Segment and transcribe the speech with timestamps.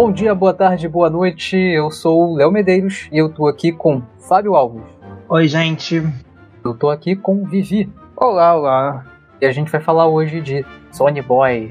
[0.00, 1.54] Bom dia, boa tarde, boa noite.
[1.58, 4.82] Eu sou o Léo Medeiros e eu tô aqui com Fábio Alves.
[5.28, 6.02] Oi, gente.
[6.64, 7.86] Eu tô aqui com Vivi.
[8.16, 9.04] Olá, olá.
[9.42, 11.70] E a gente vai falar hoje de Sony Boy.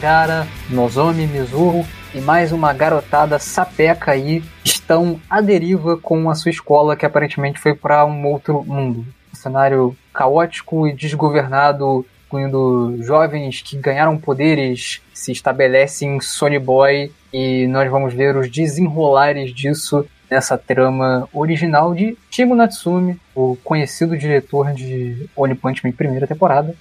[0.00, 6.50] Nagara, Nozomi, Mizuru e mais uma garotada sapeca aí estão à deriva com a sua
[6.50, 9.04] escola que aparentemente foi para um outro mundo.
[9.30, 17.12] Um cenário caótico e desgovernado, incluindo jovens que ganharam poderes, se estabelecem em Sony Boy
[17.30, 24.16] e nós vamos ver os desenrolares disso nessa trama original de Timo Natsumi, o conhecido
[24.16, 26.74] diretor de One Punch Man primeira temporada,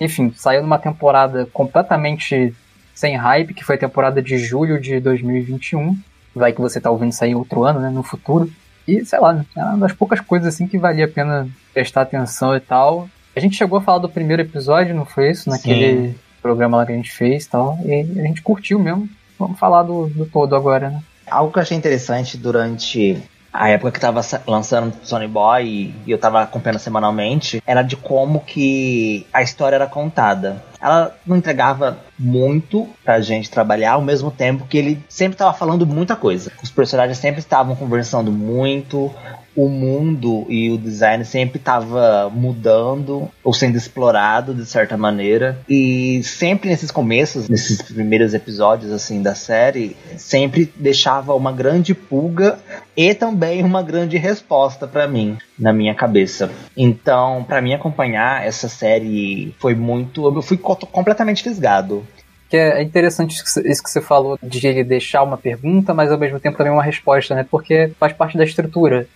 [0.00, 2.54] enfim, saiu numa temporada completamente
[2.94, 5.96] sem hype, que foi a temporada de julho de 2021.
[6.34, 7.90] Vai que você tá ouvindo sair outro ano, né?
[7.90, 8.50] No futuro.
[8.86, 12.56] E, sei lá, é uma das poucas coisas assim que valia a pena prestar atenção
[12.56, 13.08] e tal.
[13.34, 15.48] A gente chegou a falar do primeiro episódio, não foi isso?
[15.48, 16.14] Naquele Sim.
[16.42, 17.78] programa lá que a gente fez e tal.
[17.84, 19.08] E a gente curtiu mesmo.
[19.38, 21.02] Vamos falar do, do todo agora, né?
[21.26, 26.18] Algo que eu achei interessante durante a época que tava lançando Sony Boy e eu
[26.18, 30.62] tava acompanhando semanalmente, era de como que a história era contada.
[30.80, 35.86] Ela não entregava muito pra gente trabalhar, ao mesmo tempo que ele sempre tava falando
[35.86, 36.50] muita coisa.
[36.62, 39.12] Os personagens sempre estavam conversando muito,
[39.56, 46.22] o mundo e o design sempre estava mudando ou sendo explorado de certa maneira e
[46.22, 52.58] sempre nesses começos, nesses primeiros episódios assim da série, sempre deixava uma grande pulga
[52.96, 56.50] e também uma grande resposta para mim na minha cabeça.
[56.76, 62.06] Então, para mim acompanhar essa série foi muito, eu fui completamente fisgado
[62.50, 66.58] que é interessante isso que você falou de deixar uma pergunta, mas ao mesmo tempo
[66.58, 67.46] também uma resposta, né?
[67.48, 69.06] Porque faz parte da estrutura.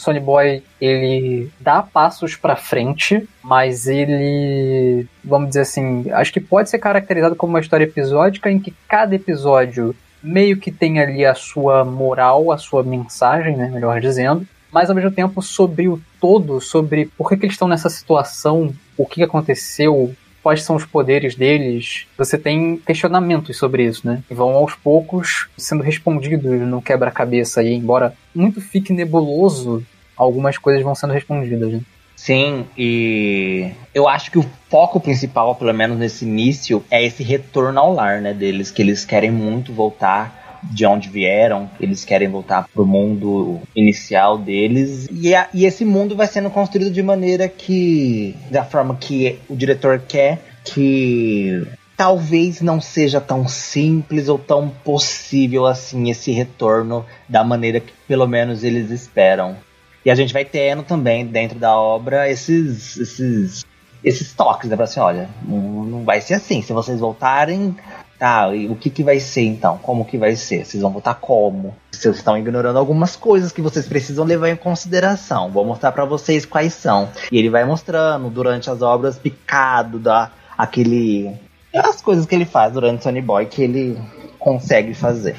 [0.00, 6.70] Sony Boy ele dá passos para frente, mas ele, vamos dizer assim, acho que pode
[6.70, 11.34] ser caracterizado como uma história episódica em que cada episódio meio que tem ali a
[11.34, 16.60] sua moral, a sua mensagem, né, melhor dizendo, mas ao mesmo tempo sobre o todo,
[16.60, 21.34] sobre por que, que eles estão nessa situação, o que aconteceu, quais são os poderes
[21.34, 24.22] deles, você tem questionamentos sobre isso, né?
[24.30, 29.84] E vão aos poucos sendo respondidos no quebra-cabeça aí, embora muito fique nebuloso,
[30.16, 31.80] algumas coisas vão sendo respondidas, né?
[32.16, 37.80] Sim, e eu acho que o foco principal, pelo menos nesse início, é esse retorno
[37.80, 42.68] ao lar, né, deles, que eles querem muito voltar de onde vieram, eles querem voltar
[42.72, 45.08] pro mundo inicial deles.
[45.10, 48.34] E, a, e esse mundo vai sendo construído de maneira que.
[48.50, 51.66] da forma que o diretor quer, que
[51.96, 58.26] talvez não seja tão simples ou tão possível assim esse retorno da maneira que pelo
[58.26, 59.56] menos eles esperam.
[60.02, 63.64] E a gente vai tendo também dentro da obra esses esses
[64.02, 64.76] esses toques, né?
[64.76, 66.62] Pra assim, olha, não, não vai ser assim.
[66.62, 67.76] Se vocês voltarem,
[68.20, 69.78] Tá, e o que, que vai ser então?
[69.78, 70.66] Como que vai ser?
[70.66, 71.74] Vocês vão votar como?
[71.90, 75.50] Vocês estão ignorando algumas coisas que vocês precisam levar em consideração.
[75.50, 77.08] Vou mostrar para vocês quais são.
[77.32, 81.34] E ele vai mostrando durante as obras picado da aquele
[81.74, 83.98] as coisas que ele faz durante Sony Boy que ele
[84.38, 85.36] consegue fazer.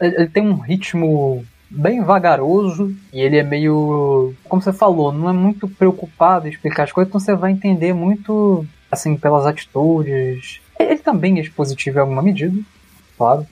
[0.00, 5.32] Ele tem um ritmo bem vagaroso e ele é meio, como você falou, não é
[5.32, 10.98] muito preocupado em explicar as coisas, então você vai entender muito assim pelas atitudes, ele
[10.98, 12.58] também é expositivo em alguma medida,
[13.16, 13.46] claro.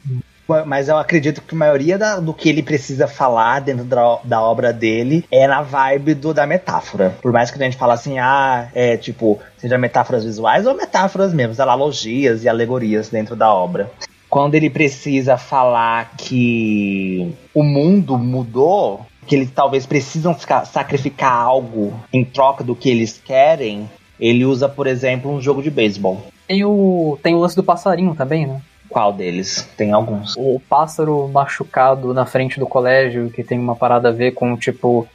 [0.67, 4.43] Mas eu acredito que a maioria da, do que ele precisa falar dentro da, da,
[4.43, 7.17] obra dele é na vibe do, da metáfora.
[7.23, 11.33] Por mais que a gente fale assim, ah, é tipo, seja metáforas visuais ou metáforas
[11.33, 13.91] mesmo, analogias e alegorias dentro da obra.
[14.29, 21.95] Quando ele precisa falar que o mundo mudou, que eles talvez precisam ficar, sacrificar algo
[22.13, 23.89] em troca do que eles querem,
[24.19, 26.27] ele usa, por exemplo, um jogo de beisebol.
[26.47, 28.61] Tem o, tem o lance do passarinho também, né?
[28.89, 29.69] Qual deles?
[29.77, 30.37] Tem alguns.
[30.37, 35.09] O pássaro machucado na frente do colégio, que tem uma parada a ver com, tipo,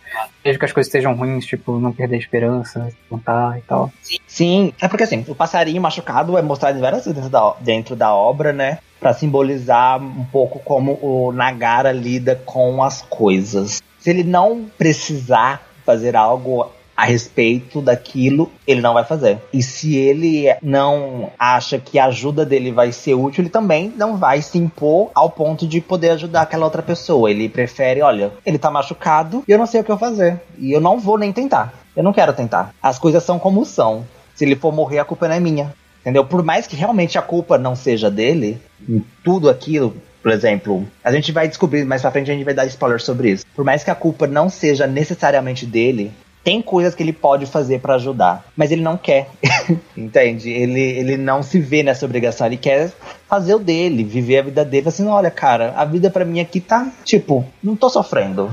[0.44, 3.92] mesmo que as coisas estejam ruins, tipo, não perder a esperança, contar e tal.
[4.28, 8.14] Sim, é porque assim, o passarinho machucado é mostrado várias vezes dentro da, dentro da
[8.14, 8.80] obra, né?
[9.00, 13.82] Pra simbolizar um pouco como o Nagara lida com as coisas.
[14.00, 16.70] Se ele não precisar fazer algo
[17.00, 19.40] a respeito daquilo, ele não vai fazer.
[19.54, 24.18] E se ele não acha que a ajuda dele vai ser útil, ele também não
[24.18, 27.32] vai se impor ao ponto de poder ajudar aquela outra pessoa.
[27.32, 30.42] Ele prefere, olha, ele tá machucado e eu não sei o que eu fazer.
[30.58, 31.74] E eu não vou nem tentar.
[31.96, 32.76] Eu não quero tentar.
[32.84, 34.06] As coisas são como são.
[34.36, 35.74] Se ele for morrer, a culpa não é minha.
[36.02, 36.26] Entendeu?
[36.26, 41.14] Por mais que realmente a culpa não seja dele, em tudo aquilo, por exemplo, a
[41.14, 43.46] gente vai descobrir mais pra frente, a gente vai dar spoiler sobre isso.
[43.56, 46.12] Por mais que a culpa não seja necessariamente dele,
[46.44, 49.30] tem coisas que ele pode fazer para ajudar, mas ele não quer.
[49.96, 50.50] Entende?
[50.50, 52.92] Ele, ele não se vê nessa obrigação, ele quer
[53.28, 54.88] fazer o dele, viver a vida dele.
[54.88, 58.50] Assim, olha, cara, a vida para mim aqui tá, tipo, não tô sofrendo.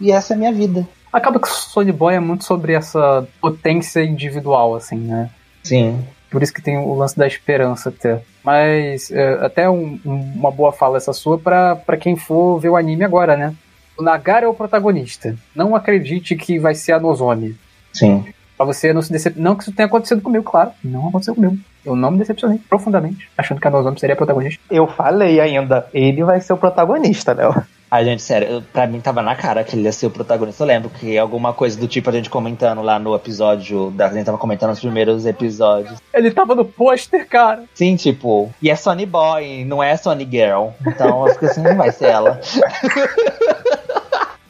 [0.00, 0.86] E essa é a minha vida.
[1.12, 5.30] Acaba que o Sony Boy é muito sobre essa potência individual, assim, né?
[5.62, 6.04] Sim.
[6.30, 8.20] Por isso que tem o lance da esperança até.
[8.42, 12.76] Mas é, até um, um, uma boa fala essa sua para quem for ver o
[12.76, 13.54] anime agora, né?
[13.96, 15.36] O Nagara é o protagonista.
[15.54, 17.56] Não acredite que vai ser a Nozomi.
[17.92, 18.24] Sim.
[18.56, 19.50] Pra você não se decepcionar.
[19.50, 20.70] Não que isso tenha acontecido comigo, claro.
[20.82, 21.58] Não aconteceu comigo.
[21.84, 24.62] Eu não me decepcionei profundamente, achando que a Nozomi seria a protagonista.
[24.70, 27.54] Eu falei ainda, ele vai ser o protagonista, Léo.
[27.94, 30.64] Ai, gente, sério, eu, pra mim tava na cara que ele ia ser o protagonista.
[30.64, 33.92] Eu lembro que alguma coisa do tipo a gente comentando lá no episódio.
[33.92, 36.00] Da, a gente tava comentando os primeiros episódios.
[36.12, 37.62] Ele tava no pôster, cara.
[37.72, 40.70] Sim, tipo, e é Sony Boy, não é Sony Girl.
[40.84, 42.40] Então eu fiquei assim, não vai ser ela.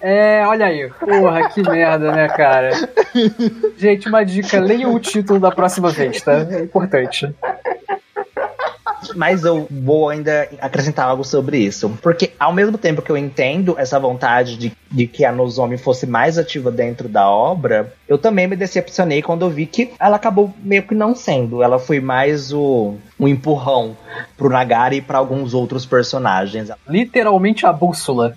[0.07, 0.91] É, olha aí.
[1.01, 2.73] Porra, que merda, né, cara?
[3.79, 6.47] Gente, uma dica: leia o título da próxima vez, tá?
[6.51, 7.35] É importante.
[9.15, 11.99] Mas eu vou ainda acrescentar algo sobre isso.
[12.03, 16.07] Porque ao mesmo tempo que eu entendo essa vontade de, de que a Nozomi fosse
[16.07, 20.53] mais ativa dentro da obra, eu também me decepcionei quando eu vi que ela acabou
[20.63, 21.63] meio que não sendo.
[21.63, 23.97] Ela foi mais o, um empurrão
[24.37, 26.71] pro Nagari e para alguns outros personagens.
[26.89, 28.35] Literalmente a bússola.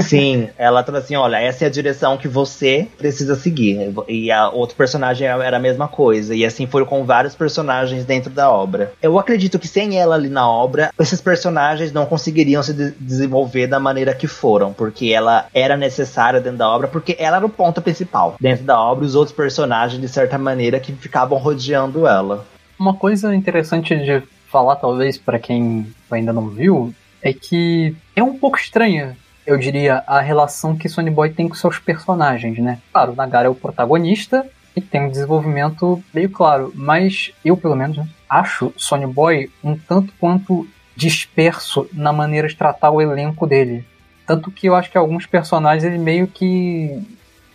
[0.00, 3.92] Sim, ela falou assim: olha, essa é a direção que você precisa seguir.
[4.08, 6.34] E a outro personagem era a mesma coisa.
[6.34, 8.92] E assim foi com vários personagens dentro da obra.
[9.02, 13.66] Eu acredito que sem ela ali na obra, esses personagens não conseguiriam se de desenvolver
[13.66, 14.72] da maneira que foram.
[14.72, 18.80] Porque ela era necessária dentro da obra, porque ela era o ponto principal dentro da
[18.80, 22.46] obra, os outros personagens, de certa maneira, que ficavam rodeando ela.
[22.78, 26.92] Uma coisa interessante de falar, talvez, para quem ainda não viu,
[27.22, 29.16] é que é um pouco estranha
[29.46, 32.78] eu diria, a relação que Sony Boy tem com seus personagens, né?
[32.92, 37.96] Claro, Nagara é o protagonista e tem um desenvolvimento meio claro, mas eu, pelo menos,
[37.96, 40.66] né, acho Sony Boy um tanto quanto
[40.96, 43.84] disperso na maneira de tratar o elenco dele.
[44.26, 47.02] Tanto que eu acho que alguns personagens, ele meio que.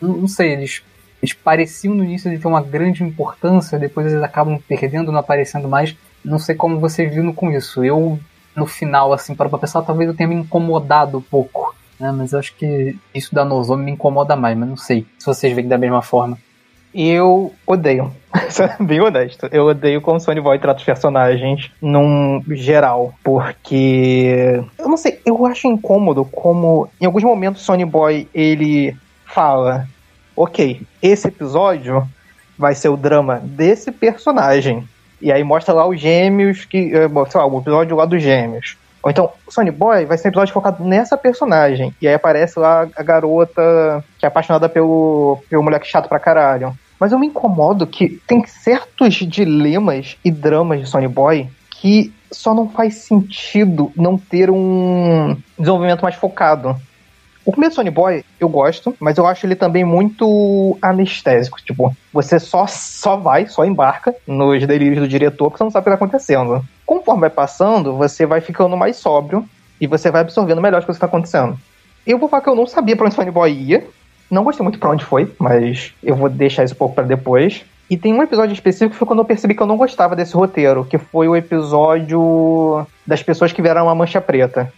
[0.01, 0.83] Não sei, eles,
[1.21, 5.67] eles pareciam no início de ter uma grande importância, depois eles acabam perdendo, não aparecendo
[5.67, 5.95] mais.
[6.23, 7.83] Não sei como vocês viram com isso.
[7.83, 8.19] Eu,
[8.57, 12.11] no final, assim, para pra pensar, talvez eu tenha me incomodado um pouco né?
[12.11, 15.53] Mas eu acho que isso da Nozomi me incomoda mais, mas não sei se vocês
[15.53, 16.37] veem da mesma forma.
[16.93, 18.11] Eu odeio.
[18.79, 19.47] bem honesto.
[19.51, 23.13] Eu odeio como Sony Boy trata os personagens num geral.
[23.23, 24.63] Porque.
[24.77, 28.95] Eu não sei, eu acho incômodo como em alguns momentos Sony Boy ele
[29.25, 29.87] fala:
[30.35, 32.07] Ok, esse episódio
[32.57, 34.87] vai ser o drama desse personagem.
[35.21, 36.91] E aí mostra lá os gêmeos que.
[36.93, 38.77] Eh, sei lá, o episódio lá dos gêmeos.
[39.03, 41.93] Ou então, Sony Boy vai ser um episódio focado nessa personagem.
[42.01, 46.73] E aí aparece lá a garota que é apaixonada pelo, pelo moleque chato pra caralho.
[46.99, 52.53] Mas eu me incomodo que tem certos dilemas e dramas de Sony Boy que só
[52.53, 56.75] não faz sentido não ter um desenvolvimento mais focado.
[57.47, 61.61] O primeiro Sony Boy eu gosto, mas eu acho ele também muito anestésico.
[61.63, 65.83] Tipo, você só, só vai, só embarca nos delírios do diretor porque você não sabe
[65.83, 66.61] o que está acontecendo.
[66.85, 69.45] Conforme vai passando, você vai ficando mais sóbrio
[69.79, 71.57] e você vai absorvendo melhor o que está acontecendo.
[72.05, 73.87] Eu vou falar que eu não sabia para onde Sony Boy ia.
[74.29, 77.63] Não gostei muito para onde foi, mas eu vou deixar isso um pouco para depois.
[77.89, 80.33] E tem um episódio específico que foi quando eu percebi que eu não gostava desse
[80.33, 84.69] roteiro, que foi o episódio das pessoas que vieram uma mancha preta.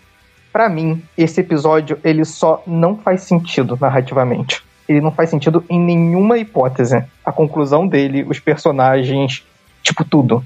[0.51, 4.63] Para mim, esse episódio ele só não faz sentido narrativamente.
[4.87, 7.03] Ele não faz sentido em nenhuma hipótese.
[7.23, 9.45] A conclusão dele, os personagens,
[9.83, 10.43] tipo tudo.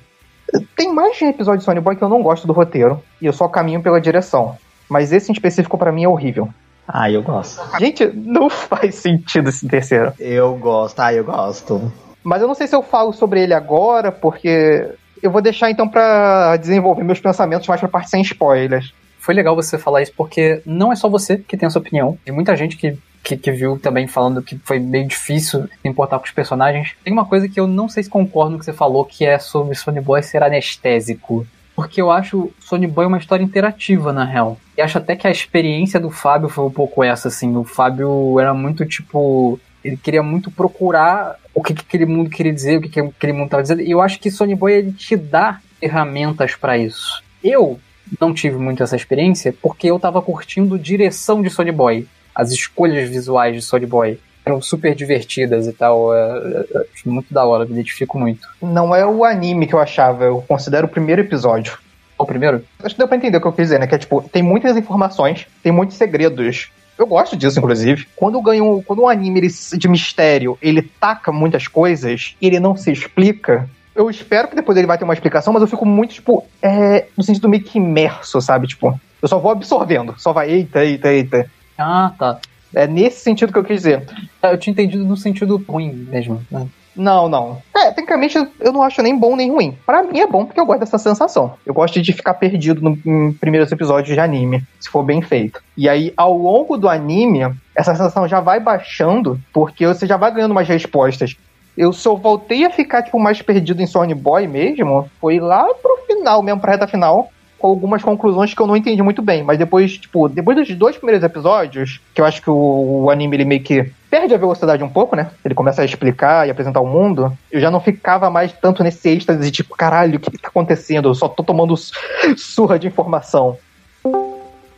[0.76, 3.26] Tem mais de um episódio de Sony Boy que eu não gosto do roteiro e
[3.26, 4.58] eu só caminho pela direção.
[4.90, 6.50] Mas esse em específico para mim é horrível.
[6.86, 7.62] Ah, eu gosto.
[7.80, 10.12] Gente, não faz sentido esse terceiro.
[10.20, 11.92] Eu gosto, ah, eu gosto.
[12.22, 14.90] Mas eu não sei se eu falo sobre ele agora, porque
[15.22, 19.56] eu vou deixar então para desenvolver meus pensamentos mais pra parte sem spoilers foi legal
[19.56, 22.18] você falar isso porque não é só você que tem essa opinião.
[22.25, 26.25] Tem muita gente que, que, que, viu também falando que foi meio difícil importar com
[26.25, 26.94] os personagens.
[27.06, 29.39] Tem uma coisa que eu não sei se concordo no que você falou, que é
[29.39, 31.48] sobre Sony Boy ser anestésico.
[31.74, 34.58] Porque eu acho Sony Boy uma história interativa, na real.
[34.77, 37.56] E acho até que a experiência do Fábio foi um pouco essa, assim.
[37.56, 42.51] O Fábio era muito tipo Ele queria muito procurar o que, que aquele mundo queria
[42.51, 43.84] dizer, o que, que aquele mundo estava dizendo.
[43.84, 47.24] E eu acho que Sony Boy ele te dá ferramentas para isso.
[47.42, 47.80] Eu
[48.20, 52.08] não tive muito essa experiência porque eu tava curtindo direção de Sony Boy.
[52.36, 56.14] As escolhas visuais de Sony Boy eram super divertidas e tal.
[56.14, 58.48] É, é, é, muito da hora, me identifico muito.
[58.62, 61.78] Não é o anime que eu achava, eu considero o primeiro episódio.
[62.18, 62.64] O primeiro?
[62.84, 63.88] Acho que deu pra entender o que eu quis dizer, né?
[63.88, 66.70] Que é tipo, tem muitas informações, tem muitos segredos.
[66.98, 68.08] Eu gosto disso, inclusive.
[68.16, 72.76] Quando ganho, quando um anime ele, de mistério ele taca muitas coisas e ele não
[72.76, 76.14] se explica, eu espero que depois ele vai ter uma explicação, mas eu fico muito,
[76.14, 78.68] tipo, é, no sentido meio que imerso, sabe?
[78.68, 80.16] Tipo, eu só vou absorvendo.
[80.18, 81.52] Só vai, eita, eita, eita.
[81.78, 82.40] Ah, tá.
[82.74, 84.04] É nesse sentido que eu quis dizer.
[84.42, 86.42] Ah, eu tinha entendido no sentido ruim mesmo.
[86.50, 86.68] Né?
[86.96, 87.62] Não, não.
[87.76, 89.78] É, tecnicamente eu não acho nem bom nem ruim.
[89.86, 91.54] Para mim é bom porque eu gosto dessa sensação.
[91.66, 95.62] Eu gosto de ficar perdido no, em primeiros episódios de anime, se for bem feito.
[95.76, 97.42] E aí, ao longo do anime,
[97.76, 101.36] essa sensação já vai baixando, porque você já vai ganhando mais respostas.
[101.77, 105.10] Eu só voltei a ficar, tipo, mais perdido em Sony Boy mesmo.
[105.20, 107.30] Foi lá pro final mesmo, pra reta final.
[107.58, 109.42] Com algumas conclusões que eu não entendi muito bem.
[109.42, 113.38] Mas depois, tipo, depois dos dois primeiros episódios, que eu acho que o, o anime
[113.38, 115.32] ele meio que perde a velocidade um pouco, né?
[115.44, 117.36] Ele começa a explicar e apresentar o mundo.
[117.51, 120.50] Eu já não ficava mais tanto nesse êxtase de tipo, caralho, o que, que tá
[120.50, 121.10] acontecendo?
[121.10, 121.74] Eu só tô tomando
[122.38, 123.58] surra de informação.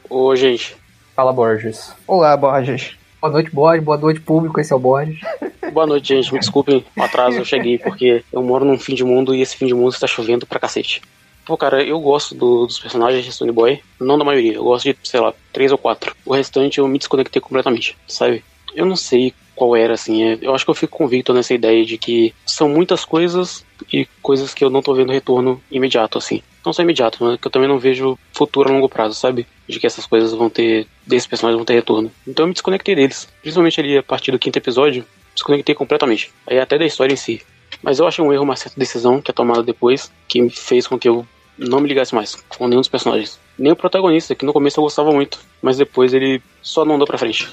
[0.10, 0.78] Ô, gente.
[1.16, 1.94] Fala, Borges.
[2.06, 2.96] Olá, Borges.
[3.20, 3.84] Boa noite, Borges.
[3.84, 4.60] Boa noite, público.
[4.60, 5.20] Esse é o Borges.
[5.76, 6.32] Boa noite, gente.
[6.32, 9.58] Me desculpem o atraso, eu cheguei porque eu moro num fim de mundo e esse
[9.58, 11.02] fim de mundo está chovendo pra cacete.
[11.46, 14.86] Pô, cara, eu gosto do, dos personagens de Stone Boy, não da maioria, eu gosto
[14.86, 16.16] de, sei lá, três ou quatro.
[16.26, 18.42] O restante eu me desconectei completamente, sabe?
[18.74, 21.84] Eu não sei qual era, assim, é, eu acho que eu fico convicto nessa ideia
[21.84, 26.42] de que são muitas coisas e coisas que eu não tô vendo retorno imediato, assim.
[26.66, 29.46] Não só imediato, mas que eu também não vejo futuro a longo prazo, sabe?
[29.68, 32.10] De que essas coisas vão ter, desses personagens vão ter retorno.
[32.26, 36.32] Então eu me desconectei deles, principalmente ali a partir do quinto episódio, desconectei completamente.
[36.48, 37.42] Aí até da história em si.
[37.84, 40.98] Mas eu achei um erro uma certa decisão que é tomada depois, que fez com
[40.98, 41.28] que eu
[41.58, 43.40] não me ligasse mais com nenhum dos personagens.
[43.58, 47.08] Nem o protagonista, que no começo eu gostava muito, mas depois ele só não andou
[47.08, 47.48] pra frente.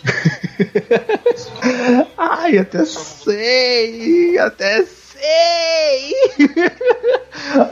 [2.17, 6.17] Ai, até sei, até sei.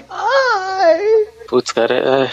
[0.08, 1.00] Ai.
[1.48, 2.30] Putz, cara, é...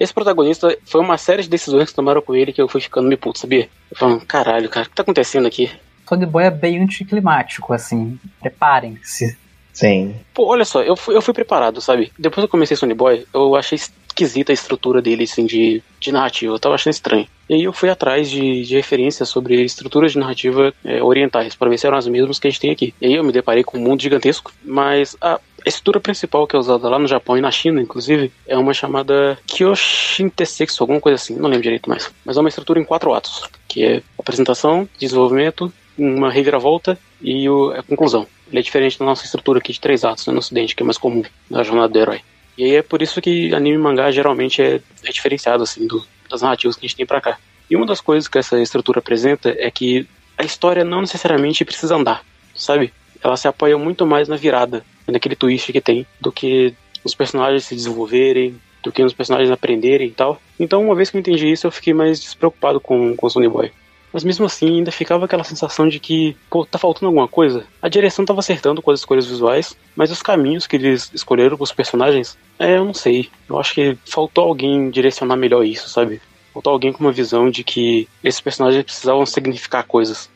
[0.00, 3.08] esse protagonista foi uma série de decisões que tomaram com ele que eu fui ficando
[3.08, 3.68] me puto, sabia?
[3.90, 5.70] Eu falando, caralho, cara, o que tá acontecendo aqui?
[6.08, 8.18] Sony Boy é bem anticlimático, assim.
[8.40, 9.36] Preparem-se.
[9.72, 10.14] Sim.
[10.32, 12.10] Pô, olha só, eu fui, eu fui preparado, sabe?
[12.18, 16.10] Depois que eu comecei Sony Boy, eu achei esquisita a estrutura dele, assim, de, de
[16.10, 16.54] narrativa.
[16.54, 17.26] Eu tava achando estranho.
[17.48, 21.68] E aí eu fui atrás de, de referências sobre estruturas de narrativa é, orientais, para
[21.68, 22.94] ver se eram as mesmas que a gente tem aqui.
[23.00, 26.58] E aí eu me deparei com um mundo gigantesco, mas a estrutura principal que é
[26.58, 31.36] usada lá no Japão e na China, inclusive, é uma chamada Kyoshintesetsu, alguma coisa assim,
[31.36, 32.10] não lembro direito mais.
[32.24, 37.70] Mas é uma estrutura em quatro atos, que é apresentação, desenvolvimento, uma reviravolta e o,
[37.70, 38.26] a conclusão.
[38.48, 40.86] Ele é diferente da nossa estrutura aqui de três atos né, no ocidente, que é
[40.86, 42.20] mais comum na jornada do herói.
[42.56, 46.04] E aí é por isso que anime e mangá geralmente é, é diferenciado assim do,
[46.30, 47.38] das narrativas que a gente tem para cá.
[47.68, 50.06] E uma das coisas que essa estrutura apresenta é que
[50.38, 52.24] a história não necessariamente precisa andar,
[52.54, 52.92] sabe?
[53.22, 57.64] Ela se apoia muito mais na virada, naquele twist que tem, do que os personagens
[57.64, 60.40] se desenvolverem, do que os personagens aprenderem e tal.
[60.58, 63.48] Então, uma vez que eu entendi isso, eu fiquei mais despreocupado com, com o Sony
[63.48, 63.72] Boy.
[64.12, 67.66] Mas mesmo assim, ainda ficava aquela sensação de que, pô, tá faltando alguma coisa.
[67.82, 71.72] A direção tava acertando com as escolhas visuais, mas os caminhos que eles escolheram pros
[71.72, 73.28] personagens, é, eu não sei.
[73.48, 76.20] Eu acho que faltou alguém direcionar melhor isso, sabe?
[76.52, 80.30] Faltou alguém com uma visão de que esses personagens precisavam significar coisas.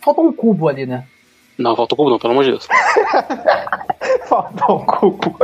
[0.00, 1.06] Faltou um cubo ali, né?
[1.56, 2.66] Não, faltou cubo não, pelo amor de Deus.
[4.26, 5.36] faltou um cubo.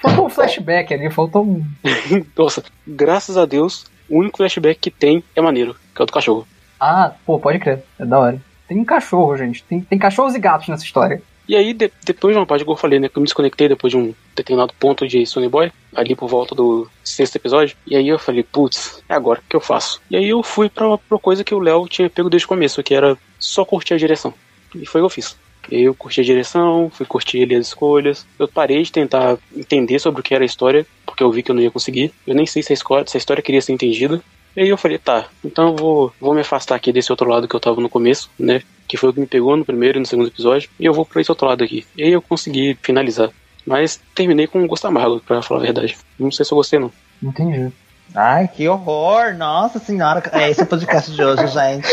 [0.00, 1.64] faltou um flashback ali, faltou um.
[2.34, 6.12] Nossa, graças a Deus, o único flashback que tem é maneiro, que é o do
[6.12, 6.46] cachorro.
[6.78, 7.82] Ah, pô, pode crer.
[7.98, 8.40] É da hora.
[8.68, 9.62] Tem cachorro, gente.
[9.64, 11.22] Tem, tem cachorros e gatos nessa história.
[11.48, 13.68] E aí, de, depois de uma parte que eu falei, né, que eu me desconectei
[13.68, 17.96] depois de um determinado ponto de Sony Boy, ali por volta do sexto episódio, e
[17.96, 20.02] aí eu falei, putz, é agora, que eu faço?
[20.10, 22.82] E aí eu fui pra, pra coisa que o Léo tinha pego desde o começo,
[22.82, 24.34] que era só curtir a direção.
[24.74, 25.36] E foi o que eu fiz.
[25.70, 28.26] Eu curti a direção, fui curtir ali as escolhas.
[28.38, 31.50] Eu parei de tentar entender sobre o que era a história, porque eu vi que
[31.50, 32.12] eu não ia conseguir.
[32.26, 34.22] Eu nem sei se a história, se a história queria ser entendida.
[34.56, 37.46] E aí eu falei, tá, então eu vou, vou me afastar aqui desse outro lado
[37.46, 38.62] que eu tava no começo, né?
[38.88, 40.70] Que foi o que me pegou no primeiro e no segundo episódio.
[40.80, 41.84] E eu vou pra esse outro lado aqui.
[41.94, 43.30] E aí eu consegui finalizar.
[43.66, 45.96] Mas terminei com um gosto amargo, pra falar a verdade.
[46.18, 46.90] Não sei se eu gostei, não.
[47.22, 47.70] Entendi.
[48.14, 49.34] Ai, que horror!
[49.34, 50.22] Nossa senhora!
[50.32, 51.88] É esse o podcast de hoje, gente.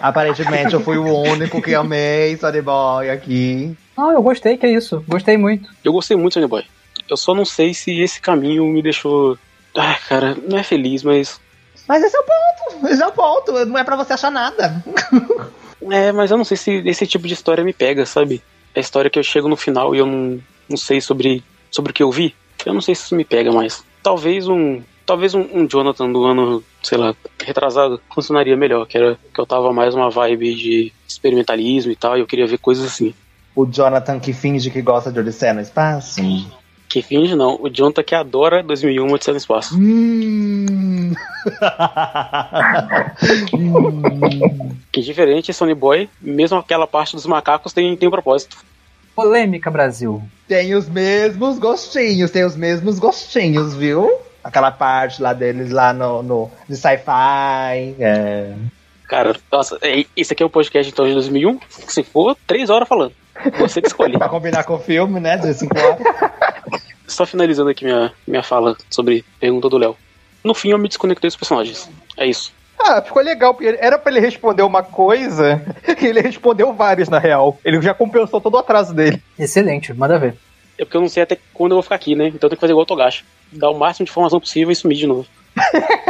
[0.00, 3.74] Aparentemente eu fui o único que amei Sunny Boy aqui.
[3.96, 5.02] Não, eu gostei, que é isso.
[5.08, 5.68] Gostei muito.
[5.82, 6.64] Eu gostei muito de Sunny Boy.
[7.08, 9.36] Eu só não sei se esse caminho me deixou.
[9.76, 11.40] Ai, cara, não é feliz, mas
[11.86, 13.66] mas esse é o ponto, esse é o ponto.
[13.66, 14.82] Não é para você achar nada.
[15.90, 18.42] É, mas eu não sei se esse tipo de história me pega, sabe?
[18.74, 21.90] É a história que eu chego no final e eu não, não sei sobre, sobre
[21.90, 22.34] o que eu vi.
[22.64, 23.84] Eu não sei se isso me pega mais.
[24.02, 24.82] Talvez um.
[25.04, 27.14] Talvez um, um Jonathan do ano, sei lá,
[27.44, 32.16] retrasado, funcionaria melhor, que era que eu tava mais uma vibe de experimentalismo e tal,
[32.16, 33.12] e eu queria ver coisas assim.
[33.54, 36.22] O Jonathan que finge que gosta de Odisseia no espaço?
[36.94, 39.76] Que finge não, o Jonathan que adora 2001 Odisseia no Espaço.
[39.76, 41.12] Hum.
[44.92, 48.58] Que diferente, Sony Boy, mesmo aquela parte dos macacos tem, tem um propósito.
[49.12, 50.22] Polêmica, Brasil.
[50.46, 54.16] tem os mesmos gostinhos, tem os mesmos gostinhos, viu?
[54.44, 57.96] Aquela parte lá deles lá no, no de sci-fi.
[57.98, 58.54] É.
[59.08, 61.58] Cara, nossa, é- esse aqui é o podcast então de 2001.
[61.68, 63.12] Se for, três horas falando.
[63.58, 64.12] Você que escolhe.
[64.16, 65.36] Pra combinar com o filme, né?
[65.36, 65.98] De 5 horas.
[67.06, 69.96] Só finalizando aqui minha, minha fala sobre pergunta do Léo.
[70.42, 71.88] No fim, eu me desconectei dos personagens.
[72.16, 72.52] É isso.
[72.78, 75.62] Ah, ficou legal, porque era pra ele responder uma coisa
[76.00, 77.58] e ele respondeu várias, na real.
[77.64, 79.22] Ele já compensou todo o atraso dele.
[79.38, 80.36] Excelente, manda ver.
[80.76, 82.28] É porque eu não sei até quando eu vou ficar aqui, né?
[82.28, 83.24] Então eu tenho que fazer igual o Togashi.
[83.52, 85.26] Dar o máximo de informação possível e sumir de novo.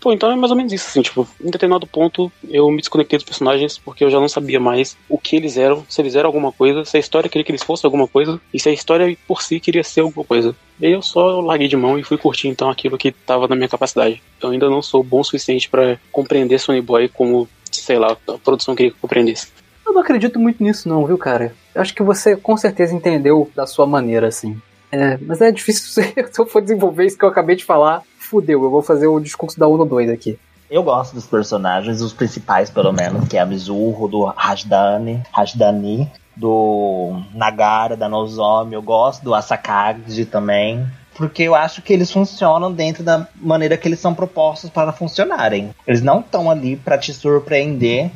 [0.00, 3.18] Pô, então é mais ou menos isso, assim, tipo, em determinado ponto eu me desconectei
[3.18, 6.28] dos personagens porque eu já não sabia mais o que eles eram, se eles eram
[6.28, 9.16] alguma coisa, se a história queria que eles fossem alguma coisa, e se a história
[9.26, 10.54] por si queria ser alguma coisa.
[10.80, 13.68] E eu só larguei de mão e fui curtir então aquilo que tava na minha
[13.68, 14.22] capacidade.
[14.40, 18.38] Eu ainda não sou bom o suficiente pra compreender Sony Boy como, sei lá, a
[18.38, 19.48] produção queria que eu compreendesse.
[19.84, 21.54] Eu não acredito muito nisso, não, viu, cara?
[21.74, 24.60] Eu acho que você com certeza entendeu da sua maneira, assim.
[24.90, 28.02] É, mas é difícil se eu for desenvolver isso que eu acabei de falar.
[28.28, 30.38] Fudeu, eu vou fazer o discurso da ONU 2 aqui.
[30.70, 36.12] Eu gosto dos personagens, os principais pelo menos, que é a Mizuho, do Rajdani, Rajdani,
[36.36, 38.74] do Nagara, da Nozomi.
[38.74, 40.86] Eu gosto do Asakagi também.
[41.16, 45.74] Porque eu acho que eles funcionam dentro da maneira que eles são propostos para funcionarem.
[45.86, 48.10] Eles não estão ali para te surpreender.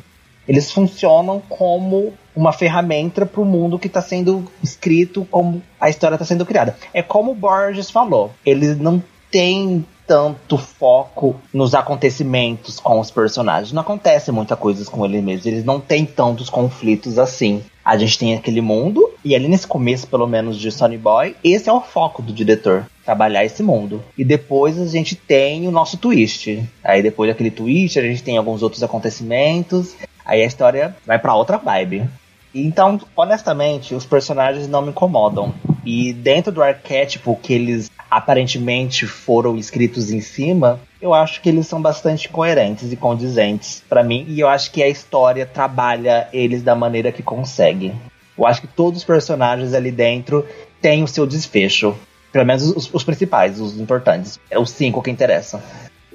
[0.47, 6.15] Eles funcionam como uma ferramenta para o mundo que está sendo escrito, como a história
[6.15, 6.77] está sendo criada.
[6.93, 8.31] É como o Borges falou.
[8.45, 9.01] Eles não
[9.31, 13.71] têm tanto foco nos acontecimentos com os personagens.
[13.71, 15.45] Não acontece muita coisa com eles mesmos.
[15.45, 17.63] Eles não têm tantos conflitos assim.
[17.83, 21.69] A gente tem aquele mundo, e ali nesse começo, pelo menos, de Sonny Boy, esse
[21.69, 22.85] é o foco do diretor.
[23.03, 24.01] Trabalhar esse mundo.
[24.17, 26.63] E depois a gente tem o nosso twist.
[26.81, 29.95] Aí depois daquele twist, a gente tem alguns outros acontecimentos.
[30.25, 32.09] Aí a história vai pra outra vibe.
[32.55, 35.53] Então, honestamente, os personagens não me incomodam.
[35.85, 41.67] E dentro do arquétipo que eles aparentemente foram escritos em cima, eu acho que eles
[41.67, 44.25] são bastante coerentes e condizentes pra mim.
[44.27, 47.93] E eu acho que a história trabalha eles da maneira que consegue.
[48.37, 50.45] Eu acho que todos os personagens ali dentro
[50.81, 51.95] têm o seu desfecho.
[52.31, 54.39] Pelo menos os, os principais, os importantes.
[54.49, 55.61] É os cinco que interessam.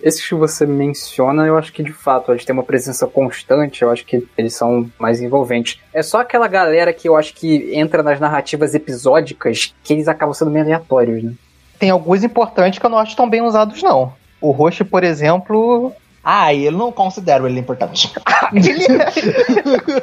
[0.02, 3.90] Esses que você menciona, eu acho que de fato eles têm uma presença constante, eu
[3.90, 5.80] acho que eles são mais envolventes.
[5.92, 10.34] É só aquela galera que eu acho que entra nas narrativas episódicas que eles acabam
[10.34, 11.32] sendo meio aleatórios, né?
[11.78, 14.12] Tem alguns importantes que eu não acho tão bem usados, não.
[14.40, 15.92] O Roche, por exemplo.
[16.22, 18.12] Ah, eu não considero ele importante.
[18.52, 18.86] Ele,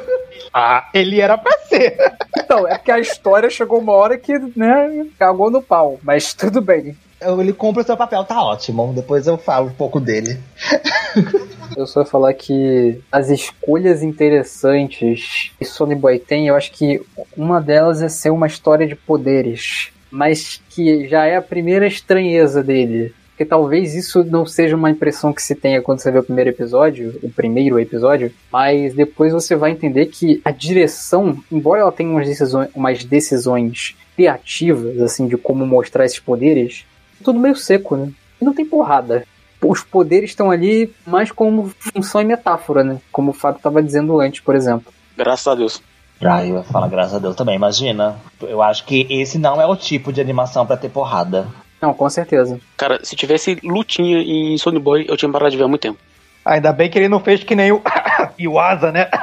[0.52, 1.96] ah, ele era pra ser.
[2.38, 6.60] Então, é porque a história chegou uma hora que, né, cagou no pau, mas tudo
[6.60, 6.96] bem.
[7.20, 8.92] Ele cumpre o seu papel, tá ótimo.
[8.94, 10.38] Depois eu falo um pouco dele.
[11.76, 17.02] Eu só ia falar que as escolhas interessantes que Sony Boy tem, eu acho que
[17.36, 22.62] uma delas é ser uma história de poderes, mas que já é a primeira estranheza
[22.62, 23.12] dele.
[23.30, 26.48] Porque talvez isso não seja uma impressão que se tenha quando você vê o primeiro
[26.48, 32.08] episódio, o primeiro episódio, mas depois você vai entender que a direção, embora ela tenha
[32.08, 36.86] umas decisões, umas decisões criativas, assim, de como mostrar esses poderes,
[37.26, 38.10] tudo meio seco, né?
[38.40, 39.26] E não tem porrada.
[39.62, 42.98] Os poderes estão ali mais como função e metáfora, né?
[43.10, 44.92] Como o Fábio estava dizendo antes, por exemplo.
[45.16, 45.82] Graças a Deus.
[46.22, 48.16] Ah, eu ia falar graças a Deus também, imagina.
[48.40, 51.48] Eu acho que esse não é o tipo de animação pra ter porrada.
[51.82, 52.60] Não, com certeza.
[52.76, 55.98] Cara, se tivesse lutinha em Sony Boy, eu tinha parado de ver há muito tempo.
[56.44, 57.82] Ainda bem que ele não fez que nem o.
[58.38, 59.10] e o Asa, né?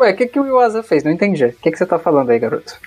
[0.00, 1.04] Ué, o que, que o Iwasa fez?
[1.04, 1.44] Não entendi.
[1.44, 2.78] O que, que você tá falando aí, garoto?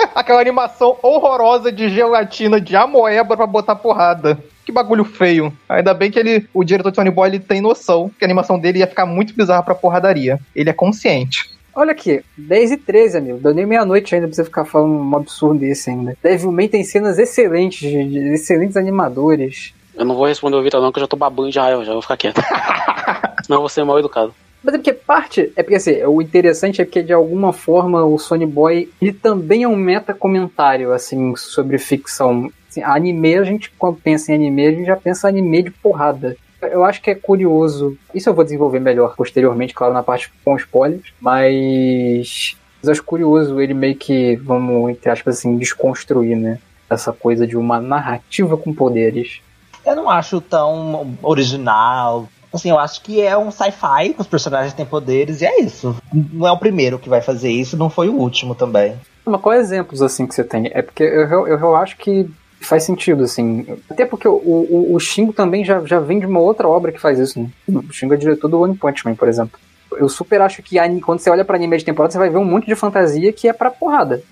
[0.14, 4.38] Aquela animação horrorosa de gelatina de amoeba pra botar porrada.
[4.64, 5.52] Que bagulho feio.
[5.68, 8.58] Ainda bem que ele, o diretor de Sony Boy ele tem noção que a animação
[8.58, 10.40] dele ia ficar muito bizarra pra porradaria.
[10.54, 11.50] Ele é consciente.
[11.74, 13.38] Olha aqui, 10 e 13, amigo.
[13.38, 16.16] Deu nem meia-noite ainda pra você ficar falando um absurdo desse ainda.
[16.22, 19.74] Devilman tem cenas excelentes, de, de excelentes animadores.
[19.94, 21.92] Eu não vou responder o Vitor não, que eu já tô babando de raiva, já
[21.92, 22.40] vou ficar quieto.
[23.44, 24.34] Senão eu vou ser mal educado.
[24.66, 25.52] Mas é porque parte.
[25.54, 29.62] É porque assim, o interessante é que de alguma forma o Sony Boy ele também
[29.62, 32.50] é um meta-comentário, assim, sobre ficção.
[32.68, 36.36] Assim, anime, a gente, quando pensa em anime, a gente já pensa anime de porrada.
[36.60, 37.96] Eu acho que é curioso.
[38.12, 41.12] Isso eu vou desenvolver melhor posteriormente, claro, na parte com spoilers.
[41.20, 42.56] Mas.
[42.82, 46.58] Mas acho curioso ele meio que, vamos, entre aspas, assim, desconstruir, né?
[46.90, 49.40] Essa coisa de uma narrativa com poderes.
[49.84, 52.28] Eu não acho tão original.
[52.52, 55.96] Assim, eu acho que é um sci-fi, os personagens têm poderes e é isso.
[56.12, 58.96] Não é o primeiro que vai fazer isso, não foi o último também.
[59.24, 60.70] Mas quais exemplos, assim, que você tem?
[60.72, 62.30] É porque eu, eu, eu acho que
[62.60, 63.66] faz sentido, assim.
[63.90, 67.00] Até porque o, o, o Shingo também já, já vem de uma outra obra que
[67.00, 67.50] faz isso, né?
[67.68, 69.58] O Shingo é diretor do One Punch Man, por exemplo.
[69.92, 72.44] Eu super acho que quando você olha pra anime de temporada, você vai ver um
[72.44, 74.22] monte de fantasia que é pra porrada.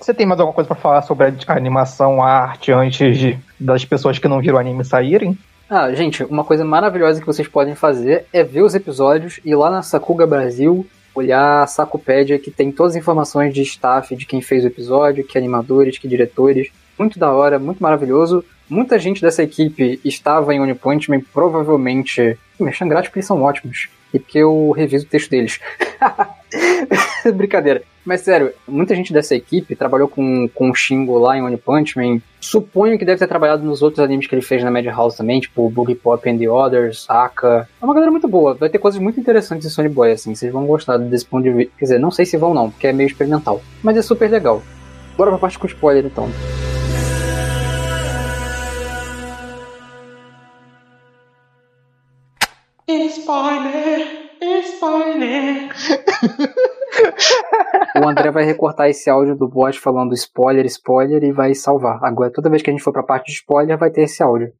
[0.00, 3.84] Você tem mais alguma coisa para falar sobre a animação, a arte, antes de, das
[3.84, 5.38] pessoas que não viram o anime saírem?
[5.68, 9.70] Ah, gente, uma coisa maravilhosa que vocês podem fazer é ver os episódios e lá
[9.70, 14.42] na Sakuga Brasil olhar a Sakupédia que tem todas as informações de staff, de quem
[14.42, 16.70] fez o episódio, que animadores, que diretores.
[16.98, 18.44] Muito da hora, muito maravilhoso.
[18.68, 22.38] Muita gente dessa equipe estava em One Punch Man, provavelmente.
[22.58, 23.88] Me acham grato porque eles são ótimos.
[24.12, 25.60] E porque eu reviso o texto deles.
[27.34, 27.82] Brincadeira.
[28.04, 31.96] Mas sério, muita gente dessa equipe trabalhou com, com o Shingo lá em One Punch
[31.96, 32.20] Man.
[32.38, 35.70] Suponho que deve ter trabalhado nos outros animes que ele fez na Madhouse também, tipo
[35.70, 37.66] Boogie Pop and the Others, Aka.
[37.80, 40.52] É uma galera muito boa, vai ter coisas muito interessantes em Sony Boy, assim, vocês
[40.52, 41.72] vão gostar desse ponto de vista.
[41.78, 43.62] Quer dizer, não sei se vão não, porque é meio experimental.
[43.82, 44.62] Mas é super legal.
[45.16, 46.28] Bora pra parte com spoiler então.
[52.86, 54.06] Spoiler!
[54.62, 55.70] Spoiler!
[57.96, 61.98] o André vai recortar esse áudio do bot falando spoiler, spoiler e vai salvar.
[62.02, 64.52] Agora, toda vez que a gente for pra parte de spoiler, vai ter esse áudio.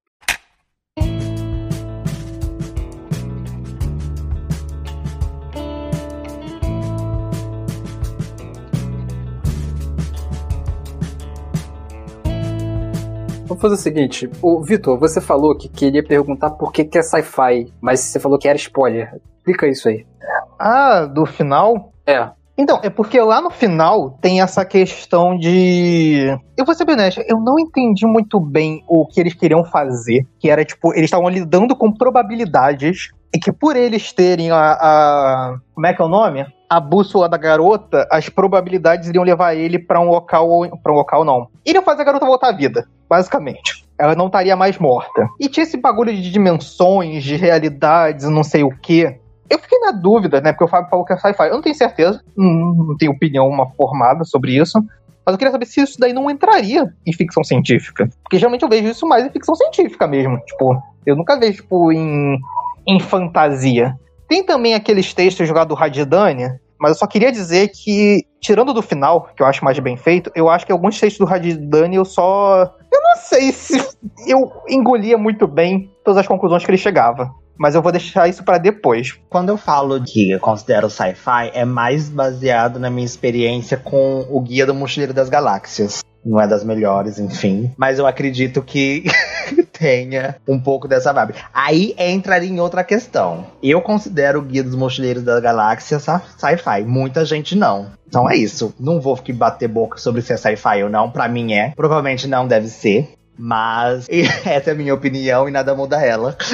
[13.46, 17.02] Vamos fazer o seguinte, o Vitor, você falou que queria perguntar por que, que é
[17.02, 19.20] sci-fi, mas você falou que era spoiler.
[19.36, 20.04] Explica isso aí.
[20.58, 21.93] Ah, do final?
[22.06, 22.28] É.
[22.56, 26.38] Então, é porque lá no final tem essa questão de.
[26.56, 30.24] Eu vou ser bem honesto, eu não entendi muito bem o que eles queriam fazer.
[30.38, 33.08] Que era, tipo, eles estavam lidando com probabilidades.
[33.34, 35.58] E que por eles terem a, a.
[35.74, 36.46] Como é que é o nome?
[36.70, 40.48] A bússola da garota, as probabilidades iriam levar ele para um local.
[40.80, 41.48] para um local, não.
[41.66, 43.84] Iriam fazer a garota voltar à vida, basicamente.
[43.98, 45.28] Ela não estaria mais morta.
[45.40, 49.90] E tinha esse bagulho de dimensões, de realidades, não sei o que eu fiquei na
[49.90, 50.52] dúvida, né?
[50.52, 51.48] Porque o Fábio falou que é sci-fi.
[51.48, 54.78] Eu não tenho certeza, não, tenho opinião uma formada sobre isso.
[55.24, 58.08] Mas eu queria saber se isso daí não entraria em ficção científica.
[58.22, 60.38] Porque geralmente eu vejo isso mais em ficção científica mesmo.
[60.40, 62.38] Tipo, eu nunca vejo, tipo, em,
[62.86, 63.98] em fantasia.
[64.28, 68.82] Tem também aqueles textos jogados do Radidania, mas eu só queria dizer que, tirando do
[68.82, 72.04] final, que eu acho mais bem feito, eu acho que alguns textos do Radidani eu
[72.04, 72.74] só.
[72.92, 73.78] Eu não sei se
[74.26, 78.42] eu engolia muito bem todas as conclusões que ele chegava mas eu vou deixar isso
[78.42, 79.18] para depois.
[79.28, 84.40] Quando eu falo que eu considero sci-fi, é mais baseado na minha experiência com o
[84.40, 86.02] Guia do Mochileiro das Galáxias.
[86.24, 87.70] Não é das melhores, enfim.
[87.76, 89.04] Mas eu acredito que
[89.78, 91.34] tenha um pouco dessa vibe.
[91.52, 93.46] Aí entraria em outra questão.
[93.62, 96.06] Eu considero o Guia dos Mochileiros das Galáxias
[96.38, 96.82] sci-fi.
[96.86, 97.88] Muita gente não.
[98.08, 98.74] Então é isso.
[98.80, 101.10] Não vou bater boca sobre se é sci-fi ou não.
[101.10, 101.72] Para mim é.
[101.76, 103.12] Provavelmente não deve ser.
[103.38, 104.08] Mas
[104.44, 106.36] essa é a minha opinião e nada muda ela.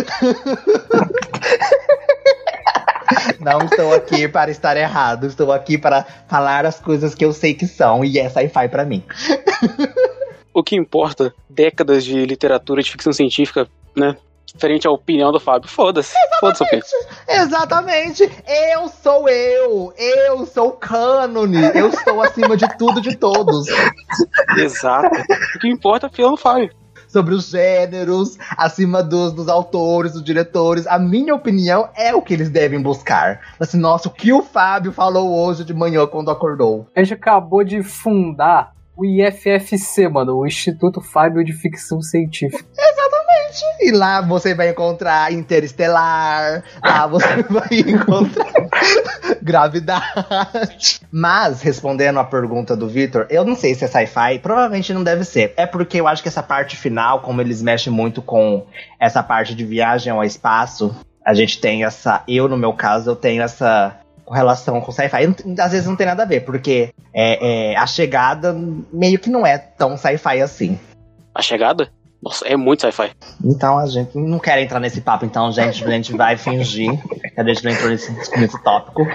[3.41, 7.55] Não estou aqui para estar errado, estou aqui para falar as coisas que eu sei
[7.55, 9.03] que são e é sci-fi para mim.
[10.53, 14.17] O que importa, décadas de literatura de ficção científica, né?
[14.55, 15.69] Diferente à opinião do Fábio.
[15.69, 16.15] Foda-se.
[16.41, 16.65] Foda-se,
[17.29, 18.31] Exatamente.
[18.73, 19.93] Eu sou eu.
[19.97, 21.59] Eu sou cânone.
[21.75, 23.67] Eu estou acima de tudo de todos.
[24.57, 25.21] Exato.
[25.57, 26.71] O que importa é a opinião do Fábio
[27.11, 30.87] sobre os gêneros, acima dos, dos autores, dos diretores.
[30.87, 33.41] A minha opinião é o que eles devem buscar.
[33.59, 36.87] Assim, nossa, o que o Fábio falou hoje de manhã quando acordou?
[36.95, 42.65] A gente acabou de fundar o IFFC, mano, o Instituto Fábio de Ficção Científica.
[42.77, 43.10] Exatamente.
[43.81, 48.53] E lá você vai encontrar Interestelar, lá você vai encontrar
[49.43, 51.01] Gravidade.
[51.11, 55.25] Mas, respondendo a pergunta do Victor, eu não sei se é sci-fi, provavelmente não deve
[55.25, 55.55] ser.
[55.57, 58.67] É porque eu acho que essa parte final, como eles mexem muito com
[58.99, 62.23] essa parte de viagem ao espaço, a gente tem essa.
[62.27, 63.97] Eu, no meu caso, eu tenho essa
[64.31, 65.35] relação com sci-fi.
[65.59, 68.57] Às vezes não tem nada a ver, porque é, é, a chegada
[68.93, 70.79] meio que não é tão sci-fi assim.
[71.35, 71.89] A chegada?
[72.23, 73.13] Nossa, é muito sci-fi.
[73.43, 75.85] Então a gente não quer entrar nesse papo, então, gente.
[75.85, 79.07] A gente vai fingir que a gente não entrou nesse, nesse tópico.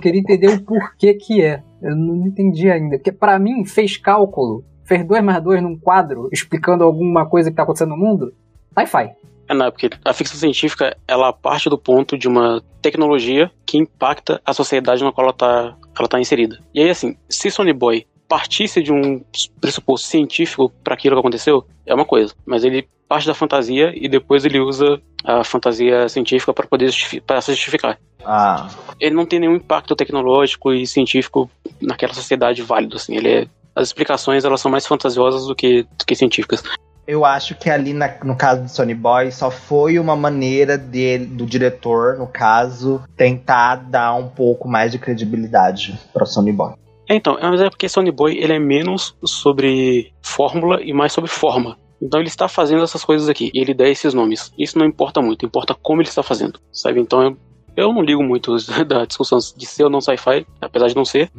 [0.00, 1.62] Queria entender o porquê que é.
[1.82, 2.98] Eu não entendi ainda.
[2.98, 4.64] Porque para mim, fez cálculo.
[4.84, 8.32] Fez 2 mais 2 num quadro, explicando alguma coisa que tá acontecendo no mundo.
[8.78, 9.10] Sci-fi.
[9.48, 13.78] É, não, é porque a ficção científica, ela parte do ponto de uma tecnologia que
[13.78, 16.58] impacta a sociedade na qual ela tá, ela tá inserida.
[16.74, 19.22] E aí, assim, se Sony Boy partisse de um
[19.60, 22.34] pressuposto científico para aquilo que aconteceu, é uma coisa.
[22.46, 26.92] Mas ele parte da fantasia e depois ele usa a fantasia científica para poder
[27.26, 27.98] pra se justificar.
[28.24, 28.68] Ah,
[29.00, 33.16] Ele não tem nenhum impacto tecnológico e científico naquela sociedade válido, assim.
[33.16, 36.62] Ele é, as explicações elas são mais fantasiosas do que, do que científicas.
[37.06, 41.24] eu acho que ali na- no caso do Sony Boy só foi uma maneira dele,
[41.24, 46.74] do diretor, no caso, tentar dar um pouco mais de credibilidade para Sony Boy.
[47.08, 51.30] É, então, mas é porque Sony Boy ele é menos sobre fórmula e mais sobre
[51.30, 51.78] forma.
[52.00, 54.52] Então ele está fazendo essas coisas aqui e ele dá esses nomes.
[54.58, 57.00] Isso não importa muito, importa como ele está fazendo, sabe?
[57.00, 57.36] Então eu,
[57.76, 58.54] eu não ligo muito
[58.86, 61.30] da discussão de ser ou não sci-fi, apesar de não ser,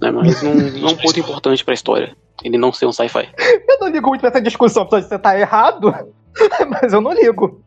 [0.00, 0.10] né?
[0.10, 2.16] Mas não, não é um ponto importante pra história.
[2.42, 3.28] Ele não ser um sci-fi.
[3.68, 5.94] Eu não ligo muito pra essa discussão, apesar de você tá errado,
[6.68, 7.60] mas eu não ligo.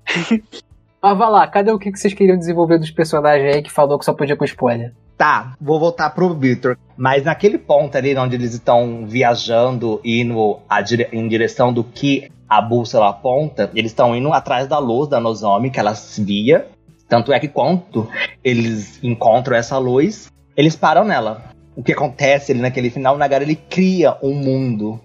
[1.02, 3.99] Mas vai lá, cadê o que que vocês queriam desenvolver dos personagens aí que falou
[3.99, 4.93] que só podia com spoiler?
[5.17, 6.78] Tá, vou voltar pro Victor.
[6.97, 12.30] Mas naquele ponto ali onde eles estão viajando, indo a dire- em direção do que
[12.47, 16.67] a bússola aponta, eles estão indo atrás da luz da Nozomi, que ela via.
[17.08, 18.08] Tanto é que quando
[18.43, 21.43] eles encontram essa luz, eles param nela.
[21.76, 24.99] O que acontece ali naquele final, o Nagara ele cria um mundo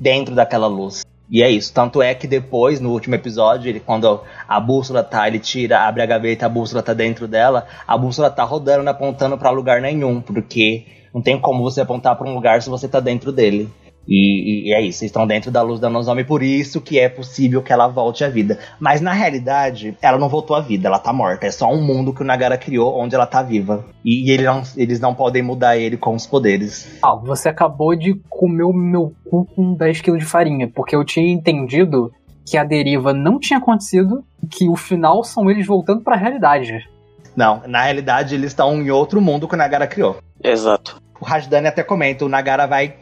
[0.00, 1.04] dentro daquela luz.
[1.30, 1.72] E é isso.
[1.72, 6.02] Tanto é que depois, no último episódio, ele, quando a bússola tá, ele tira, abre
[6.02, 9.80] a gaveta, a bússola tá dentro dela, a bússola tá rodando, não apontando pra lugar
[9.80, 13.68] nenhum, porque não tem como você apontar pra um lugar se você tá dentro dele.
[14.08, 17.08] E, e é isso, eles estão dentro da luz da Nozomi, por isso que é
[17.10, 18.58] possível que ela volte à vida.
[18.80, 21.46] Mas na realidade, ela não voltou à vida, ela tá morta.
[21.46, 23.84] É só um mundo que o Nagara criou onde ela tá viva.
[24.04, 26.98] E, e ele não- eles não podem mudar ele com os poderes.
[27.02, 31.04] Ah, você acabou de comer o meu cu com 10 kg de farinha, porque eu
[31.04, 32.10] tinha entendido
[32.46, 36.88] que a deriva não tinha acontecido, que o final são eles voltando pra realidade.
[37.36, 40.16] Não, na realidade eles estão em outro mundo que o Nagara criou.
[40.42, 41.00] Exato.
[41.20, 42.94] O Rajdani até comenta, o Nagara vai.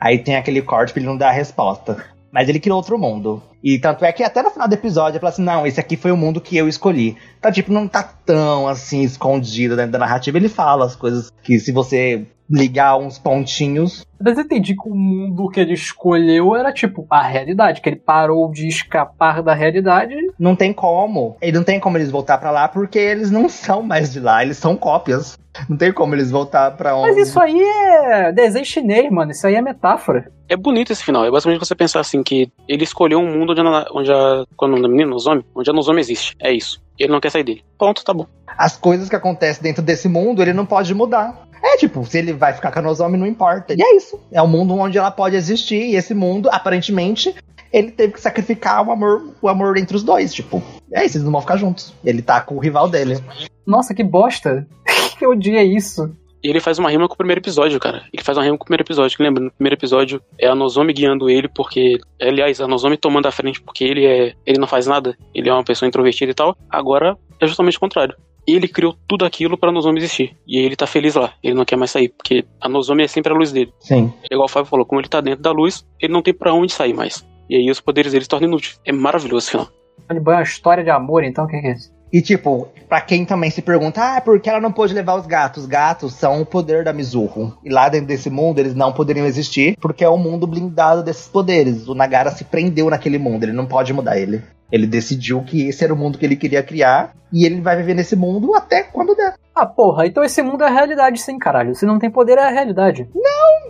[0.00, 2.04] Aí tem aquele corte pra ele não dar a resposta.
[2.30, 3.42] Mas ele criou outro mundo.
[3.62, 5.96] E tanto é que até no final do episódio ele fala assim: não, esse aqui
[5.96, 7.16] foi o mundo que eu escolhi.
[7.38, 10.36] Então, tipo, não tá tão assim escondido dentro da narrativa.
[10.36, 14.04] Ele fala as coisas que se você ligar uns pontinhos.
[14.18, 17.96] Mas eu entendi que o mundo que ele escolheu era tipo a realidade, que ele
[17.96, 20.14] parou de escapar da realidade.
[20.38, 21.36] Não tem como.
[21.40, 24.42] Ele não tem como eles voltar pra lá porque eles não são mais de lá,
[24.42, 25.36] eles são cópias.
[25.68, 27.08] Não tem como eles voltar pra onde.
[27.08, 29.30] Mas isso aí é desenho chinês, mano.
[29.30, 30.30] Isso aí é metáfora.
[30.48, 31.24] É bonito esse final.
[31.24, 34.70] É basicamente você pensar assim que ele escolheu um mundo onde a, onde a qual
[34.70, 35.44] é o nome da menina, Nozomi?
[35.54, 36.36] Onde a Nozomi existe.
[36.40, 36.80] É isso.
[36.98, 37.64] E ele não quer sair dele.
[37.78, 38.26] Ponto, tá bom.
[38.56, 41.45] as coisas que acontecem dentro desse mundo, ele não pode mudar.
[41.62, 43.74] É tipo, se ele vai ficar com a Nozomi, não importa.
[43.74, 44.20] E é isso.
[44.30, 45.80] É um mundo onde ela pode existir.
[45.80, 47.34] E esse mundo, aparentemente,
[47.72, 50.32] ele teve que sacrificar o amor, o amor entre os dois.
[50.32, 51.92] Tipo, é isso, eles não vão ficar juntos.
[52.04, 53.18] Ele tá com o rival dele.
[53.66, 54.66] Nossa, que bosta.
[55.18, 56.10] que dia é isso?
[56.42, 58.04] E ele faz uma rima com o primeiro episódio, cara.
[58.12, 59.16] Ele faz uma rima com o primeiro episódio.
[59.16, 61.98] Que lembra, no primeiro episódio é a Nozomi guiando ele porque.
[62.20, 64.34] Aliás, a Nozomi tomando a frente porque ele é.
[64.46, 65.16] Ele não faz nada.
[65.34, 66.56] Ele é uma pessoa introvertida e tal.
[66.70, 68.14] Agora é justamente o contrário.
[68.46, 70.36] Ele criou tudo aquilo pra Nozomi existir.
[70.46, 71.32] E aí ele tá feliz lá.
[71.42, 72.08] Ele não quer mais sair.
[72.08, 73.72] Porque a Nozomi é sempre a luz dele.
[73.80, 74.12] Sim.
[74.30, 76.54] É igual o Fábio falou, como ele tá dentro da luz, ele não tem pra
[76.54, 77.26] onde sair mais.
[77.48, 78.80] E aí os poderes dele se tornam inúteis.
[78.84, 79.68] É maravilhoso esse final.
[80.06, 81.96] Tony Boy é uma história de amor, então o que é isso?
[82.12, 85.26] E tipo, pra quem também se pergunta, ah, por que ela não pôde levar os
[85.26, 85.64] gatos?
[85.64, 87.58] Os gatos são o poder da Mizuho.
[87.64, 91.26] E lá dentro desse mundo eles não poderiam existir, porque é um mundo blindado desses
[91.26, 91.88] poderes.
[91.88, 94.42] O Nagara se prendeu naquele mundo, ele não pode mudar ele.
[94.70, 97.94] Ele decidiu que esse era o mundo que ele queria criar, e ele vai viver
[97.94, 99.34] nesse mundo até quando der.
[99.54, 101.74] Ah, porra, então esse mundo é a realidade sim, caralho.
[101.74, 103.08] Se não tem poder, é a realidade.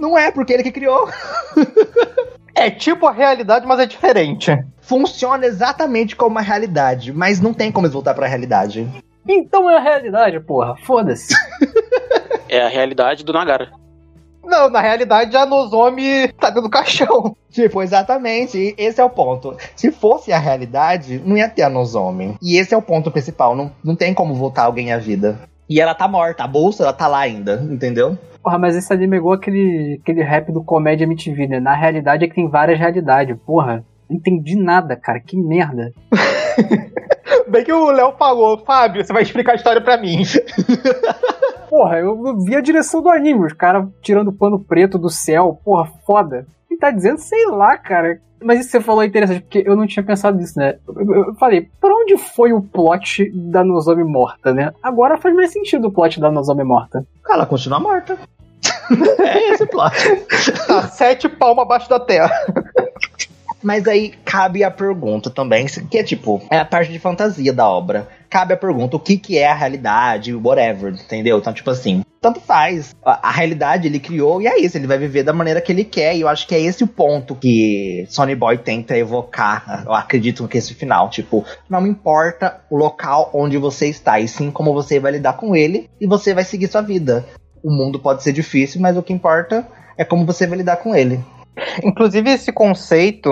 [0.00, 1.08] Não é porque ele que criou.
[2.58, 4.50] É tipo a realidade, mas é diferente.
[4.80, 8.88] Funciona exatamente como a realidade, mas não tem como eles voltar pra realidade.
[9.28, 10.74] Então é a realidade, porra.
[10.74, 11.34] Foda-se.
[12.48, 13.72] É a realidade do Nagara.
[14.46, 17.36] Não, na realidade a Nozomi tá dentro do caixão.
[17.50, 18.58] Tipo, exatamente.
[18.58, 19.56] e Esse é o ponto.
[19.74, 22.36] Se fosse a realidade, não ia ter a Nozomi.
[22.42, 23.56] E esse é o ponto principal.
[23.56, 25.40] Não, não tem como voltar alguém à vida.
[25.68, 26.44] E ela tá morta.
[26.44, 28.18] A bolsa, ela tá lá ainda, entendeu?
[28.42, 31.60] Porra, mas esse anime é igual aquele, aquele rap do Comédia MTV, né?
[31.60, 33.36] Na realidade é que tem várias realidades.
[33.46, 35.18] Porra, não entendi nada, cara.
[35.18, 35.92] Que merda.
[37.48, 40.22] Bem que o Léo falou, Fábio, você vai explicar a história pra mim.
[41.76, 45.60] Porra, eu vi a direção do anime, os caras tirando pano preto do céu.
[45.62, 46.46] Porra, foda.
[46.66, 48.18] Quem tá dizendo, sei lá, cara.
[48.42, 50.78] Mas isso que você falou é interessante, porque eu não tinha pensado nisso, né?
[50.88, 54.72] Eu, falei, pra onde foi o plot da Nozomi morta, né?
[54.82, 57.06] Agora faz mais sentido o plot da Nozomi morta.
[57.28, 58.18] Ela continua morta.
[59.20, 59.94] é esse plot.
[60.66, 62.32] Tá sete palmas abaixo da terra.
[63.62, 67.68] Mas aí cabe a pergunta também, que é tipo, é a parte de fantasia da
[67.68, 68.08] obra.
[68.28, 71.38] Cabe a pergunta, o que que é a realidade, whatever, entendeu?
[71.38, 72.94] Então, tipo assim, tanto faz.
[73.04, 75.84] A, a, realidade ele criou e é isso, ele vai viver da maneira que ele
[75.84, 76.16] quer.
[76.16, 79.84] E eu acho que é esse o ponto que Sony Boy tenta evocar.
[79.86, 84.50] Eu acredito que esse final, tipo, não importa o local onde você está, e sim
[84.50, 87.24] como você vai lidar com ele e você vai seguir sua vida.
[87.62, 90.94] O mundo pode ser difícil, mas o que importa é como você vai lidar com
[90.94, 91.20] ele.
[91.82, 93.30] Inclusive, esse conceito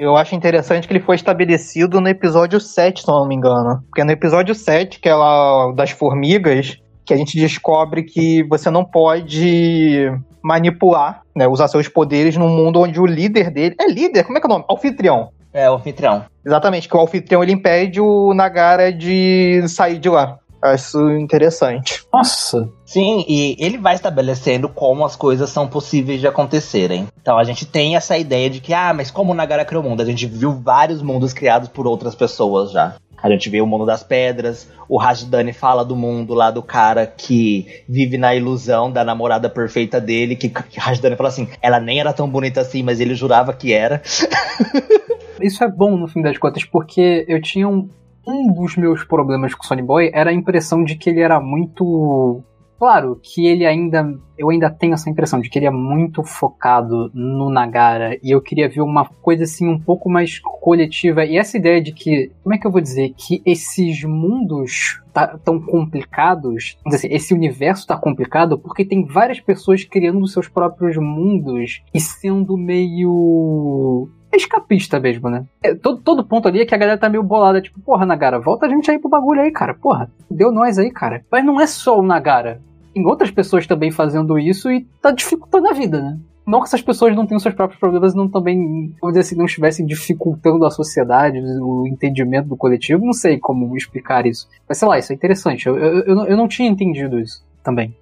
[0.00, 3.82] eu acho interessante que ele foi estabelecido no episódio 7, se eu não me engano.
[3.86, 8.70] Porque no episódio 7, que é lá das formigas, que a gente descobre que você
[8.70, 10.10] não pode
[10.42, 13.76] manipular, né, usar seus poderes num mundo onde o líder dele.
[13.78, 14.24] É líder?
[14.24, 14.64] Como é que é o nome?
[14.70, 15.28] Anfitrião.
[15.52, 16.24] É, o anfitrião.
[16.46, 20.38] Exatamente, que o anfitrião ele impede o Nagara de sair de lá.
[20.62, 22.04] Acho interessante.
[22.12, 22.68] Nossa!
[22.84, 27.08] Sim, e ele vai estabelecendo como as coisas são possíveis de acontecerem.
[27.20, 29.88] Então a gente tem essa ideia de que, ah, mas como o Nagara criou o
[29.88, 30.02] mundo?
[30.02, 32.96] A gente viu vários mundos criados por outras pessoas já.
[33.22, 37.06] A gente vê o mundo das pedras, o Rajdani fala do mundo lá do cara
[37.06, 42.00] que vive na ilusão da namorada perfeita dele, que, que Rajdani fala assim, ela nem
[42.00, 44.02] era tão bonita assim, mas ele jurava que era.
[45.40, 47.88] Isso é bom no fim das contas, porque eu tinha um,
[48.26, 51.40] um dos meus problemas com o Sony Boy era a impressão de que ele era
[51.40, 52.42] muito.
[52.78, 54.18] Claro que ele ainda.
[54.38, 58.18] Eu ainda tenho essa impressão de que ele é muito focado no Nagara.
[58.22, 61.24] E eu queria ver uma coisa assim um pouco mais coletiva.
[61.24, 62.32] E essa ideia de que.
[62.42, 63.12] Como é que eu vou dizer?
[63.16, 66.78] Que esses mundos tá, tão complicados.
[66.86, 72.56] Assim, esse universo tá complicado porque tem várias pessoas criando seus próprios mundos e sendo
[72.56, 75.44] meio é escapista mesmo, né?
[75.62, 78.40] É, todo, todo ponto ali é que a galera tá meio bolada, tipo, porra, Nagara,
[78.40, 79.74] volta a gente aí pro bagulho aí, cara.
[79.74, 81.24] Porra, deu nós aí, cara.
[81.30, 82.60] Mas não é só o Nagara.
[82.94, 86.18] Tem outras pessoas também fazendo isso e tá dificultando a vida, né?
[86.46, 89.36] Não que essas pessoas não tenham seus próprios problemas e não também, vamos dizer assim,
[89.36, 94.48] não estivessem dificultando a sociedade, o entendimento do coletivo, não sei como explicar isso.
[94.68, 95.68] Mas sei lá, isso é interessante.
[95.68, 97.94] Eu, eu, eu, não, eu não tinha entendido isso também.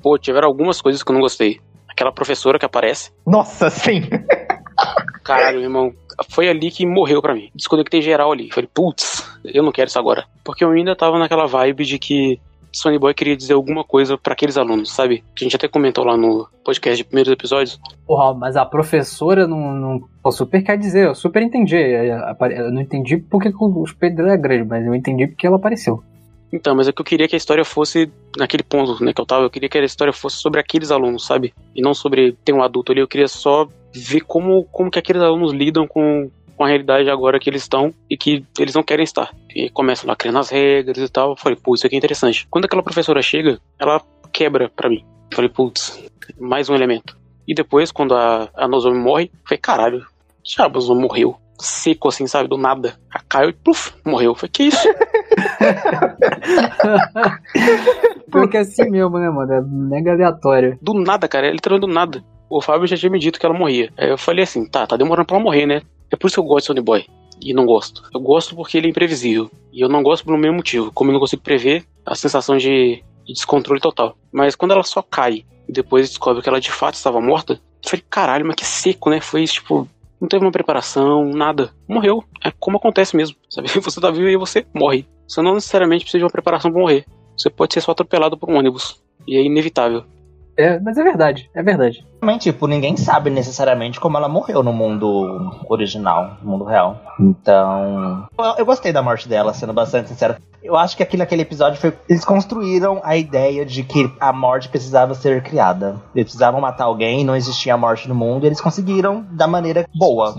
[0.00, 1.58] Pô, tiveram algumas coisas que eu não gostei.
[1.88, 3.10] Aquela professora que aparece.
[3.26, 4.02] Nossa, sim!
[5.26, 5.92] Caralho, irmão.
[6.30, 7.50] Foi ali que morreu para mim.
[7.54, 8.50] Desconectei geral ali.
[8.50, 10.24] Falei, putz, eu não quero isso agora.
[10.44, 12.40] Porque eu ainda tava naquela vibe de que
[12.72, 15.24] Sony Boy queria dizer alguma coisa para aqueles alunos, sabe?
[15.34, 17.80] Que a gente até comentou lá no podcast de primeiros episódios.
[18.06, 21.76] Porra, mas a professora não, não pô, super quer dizer, eu super entendi.
[21.76, 26.02] Eu não entendi porque o dela é grande, mas eu entendi porque ela apareceu.
[26.52, 29.26] Então, mas é que eu queria que a história fosse naquele ponto, né, que eu
[29.26, 31.52] tava, eu queria que a história fosse sobre aqueles alunos, sabe?
[31.74, 35.22] E não sobre ter um adulto ali, eu queria só ver como, como que aqueles
[35.22, 39.04] alunos lidam com, com a realidade agora que eles estão e que eles não querem
[39.04, 39.32] estar.
[39.54, 41.30] E começam lá criando as regras e tal.
[41.30, 42.46] Eu falei, pô, isso aqui é interessante.
[42.50, 44.00] Quando aquela professora chega, ela
[44.32, 45.04] quebra para mim.
[45.30, 46.02] Eu falei, putz,
[46.38, 47.16] mais um elemento.
[47.46, 50.04] E depois, quando a, a Nozomi morre, eu falei, caralho,
[50.42, 51.36] já a Nozomi morreu.
[51.58, 52.98] Seco assim, sabe, do nada.
[53.10, 54.32] A Caio, pluf, morreu.
[54.32, 54.86] Eu falei, que isso?
[58.30, 59.52] Porque é assim mesmo, né, mano?
[59.52, 60.78] É mega aleatório.
[60.82, 61.46] Do nada, cara.
[61.46, 63.92] É literalmente do nada o Fábio já tinha me dito que ela morria.
[63.96, 65.82] Aí eu falei assim, tá, tá demorando pra ela morrer, né?
[66.10, 67.06] É por isso que eu gosto de Sony Boy.
[67.40, 68.02] E não gosto.
[68.14, 69.50] Eu gosto porque ele é imprevisível.
[69.72, 70.90] E eu não gosto pelo mesmo motivo.
[70.92, 74.16] Como eu não consigo prever a sensação de, de descontrole total.
[74.32, 77.90] Mas quando ela só cai e depois descobre que ela de fato estava morta, eu
[77.90, 79.20] falei, caralho, mas que seco, né?
[79.20, 79.88] Foi tipo,
[80.20, 81.70] não teve uma preparação, nada.
[81.88, 82.24] Morreu.
[82.44, 83.36] É como acontece mesmo.
[83.50, 83.68] Sabe?
[83.68, 85.06] Você tá vivo e você morre.
[85.28, 87.04] Você não necessariamente precisa de uma preparação para morrer.
[87.36, 89.02] Você pode ser só atropelado por um ônibus.
[89.26, 90.04] E é inevitável.
[90.56, 92.06] É, mas é verdade, é verdade.
[92.18, 97.00] Também, tipo, ninguém sabe necessariamente como ela morreu no mundo original, no mundo real.
[97.20, 98.26] Então.
[98.38, 100.36] Eu, eu gostei da morte dela, sendo bastante sincero.
[100.62, 101.92] Eu acho que aqui naquele episódio foi.
[102.08, 106.00] Eles construíram a ideia de que a morte precisava ser criada.
[106.14, 110.34] Eles precisavam matar alguém, não existia morte no mundo, e eles conseguiram da maneira boa.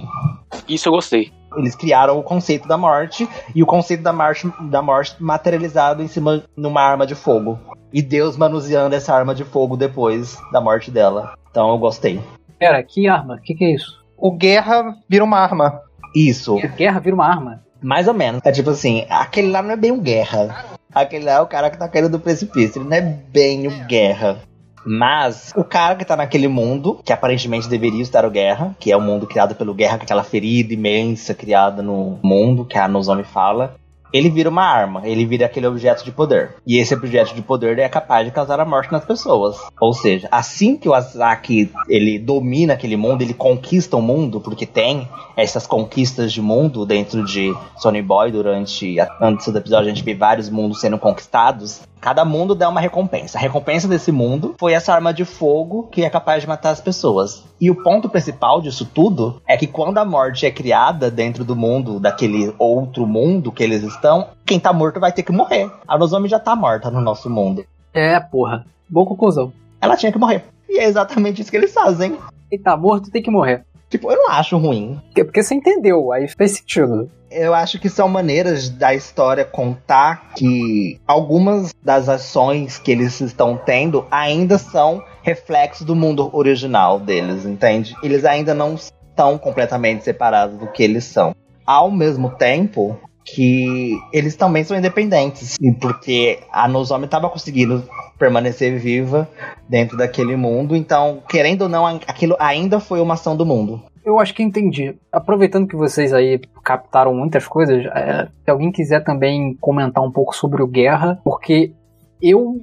[0.67, 1.31] Isso eu gostei.
[1.55, 6.07] Eles criaram o conceito da morte e o conceito da morte, da morte materializado em
[6.07, 7.59] cima numa arma de fogo.
[7.93, 11.33] E Deus manuseando essa arma de fogo depois da morte dela.
[11.49, 12.19] Então eu gostei.
[12.59, 13.35] Pera, que arma?
[13.35, 14.03] O que, que é isso?
[14.17, 15.81] O guerra vira uma arma.
[16.13, 16.57] Isso.
[16.57, 17.63] A guerra vira uma arma.
[17.81, 18.41] Mais ou menos.
[18.43, 20.65] É tipo assim, aquele lá não é bem um guerra.
[20.93, 22.81] Aquele lá é o cara que tá caindo do precipício.
[22.81, 24.39] Ele não é bem o guerra.
[24.87, 28.95] Mas o cara que tá naquele mundo, que aparentemente deveria estar o Guerra, que é
[28.95, 33.25] o mundo criado pelo Guerra, com aquela ferida imensa criada no mundo, que a Nozomi
[33.25, 33.75] fala,
[34.13, 36.55] ele vira uma arma, ele vira aquele objeto de poder.
[36.65, 39.57] E esse objeto de poder é capaz de causar a morte nas pessoas.
[39.79, 44.65] Ou seja, assim que o Asaki ele domina aquele mundo, ele conquista o mundo, porque
[44.65, 50.03] tem essas conquistas de mundo dentro de Sony Boy durante antes do episódio a gente
[50.03, 53.37] vê vários mundos sendo conquistados Cada mundo dá uma recompensa.
[53.37, 56.81] A recompensa desse mundo foi essa arma de fogo que é capaz de matar as
[56.81, 57.43] pessoas.
[57.59, 61.55] E o ponto principal disso tudo é que quando a morte é criada dentro do
[61.55, 65.69] mundo, daquele outro mundo que eles estão, quem tá morto vai ter que morrer.
[65.87, 67.65] A Nozomi já tá morta no nosso mundo.
[67.93, 68.65] É, porra.
[68.89, 69.51] Boa conclusão.
[69.81, 70.45] Ela tinha que morrer.
[70.69, 72.17] E é exatamente isso que eles fazem.
[72.49, 73.65] Quem tá morto tem que morrer.
[73.89, 74.99] Tipo, eu não acho ruim.
[75.05, 77.09] Porque, porque você entendeu, aí faz sentido.
[77.29, 83.57] Eu acho que são maneiras da história contar que algumas das ações que eles estão
[83.57, 87.95] tendo ainda são reflexos do mundo original deles, entende?
[88.01, 91.35] Eles ainda não estão completamente separados do que eles são.
[91.65, 97.83] Ao mesmo tempo que eles também são independentes, porque a Nozomi estava conseguindo
[98.17, 99.29] permanecer viva
[99.69, 104.19] dentro daquele mundo, então, querendo ou não, aquilo ainda foi uma ação do mundo eu
[104.19, 104.95] acho que entendi.
[105.11, 110.33] Aproveitando que vocês aí captaram muitas coisas, é, se alguém quiser também comentar um pouco
[110.33, 111.73] sobre o Guerra, porque
[112.21, 112.61] eu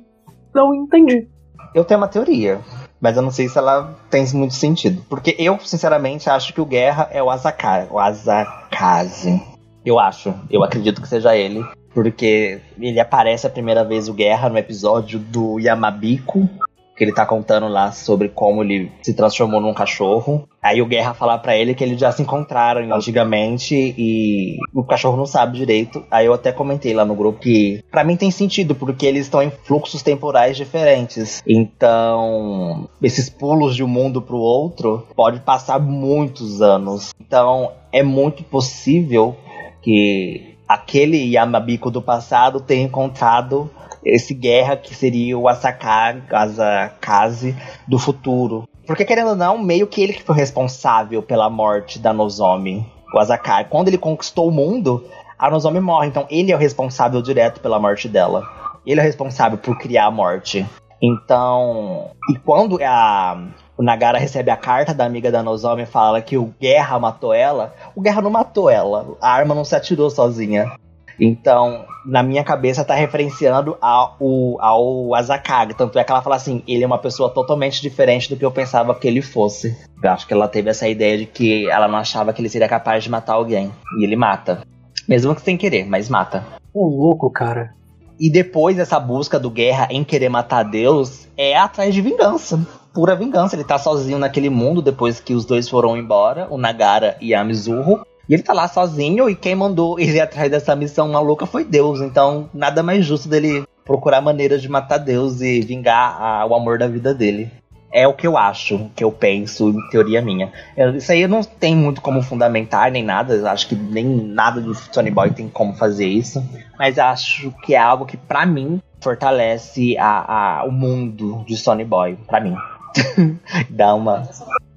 [0.54, 1.28] não entendi.
[1.74, 2.60] Eu tenho uma teoria,
[2.98, 5.02] mas eu não sei se ela tem muito sentido.
[5.06, 9.42] Porque eu, sinceramente, acho que o Guerra é o Azaka, o Azakaze.
[9.84, 11.62] Eu acho, eu acredito que seja ele.
[11.94, 16.48] Porque ele aparece a primeira vez o Guerra no episódio do Yamabiko,
[16.96, 20.48] que ele tá contando lá sobre como ele se transformou num cachorro.
[20.62, 25.16] Aí o Guerra fala para ele que eles já se encontraram antigamente e o cachorro
[25.16, 26.04] não sabe direito.
[26.10, 29.42] Aí eu até comentei lá no grupo que para mim tem sentido porque eles estão
[29.42, 31.42] em fluxos temporais diferentes.
[31.46, 37.12] Então, esses pulos de um mundo pro outro pode passar muitos anos.
[37.20, 39.36] Então, é muito possível
[39.82, 43.70] que aquele Yamabiko do passado tenha encontrado
[44.04, 47.56] esse guerra que seria o Asakari, Asakaze
[47.86, 48.68] do futuro.
[48.86, 53.18] Porque, querendo ou não, meio que ele que foi responsável pela morte da Nozomi, o
[53.18, 53.68] Asakari.
[53.70, 55.04] Quando ele conquistou o mundo,
[55.38, 56.08] a Nozomi morre.
[56.08, 58.42] Então, ele é o responsável direto pela morte dela.
[58.84, 60.66] Ele é o responsável por criar a morte.
[61.00, 63.46] Então, e quando a,
[63.76, 67.32] o Nagara recebe a carta da amiga da Nozomi e fala que o Guerra matou
[67.32, 69.16] ela, o Guerra não matou ela.
[69.20, 70.72] A arma não se atirou sozinha.
[71.18, 74.16] Então, na minha cabeça, tá referenciando ao,
[74.60, 75.74] ao Azakag.
[75.74, 78.50] Tanto é que ela fala assim: ele é uma pessoa totalmente diferente do que eu
[78.50, 79.76] pensava que ele fosse.
[80.02, 82.68] Eu acho que ela teve essa ideia de que ela não achava que ele seria
[82.68, 83.70] capaz de matar alguém.
[83.98, 84.62] E ele mata.
[85.08, 86.44] Mesmo que sem querer, mas mata.
[86.72, 87.74] Ô, louco, cara.
[88.18, 92.60] E depois dessa busca do Guerra em querer matar Deus, é atrás de vingança.
[92.94, 93.56] Pura vingança.
[93.56, 97.42] Ele tá sozinho naquele mundo depois que os dois foram embora, o Nagara e a
[97.42, 98.06] Mizuho.
[98.28, 102.00] E ele tá lá sozinho e quem mandou ele atrás dessa missão maluca foi Deus.
[102.00, 106.78] Então, nada mais justo dele procurar maneiras de matar Deus e vingar a, o amor
[106.78, 107.50] da vida dele.
[107.92, 110.52] É o que eu acho, que eu penso, em teoria minha.
[110.96, 113.48] Isso aí eu não tenho muito como fundamentar nem nada.
[113.48, 116.44] Acho que nem nada de Sony Boy tem como fazer isso.
[116.76, 121.84] Mas acho que é algo que, para mim, fortalece a, a, o mundo de Sony
[121.84, 122.18] Boy.
[122.26, 122.56] para mim.
[123.70, 124.22] Dá uma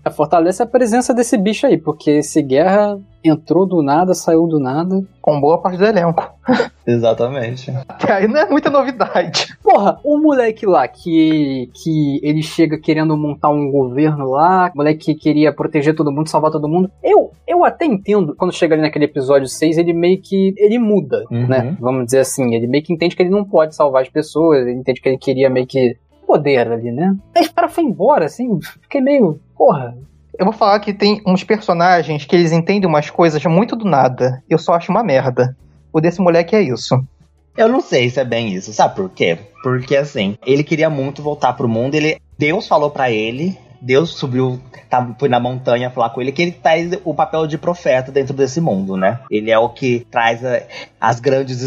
[0.09, 5.03] fortalece a presença desse bicho aí, porque esse guerra entrou do nada, saiu do nada.
[5.21, 6.23] Com boa parte do elenco.
[6.87, 7.73] Exatamente.
[7.99, 9.53] Que aí não é muita novidade.
[9.61, 15.13] Porra, o moleque lá que, que ele chega querendo montar um governo lá, o moleque
[15.13, 16.89] que queria proteger todo mundo, salvar todo mundo.
[17.03, 20.53] Eu, eu até entendo, quando chega ali naquele episódio 6, ele meio que.
[20.57, 21.47] ele muda, uhum.
[21.47, 21.75] né?
[21.79, 22.55] Vamos dizer assim.
[22.55, 25.17] Ele meio que entende que ele não pode salvar as pessoas, ele entende que ele
[25.17, 25.97] queria meio que
[26.27, 27.15] poder ali, né?
[27.33, 29.39] Aí o cara foi embora, assim, fiquei meio.
[29.57, 29.97] Porra,
[30.37, 34.43] eu vou falar que tem uns personagens que eles entendem umas coisas muito do nada.
[34.47, 35.57] Eu só acho uma merda.
[35.91, 37.01] O desse moleque é isso.
[37.55, 39.35] Eu não sei se é bem isso, sabe por quê?
[39.63, 44.59] Porque assim, ele queria muito voltar pro mundo, ele Deus falou para ele Deus subiu,
[44.89, 48.33] tá, foi na montanha falar com ele, que ele traz o papel de profeta dentro
[48.33, 49.19] desse mundo, né?
[49.29, 50.61] Ele é o que traz a,
[50.99, 51.61] as grandes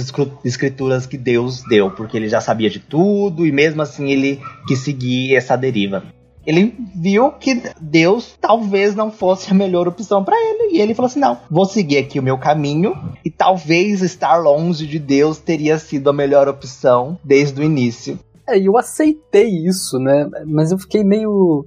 [0.45, 4.81] escrituras que Deus deu, porque ele já sabia de tudo e mesmo assim ele quis
[4.81, 6.03] seguir essa deriva
[6.47, 10.77] ele viu que Deus talvez não fosse a melhor opção para ele.
[10.77, 12.97] E ele falou assim: não, vou seguir aqui o meu caminho.
[13.25, 18.19] E talvez estar longe de Deus teria sido a melhor opção desde o início.
[18.49, 20.29] É, eu aceitei isso, né?
[20.47, 21.67] Mas eu fiquei meio.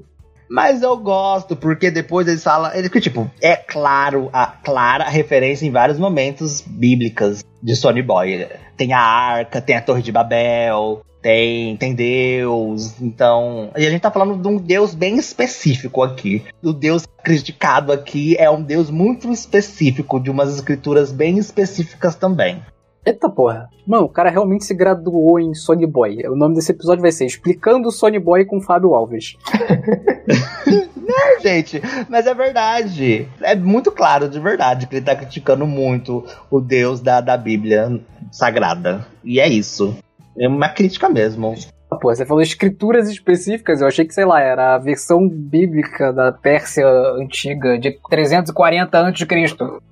[0.50, 2.72] Mas eu gosto, porque depois eles falam.
[2.74, 8.48] Ele, tipo, é claro, a clara referência em vários momentos bíblicas de Sony Boy.
[8.78, 13.02] Tem a arca, tem a Torre de Babel, tem, tem Deus.
[13.02, 13.72] Então.
[13.78, 16.44] E a gente tá falando de um Deus bem específico aqui.
[16.62, 22.62] O Deus criticado aqui é um Deus muito específico, de umas escrituras bem específicas também.
[23.06, 23.70] Eita porra.
[23.86, 26.26] Mano, o cara realmente se graduou em Sony Boy.
[26.28, 29.36] O nome desse episódio vai ser Explicando Sony Boy com Fábio Alves.
[30.95, 33.28] Não, gente, mas é verdade.
[33.41, 37.99] É muito claro, de verdade, que ele tá criticando muito o Deus da, da Bíblia
[38.32, 39.06] Sagrada.
[39.22, 39.95] E é isso.
[40.38, 41.56] É uma crítica mesmo.
[42.04, 46.34] Pô, você falou escrituras específicas, eu achei que, sei lá, era a versão bíblica da
[46.34, 46.86] Pérsia
[47.18, 49.26] antiga, de 340 a.C.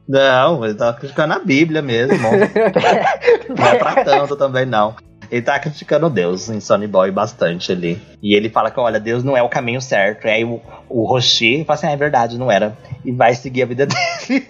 [0.10, 2.18] Não, ele tava criticando a Bíblia mesmo.
[3.48, 4.94] não é pra tanto também, não.
[5.32, 7.98] Ele tá criticando Deus em Sonny Boy bastante ali.
[8.22, 10.28] E ele fala que, olha, Deus não é o caminho certo.
[10.28, 10.60] E aí o,
[10.90, 12.78] o Rocher fala assim, ah, é verdade, não era.
[13.06, 13.88] E vai seguir a vida
[14.28, 14.46] dele.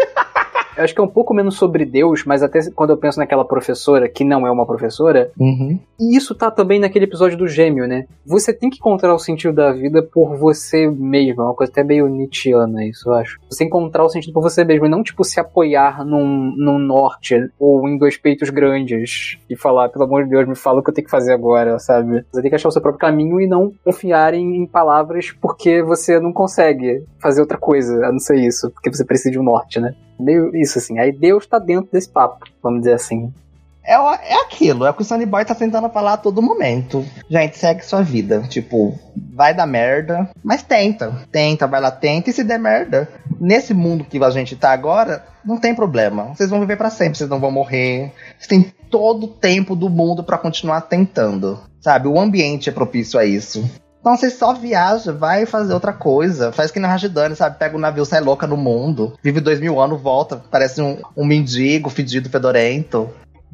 [0.78, 3.46] Eu acho que é um pouco menos sobre Deus, mas até quando eu penso naquela
[3.46, 5.80] professora, que não é uma professora, Uhum.
[6.00, 8.06] E isso tá também naquele episódio do gêmeo, né?
[8.26, 11.42] Você tem que encontrar o sentido da vida por você mesmo.
[11.42, 13.40] É uma coisa até meio Nietzscheana, isso eu acho.
[13.50, 17.36] Você encontrar o sentido por você mesmo e não, tipo, se apoiar num, num norte
[17.60, 20.90] ou em dois peitos grandes e falar, pelo amor de Deus, me fala o que
[20.90, 22.26] eu tenho que fazer agora, sabe?
[22.32, 25.82] Você tem que achar o seu próprio caminho e não confiar em, em palavras porque
[25.84, 29.44] você não consegue fazer outra coisa a não ser isso, porque você precisa de um
[29.44, 29.96] norte, né?
[30.22, 31.00] Meio isso, assim.
[31.00, 33.34] Aí Deus tá dentro desse papo, vamos dizer assim.
[33.84, 37.04] É, é aquilo, é o que o Sonny Boy tá tentando falar a todo momento.
[37.30, 38.42] Gente, segue sua vida.
[38.48, 38.98] Tipo,
[39.34, 41.12] vai dar merda, mas tenta.
[41.32, 43.10] Tenta, vai lá, tenta e se der merda.
[43.40, 46.26] Nesse mundo que a gente tá agora, não tem problema.
[46.26, 48.12] Vocês vão viver pra sempre, vocês não vão morrer.
[48.38, 51.60] Vocês têm todo o tempo do mundo pra continuar tentando.
[51.80, 52.08] Sabe?
[52.08, 53.68] O ambiente é propício a isso.
[54.02, 56.52] Então você só viaja, vai fazer outra coisa.
[56.52, 57.60] Faz que nem a Rajidane, sabe?
[57.60, 59.14] Pega o navio, sai louca no mundo.
[59.24, 60.42] Vive dois mil anos, volta.
[60.50, 63.10] Parece um, um mendigo, fedido, fedorento.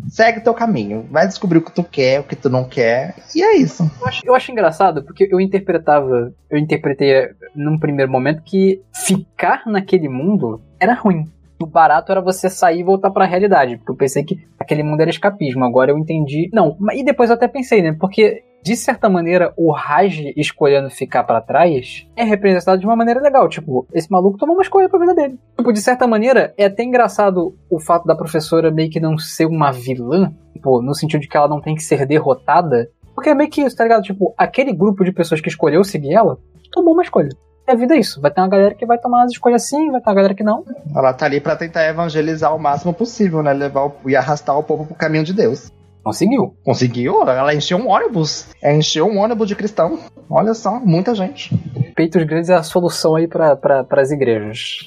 [0.08, 1.06] Segue teu caminho.
[1.12, 3.16] Vai descobrir o que tu quer, o que tu não quer.
[3.36, 3.90] E é isso.
[4.00, 8.82] Eu acho, eu acho engraçado porque eu interpretava, eu interpretei eh, num primeiro momento que
[8.94, 11.26] ficar naquele mundo era ruim.
[11.60, 15.02] O barato era você sair e voltar pra realidade, porque eu pensei que aquele mundo
[15.02, 15.66] era escapismo.
[15.66, 16.50] Agora eu entendi.
[16.54, 17.98] Não, e depois eu até pensei, né?
[18.00, 23.22] Porque de certa maneira o Raj escolhendo ficar pra trás é representado de uma maneira
[23.22, 23.48] legal.
[23.48, 25.40] Tipo, esse maluco tomou uma escolha pra vida dele.
[25.58, 29.46] Tipo, de certa maneira é até engraçado o fato da professora meio que não ser
[29.46, 33.34] uma vilã, tipo, no sentido de que ela não tem que ser derrotada, porque é
[33.34, 34.04] meio que isso, tá ligado?
[34.04, 36.38] Tipo, aquele grupo de pessoas que escolheu seguir ela,
[36.74, 37.30] tomou uma escolha.
[37.68, 38.22] E a vida é isso.
[38.22, 40.44] Vai ter uma galera que vai tomar as escolhas sim, vai ter uma galera que
[40.44, 40.64] não.
[40.96, 43.52] Ela tá ali pra tentar evangelizar o máximo possível, né?
[43.54, 45.70] Levar o- e arrastar o povo pro caminho de Deus.
[46.08, 46.56] Conseguiu.
[46.64, 47.28] Conseguiu?
[47.28, 48.48] Ela encheu um ônibus.
[48.62, 50.00] Ela encheu um ônibus de cristão.
[50.30, 51.54] Olha só, muita gente.
[51.98, 54.86] Peitos grandes é a solução aí pra, pra, pras igrejas.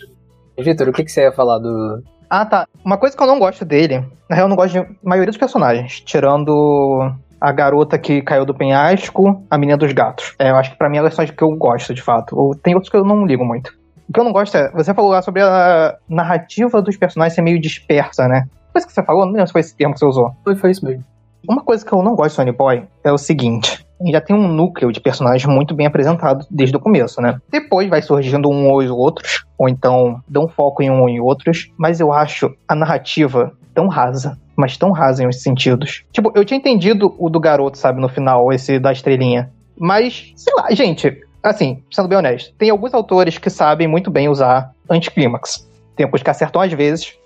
[0.58, 2.02] Vitor, o que, que você ia falar do.
[2.30, 2.66] Ah, tá.
[2.82, 5.36] Uma coisa que eu não gosto dele, na real, eu não gosto de maioria dos
[5.36, 10.34] personagens, tirando a garota que caiu do penhasco, a menina dos gatos.
[10.38, 12.34] É, eu acho que pra mim elas são as que eu gosto, de fato.
[12.34, 13.74] Ou Tem outros que eu não ligo muito.
[14.08, 17.42] O que eu não gosto é, você falou lá sobre a narrativa dos personagens ser
[17.42, 18.48] meio dispersa, né?
[18.72, 19.24] Foi isso que você falou?
[19.24, 20.32] Não lembro se foi esse termo que você usou.
[20.44, 21.04] Foi, foi isso mesmo.
[21.48, 24.34] Uma coisa que eu não gosto de Sony Boy é o seguinte: ele já tem
[24.34, 27.40] um núcleo de personagens muito bem apresentado desde o começo, né?
[27.50, 31.20] Depois vai surgindo um ou os outros, ou então dão foco em um ou em
[31.20, 36.04] outros, mas eu acho a narrativa tão rasa, mas tão rasa em uns sentidos.
[36.12, 39.50] Tipo, eu tinha entendido o do garoto, sabe, no final, esse da estrelinha.
[39.78, 44.28] Mas, sei lá, gente, assim, sendo bem honesto, tem alguns autores que sabem muito bem
[44.28, 45.68] usar anticlímax.
[45.96, 47.18] Tem alguns que acertam às vezes,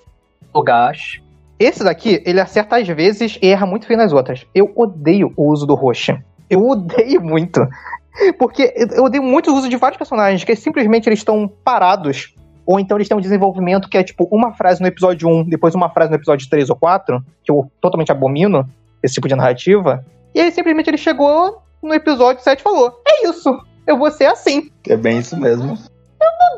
[0.52, 1.20] O gás.
[1.58, 4.46] Esse daqui, ele acerta às vezes e erra muito feio nas outras.
[4.54, 6.18] Eu odeio o uso do Roche.
[6.50, 7.66] Eu odeio muito.
[8.38, 12.34] Porque eu odeio muito o uso de vários personagens que simplesmente eles estão parados.
[12.66, 15.74] Ou então eles têm um desenvolvimento que é tipo uma frase no episódio 1, depois
[15.74, 18.68] uma frase no episódio 3 ou 4, que eu totalmente abomino
[19.02, 20.04] esse tipo de narrativa.
[20.34, 23.54] E aí simplesmente ele chegou no episódio 7 e falou: É isso,
[23.86, 25.76] eu vou ser assim É bem isso mesmo.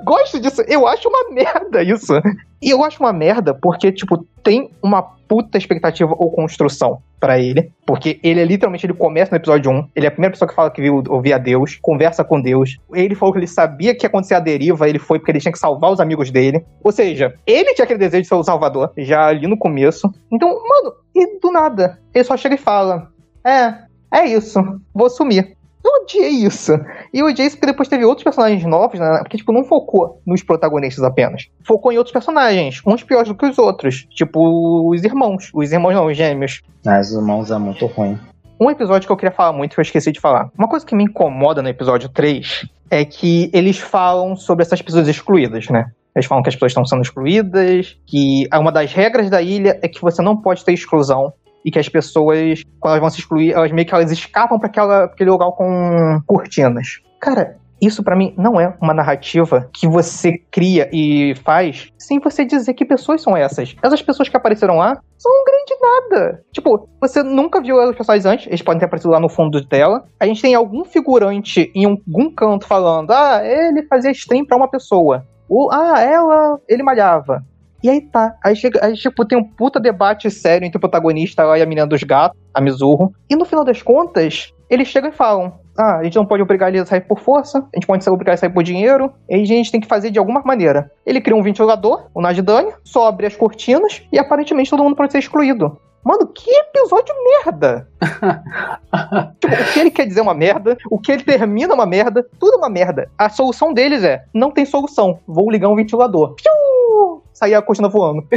[0.04, 0.62] Gosto disso.
[0.68, 2.14] Eu acho uma merda isso.
[2.62, 7.72] E eu acho uma merda porque, tipo, tem uma puta expectativa ou construção pra ele.
[7.84, 9.88] Porque ele é literalmente, ele começa no episódio 1.
[9.94, 12.78] Ele é a primeira pessoa que fala que viu ouvia Deus, conversa com Deus.
[12.92, 15.52] Ele falou que ele sabia que ia acontecer a deriva, ele foi porque ele tinha
[15.52, 16.64] que salvar os amigos dele.
[16.82, 20.10] Ou seja, ele tinha aquele desejo de ser o salvador, já ali no começo.
[20.32, 23.08] Então, mano, e do nada, ele só chega e fala:
[23.44, 23.74] É,
[24.12, 24.60] é isso,
[24.94, 25.55] vou sumir.
[25.86, 26.72] Eu odiei isso.
[27.14, 29.18] E eu odiei isso porque depois teve outros personagens novos, né?
[29.20, 31.46] Porque, tipo, não focou nos protagonistas apenas.
[31.64, 34.04] Focou em outros personagens, uns piores do que os outros.
[34.10, 35.48] Tipo, os irmãos.
[35.54, 36.60] Os irmãos não, os gêmeos.
[36.84, 38.18] Mas os irmãos é muito ruim.
[38.60, 40.50] Um episódio que eu queria falar muito que eu esqueci de falar.
[40.58, 45.06] Uma coisa que me incomoda no episódio 3 é que eles falam sobre essas pessoas
[45.06, 45.86] excluídas, né?
[46.16, 49.88] Eles falam que as pessoas estão sendo excluídas, que uma das regras da ilha é
[49.88, 51.32] que você não pode ter exclusão
[51.66, 55.04] e que as pessoas, quando elas vão se excluir, elas meio que elas escapam para
[55.04, 57.00] aquele lugar com cortinas.
[57.20, 62.44] Cara, isso pra mim não é uma narrativa que você cria e faz sem você
[62.44, 63.74] dizer que pessoas são essas.
[63.82, 66.44] Essas pessoas que apareceram lá são um grande nada.
[66.52, 69.66] Tipo, você nunca viu os personagens antes, eles podem ter aparecido lá no fundo de
[69.66, 70.04] tela.
[70.20, 74.70] A gente tem algum figurante em algum canto falando: ah, ele fazia stream pra uma
[74.70, 75.26] pessoa.
[75.48, 77.44] Ou, ah, ela, ele malhava.
[77.86, 78.34] E aí tá.
[78.42, 81.86] Aí, chega, aí tipo, tem um puta debate sério entre o protagonista e a menina
[81.86, 83.14] dos gatos, a Mizurro.
[83.30, 86.68] E no final das contas, eles chegam e falam: ah, a gente não pode obrigar
[86.68, 89.36] ele a sair por força, a gente pode obrigar ele a sair por dinheiro, e
[89.36, 90.90] a gente tem que fazer de alguma maneira.
[91.06, 95.20] Ele cria um ventilador, o Najdani, sobe as cortinas e aparentemente todo mundo pode ser
[95.20, 95.78] excluído.
[96.04, 97.14] Mano, que episódio
[97.44, 97.88] merda!
[99.38, 101.86] tipo, o que ele quer dizer é uma merda, o que ele termina é uma
[101.86, 103.08] merda, tudo é uma merda.
[103.16, 106.34] A solução deles é: não tem solução, vou ligar um ventilador.
[106.34, 107.25] Piu!
[107.36, 108.26] Sair a cortina voando.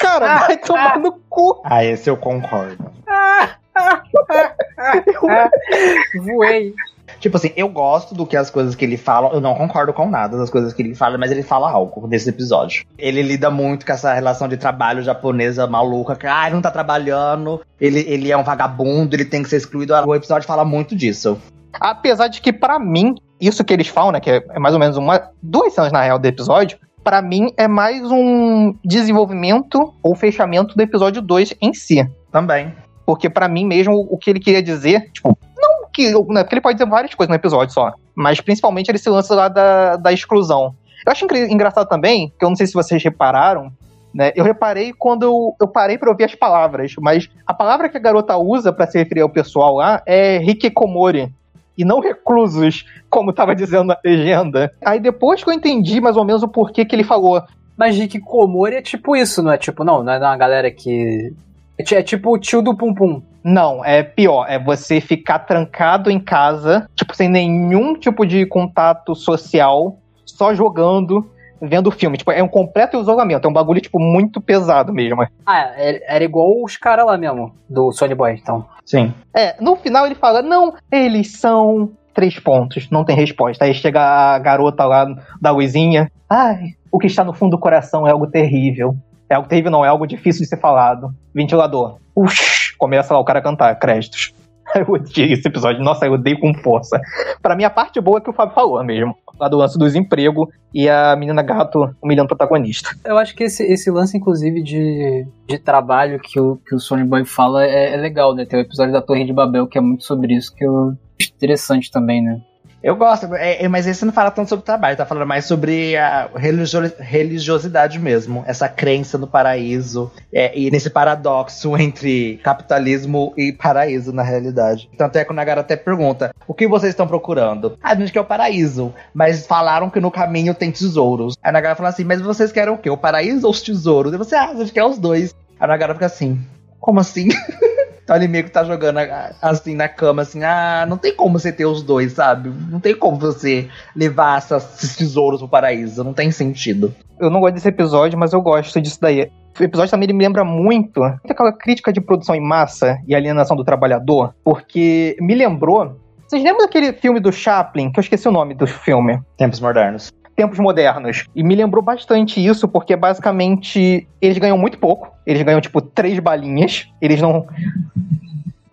[0.00, 1.60] Cara, vai tomar no cu.
[1.62, 2.90] Ah, esse eu concordo.
[6.24, 6.74] Voei.
[7.18, 10.08] Tipo assim, eu gosto do que as coisas que ele fala, eu não concordo com
[10.08, 12.86] nada das coisas que ele fala, mas ele fala algo nesse episódio.
[12.96, 17.60] Ele lida muito com essa relação de trabalho japonesa maluca, que ah, não tá trabalhando,
[17.78, 19.92] ele, ele é um vagabundo, ele tem que ser excluído.
[19.92, 21.38] O episódio fala muito disso.
[21.78, 24.96] Apesar de que, para mim, isso que eles falam, né, que é mais ou menos
[24.96, 30.76] uma, duas cenas na real do episódio, para mim é mais um desenvolvimento ou fechamento
[30.76, 32.06] do episódio 2 em si.
[32.30, 32.72] Também.
[33.04, 36.10] Porque para mim mesmo o que ele queria dizer, tipo, não que.
[36.32, 37.92] Né, porque ele pode dizer várias coisas no episódio só.
[38.14, 40.74] Mas principalmente ele se lança lá da, da exclusão.
[41.06, 43.72] Eu acho engraçado também, que eu não sei se vocês repararam,
[44.14, 44.32] né?
[44.34, 48.00] Eu reparei quando eu, eu parei para ouvir as palavras, mas a palavra que a
[48.00, 51.32] garota usa para se referir ao pessoal lá é hikikomori.
[51.80, 54.70] E não reclusos, como tava dizendo na legenda.
[54.84, 57.42] Aí depois que eu entendi mais ou menos o porquê que ele falou.
[57.74, 61.32] Mas hikikomori é tipo isso, não é tipo, não, não é uma galera que
[61.78, 63.22] é, é tipo o tio do Pum Pum.
[63.42, 64.44] Não, é pior.
[64.46, 71.26] É você ficar trancado em casa, tipo, sem nenhum tipo de contato social, só jogando,
[71.60, 72.16] vendo filme.
[72.16, 73.46] Tipo, é um completo isolamento.
[73.46, 75.26] É um bagulho, tipo, muito pesado mesmo.
[75.46, 78.64] Ah, é, era igual os caras lá mesmo, do Sony Boy, então.
[78.84, 79.12] Sim.
[79.34, 83.64] É, no final ele fala, não, eles são três pontos, não tem resposta.
[83.64, 85.06] Aí chega a garota lá
[85.40, 86.10] da luzinha.
[86.28, 88.96] Ai, o que está no fundo do coração é algo terrível.
[89.28, 91.14] É algo terrível, não, é algo difícil de ser falado.
[91.32, 91.98] Ventilador.
[92.16, 94.34] Ux, começa lá o cara a cantar, créditos.
[94.74, 95.82] Eu odiei esse episódio.
[95.82, 97.00] Nossa, eu odeio com força.
[97.42, 99.14] Para mim, a parte boa é que o Fábio falou mesmo.
[99.38, 102.90] Lá do lance do desemprego e a menina gato humilhando o protagonista.
[103.04, 107.04] Eu acho que esse, esse lance, inclusive, de, de trabalho que o, que o Sony
[107.04, 108.44] Boy fala é, é legal, né?
[108.44, 111.32] Tem o episódio da Torre de Babel que é muito sobre isso, que eu acho
[111.34, 112.40] interessante também, né?
[112.82, 115.96] Eu gosto, é, é, mas esse não fala tanto sobre trabalho, tá falando mais sobre
[115.96, 118.42] a religio religiosidade mesmo.
[118.46, 124.88] Essa crença no paraíso é, e nesse paradoxo entre capitalismo e paraíso na realidade.
[124.96, 127.76] Tanto é que o Nagara até pergunta: o que vocês estão procurando?
[127.82, 131.36] Ah, a gente quer o paraíso, mas falaram que no caminho tem tesouros.
[131.42, 132.88] Aí a Nagara fala assim: mas vocês querem o quê?
[132.88, 134.14] O paraíso ou os tesouros?
[134.14, 135.34] E você, ah, a gente quer os dois.
[135.58, 136.40] Aí a Nagara fica assim:
[136.80, 137.28] como assim?
[138.10, 138.98] Então ele meio que tá jogando
[139.40, 142.50] assim na cama, assim, ah, não tem como você ter os dois, sabe?
[142.68, 146.92] Não tem como você levar esses tesouros pro paraíso, não tem sentido.
[147.20, 149.30] Eu não gosto desse episódio, mas eu gosto disso daí.
[149.56, 153.62] O episódio também me lembra muito aquela crítica de produção em massa e alienação do
[153.62, 155.96] trabalhador, porque me lembrou.
[156.26, 159.20] Vocês lembram daquele filme do Chaplin, que eu esqueci o nome do filme?
[159.36, 161.24] Tempos Modernos tempos modernos.
[161.34, 165.10] E me lembrou bastante isso, porque basicamente eles ganham muito pouco.
[165.26, 166.88] Eles ganham, tipo, três balinhas.
[167.00, 167.46] Eles não.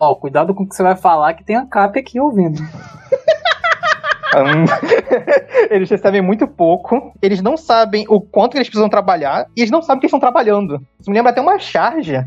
[0.00, 2.62] Ó, oh, cuidado com o que você vai falar, que tem a cap aqui ouvindo.
[5.70, 9.82] eles recebem muito pouco, eles não sabem o quanto eles precisam trabalhar, e eles não
[9.82, 10.80] sabem que estão trabalhando.
[11.00, 12.24] Isso me lembra até uma charge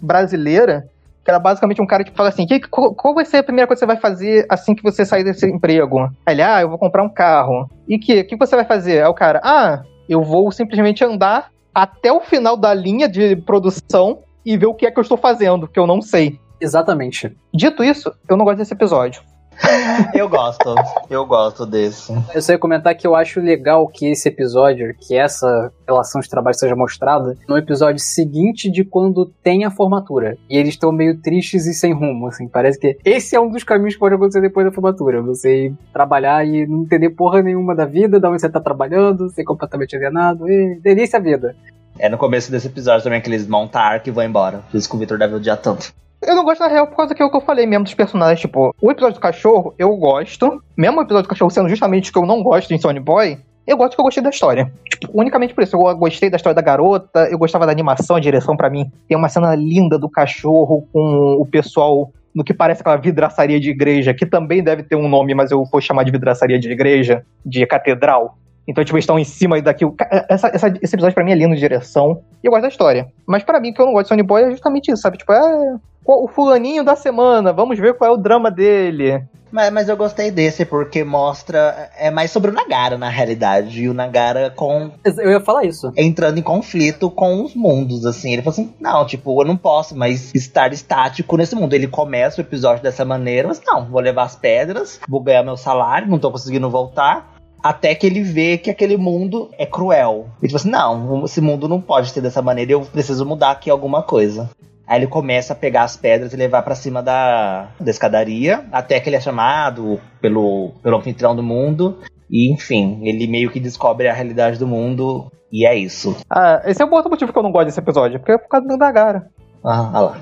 [0.00, 0.88] brasileira
[1.24, 3.66] que era basicamente um cara que fala assim: que, qual, qual, vai ser a primeira
[3.66, 6.10] coisa que você vai fazer assim que você sair desse emprego?
[6.26, 7.70] Aí ele, ah, eu vou comprar um carro.
[7.88, 8.20] E que?
[8.20, 9.02] O que você vai fazer?
[9.02, 14.18] Aí o cara, ah, eu vou simplesmente andar até o final da linha de produção
[14.44, 16.38] e ver o que é que eu estou fazendo, que eu não sei.
[16.60, 17.36] Exatamente.
[17.52, 19.22] Dito isso, eu não gosto desse episódio.
[20.14, 20.74] eu gosto,
[21.08, 22.12] eu gosto desse.
[22.34, 26.28] Eu só ia comentar que eu acho legal que esse episódio, que essa relação de
[26.28, 30.36] trabalho seja mostrada no episódio seguinte de quando tem a formatura.
[30.48, 32.48] E eles estão meio tristes e sem rumo, assim.
[32.48, 35.22] Parece que esse é um dos caminhos que pode acontecer depois da formatura.
[35.22, 39.44] Você trabalhar e não entender porra nenhuma da vida, da onde você tá trabalhando, ser
[39.44, 40.48] completamente alienado.
[40.48, 41.54] E delícia a vida.
[41.98, 44.62] É no começo desse episódio também que eles montam a arca e vão embora.
[44.70, 45.92] Por isso que o Victor deve odiar tanto.
[46.22, 47.94] Eu não gosto na real por causa que é o que eu falei mesmo dos
[47.94, 48.40] personagens.
[48.40, 50.62] Tipo, o episódio do cachorro eu gosto.
[50.76, 53.38] Mesmo o episódio do cachorro sendo justamente o que eu não gosto em Sony Boy,
[53.66, 54.72] eu gosto que eu gostei da história.
[54.88, 55.76] Tipo, unicamente por isso.
[55.76, 58.90] Eu gostei da história da garota, eu gostava da animação, a direção para mim.
[59.08, 63.70] Tem uma cena linda do cachorro com o pessoal no que parece aquela vidraçaria de
[63.70, 67.26] igreja, que também deve ter um nome, mas eu vou chamar de vidraçaria de igreja,
[67.44, 68.38] de catedral.
[68.66, 69.84] Então, tipo, eles estão em cima daqui.
[70.28, 72.22] Essa, essa, esse episódio pra mim é lindo de direção.
[72.42, 73.08] E eu gosto da história.
[73.26, 75.18] Mas para mim, o que eu não gosto de Sony Boy é justamente isso, sabe?
[75.18, 79.24] Tipo, é o fulaninho da semana, vamos ver qual é o drama dele.
[79.52, 81.90] Mas, mas eu gostei desse porque mostra.
[81.98, 83.82] É mais sobre o Nagara, na realidade.
[83.82, 84.90] E o Nagara com.
[85.04, 85.92] Eu ia falar isso.
[85.94, 88.32] Entrando em conflito com os mundos, assim.
[88.32, 91.74] Ele falou assim: não, tipo, eu não posso mais estar estático nesse mundo.
[91.74, 95.58] Ele começa o episódio dessa maneira, mas não, vou levar as pedras, vou ganhar meu
[95.58, 97.30] salário, não tô conseguindo voltar.
[97.62, 100.28] Até que ele vê que aquele mundo é cruel.
[100.40, 103.68] Ele tipo assim: não, esse mundo não pode ser dessa maneira, eu preciso mudar aqui
[103.68, 104.48] alguma coisa.
[104.92, 109.00] Aí ele começa a pegar as pedras e levar para cima da, da escadaria, até
[109.00, 111.96] que ele é chamado pelo, pelo anfitrião do mundo.
[112.30, 115.32] E enfim, ele meio que descobre a realidade do mundo.
[115.50, 116.14] E é isso.
[116.28, 118.48] Ah, esse é o outro motivo que eu não gosto desse episódio, porque é por
[118.48, 119.30] causa do Nagara.
[119.64, 120.20] Ah, olha lá.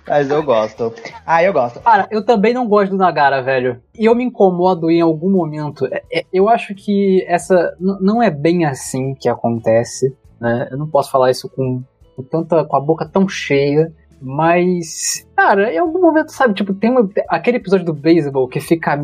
[0.07, 0.93] Mas eu gosto.
[1.25, 1.81] Ah, eu gosto.
[1.81, 3.81] Cara, eu também não gosto do Nagara, velho.
[3.99, 5.85] E eu me incomodo em algum momento.
[5.87, 10.67] É, é, eu acho que essa não é bem assim que acontece né?
[10.71, 11.83] Eu não posso falar isso com,
[12.15, 16.89] com tanta com a boca tão cheia, mas, cara, em algum momento, sabe, tipo, tem
[16.89, 19.03] uma, aquele episódio do beisebol que fica a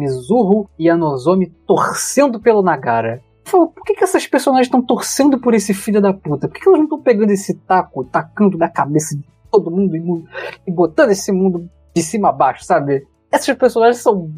[0.80, 3.22] e a Nozomi torcendo pelo Nagara.
[3.44, 6.48] Falo, por que, que essas personagens estão torcendo por esse filho da puta?
[6.48, 9.96] Por que, que elas não estão pegando esse taco, tacando na cabeça de todo mundo
[9.96, 10.02] e,
[10.68, 13.06] e botando esse mundo de cima a baixo, sabe?
[13.32, 14.32] Essas personagens são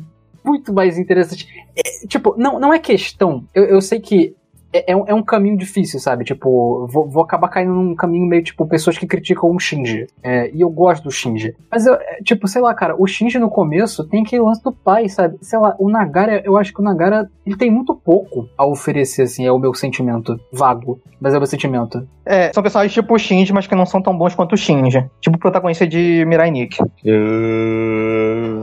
[0.43, 1.47] muito mais interessantes.
[1.75, 3.45] É, tipo, não, não é questão.
[3.53, 4.35] Eu, eu sei que
[4.73, 6.25] é, é, um, é um caminho difícil, sabe?
[6.25, 10.07] Tipo, vou, vou acabar caindo num caminho meio, tipo, pessoas que criticam o Shinji.
[10.23, 11.55] É, e eu gosto do Shinji.
[11.71, 14.71] Mas, eu, é, tipo, sei lá, cara, o Shinji no começo tem aquele lance do
[14.71, 15.37] pai, sabe?
[15.41, 19.23] Sei lá, o Nagara, eu acho que o Nagara, ele tem muito pouco a oferecer,
[19.23, 20.39] assim, é o meu sentimento.
[20.51, 22.07] Vago, mas é o meu sentimento.
[22.25, 25.05] É, são personagens tipo o Shinji, mas que não são tão bons quanto o Shinji.
[25.21, 26.79] Tipo o protagonista de Mirai Nikki.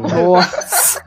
[0.02, 1.00] Nossa!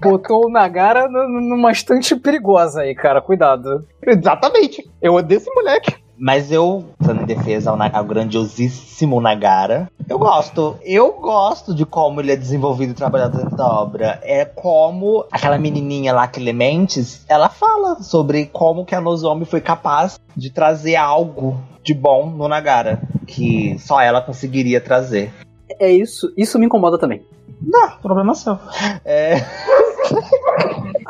[0.00, 3.20] Botou o Nagara numa estante perigosa aí, cara.
[3.20, 3.86] Cuidado.
[4.04, 4.88] Exatamente.
[5.00, 5.94] Eu odeio esse moleque.
[6.22, 10.76] Mas eu, dando em defesa ao, ao, grandiosíssimo Nagara, eu gosto.
[10.82, 14.20] Eu gosto de como ele é desenvolvido e trabalhado dentro da obra.
[14.22, 20.20] É como aquela menininha lá, Clementes, ela fala sobre como que a Nozomi foi capaz
[20.36, 25.32] de trazer algo de bom no Nagara, que só ela conseguiria trazer.
[25.78, 27.22] É isso, isso me incomoda também.
[27.60, 28.58] Não, problema seu.
[29.04, 29.36] É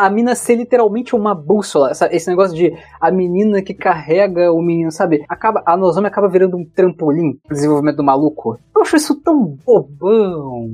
[0.00, 1.90] a mina ser literalmente uma bússola.
[1.90, 5.24] Essa, esse negócio de a menina que carrega o menino, sabe?
[5.28, 8.58] Acaba, a Nozomi acaba virando um trampolim pro desenvolvimento do maluco.
[8.74, 10.70] Eu acho isso tão bobão.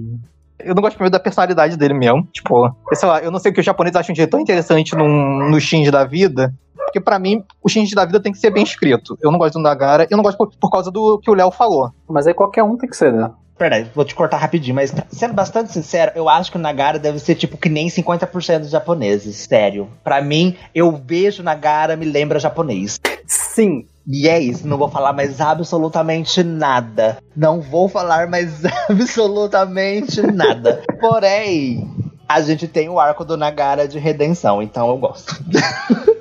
[0.60, 2.26] Eu não gosto primeiro da personalidade dele mesmo.
[2.32, 5.50] Tipo, sei lá, eu não sei o que os japoneses acham de tão interessante num,
[5.50, 6.54] no Shinji da vida.
[6.76, 9.18] Porque para mim, o Shinji da vida tem que ser bem escrito.
[9.20, 11.50] Eu não gosto do Nagara, eu não gosto por, por causa do que o Léo
[11.50, 11.90] falou.
[12.08, 13.30] Mas aí qualquer um tem que ser, né?
[13.58, 17.18] Peraí, vou te cortar rapidinho, mas sendo bastante sincero, eu acho que o Nagara deve
[17.18, 19.36] ser tipo que nem 50% dos japoneses.
[19.36, 19.88] Sério.
[20.04, 23.00] Para mim, eu vejo Nagara, me lembra japonês.
[23.26, 23.86] Sim.
[24.06, 27.18] E é isso, não vou falar mais absolutamente nada.
[27.34, 30.82] Não vou falar mais absolutamente nada.
[31.00, 31.90] Porém,
[32.28, 35.34] a gente tem o arco do Nagara de redenção, então eu gosto.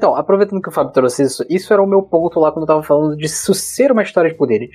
[0.00, 2.68] Então, aproveitando que o Fábio trouxe isso, isso era o meu ponto lá quando eu
[2.68, 4.70] tava falando de isso ser uma história de poderes.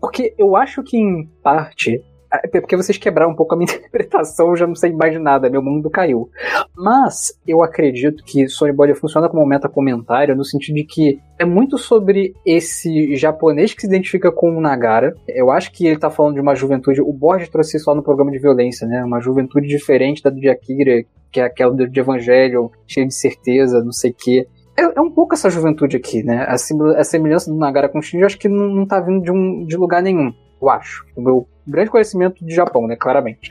[0.00, 2.00] Porque eu acho que, em parte,
[2.32, 5.12] é, é porque vocês quebraram um pouco a minha interpretação, eu já não sei mais
[5.12, 6.30] de nada, meu mundo caiu.
[6.76, 11.44] Mas eu acredito que Sony Boy funciona como um meta-comentário no sentido de que é
[11.44, 15.16] muito sobre esse japonês que se identifica com o Nagara.
[15.26, 18.04] Eu acho que ele tá falando de uma juventude, o Borges trouxe isso lá no
[18.04, 19.02] programa de violência, né?
[19.02, 21.02] Uma juventude diferente da do de Akira,
[21.32, 24.46] que é aquela do Evangelho, cheia de certeza, não sei o quê
[24.80, 26.44] é, é, um pouco essa juventude aqui, né?
[26.48, 29.22] A, a semelhança do Nagara com o Shinji, eu acho que não, não tá vindo
[29.22, 31.04] de, um, de lugar nenhum, eu acho.
[31.16, 32.96] O meu grande conhecimento de Japão, né?
[32.96, 33.50] Claramente.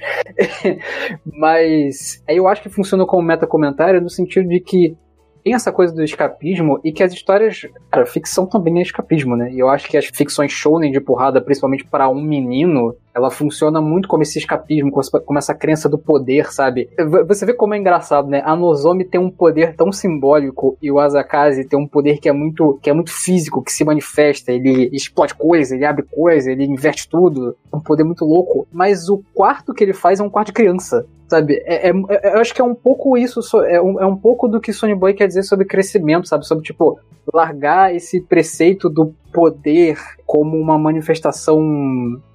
[1.26, 4.98] Mas aí eu acho que funciona como meta-comentário no sentido de que
[5.44, 7.62] tem essa coisa do escapismo e que as histórias.
[7.92, 9.52] Cara, ficção também é escapismo, né?
[9.52, 13.82] E eu acho que as ficções shounen de porrada, principalmente para um menino, ela funciona
[13.82, 14.91] muito como esse escapismo,
[15.26, 16.89] como essa crença do poder, sabe?
[17.28, 18.41] Você vê como é engraçado, né?
[18.45, 22.34] A Nozomi tem um poder tão simbólico e o Azakaze tem um poder que é
[22.34, 24.51] muito, que é muito físico, que se manifesta.
[24.51, 27.55] Ele explode coisa, ele abre coisa, ele inverte tudo.
[27.72, 28.68] É um poder muito louco.
[28.72, 31.05] Mas o quarto que ele faz é um quarto de criança.
[31.28, 31.62] Sabe?
[31.66, 34.47] É, é, é eu acho que é um pouco isso, é um, é um pouco
[34.47, 36.45] do que Sony Boy quer dizer sobre crescimento, sabe?
[36.45, 36.99] Sobre, tipo,
[37.32, 41.60] largar esse preceito do poder como uma manifestação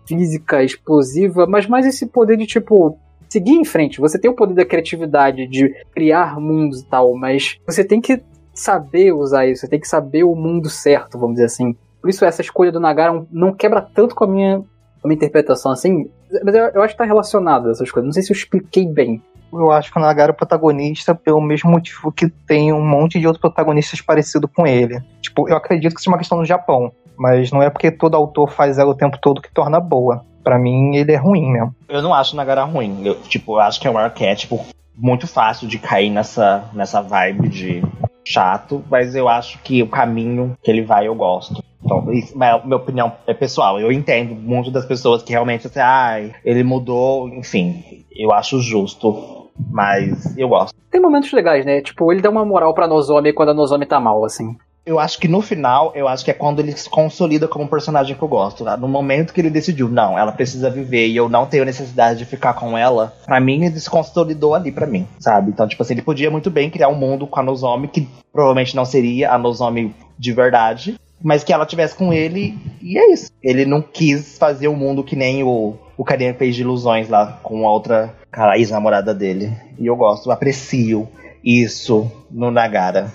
[0.07, 2.99] física explosiva, mas mais esse poder de tipo
[3.29, 4.01] seguir em frente.
[4.01, 8.23] Você tem o poder da criatividade de criar mundos e tal, mas você tem que
[8.55, 11.75] saber usar isso, você tem que saber o mundo certo, vamos dizer assim.
[12.01, 14.63] Por isso essa escolha do Nagara não quebra tanto com a minha,
[15.03, 16.09] a minha interpretação assim,
[16.45, 18.07] mas eu, eu acho que tá relacionado essas coisas.
[18.07, 19.23] Não sei se eu expliquei bem.
[19.53, 23.27] Eu acho que o Nagara é protagonista pelo mesmo motivo que tem um monte de
[23.27, 25.01] outros protagonistas parecidos com ele.
[25.21, 28.17] Tipo, eu acredito que isso é uma questão do Japão, mas não é porque todo
[28.17, 30.25] autor faz ela o tempo todo que torna boa.
[30.43, 31.75] Para mim, ele é ruim mesmo.
[31.89, 33.03] Eu não acho o Nagara ruim.
[33.05, 34.65] Eu, tipo, eu acho que é um arquétipo
[34.95, 37.83] muito fácil de cair nessa, nessa vibe de
[38.25, 41.63] chato, mas eu acho que o caminho que ele vai eu gosto.
[41.85, 43.79] Então, isso, minha, minha opinião é pessoal.
[43.79, 48.61] Eu entendo muito das pessoas que realmente assim, ai, ah, ele mudou, enfim, eu acho
[48.61, 49.51] justo.
[49.71, 50.75] Mas eu gosto.
[50.91, 51.81] Tem momentos legais, né?
[51.81, 54.57] Tipo, ele dá uma moral pra Nozomi quando a Nozomi tá mal, assim.
[54.87, 57.69] Eu acho que no final, eu acho que é quando ele se consolida como um
[57.69, 58.65] personagem que eu gosto.
[58.77, 62.27] No momento que ele decidiu, não, ela precisa viver e eu não tenho necessidade de
[62.27, 65.51] ficar com ela, pra mim ele se consolidou ali para mim, sabe?
[65.51, 68.77] Então, tipo assim, ele podia muito bem criar um mundo com a Nozomi, que provavelmente
[68.77, 73.31] não seria a Nozomi de verdade, mas que ela tivesse com ele, e é isso.
[73.43, 77.09] Ele não quis fazer o um mundo que nem o, o carinha fez de ilusões
[77.09, 78.15] lá com a outra
[78.57, 79.51] ex-namorada dele.
[79.79, 81.09] E eu gosto, aprecio
[81.43, 83.11] isso no Nagara.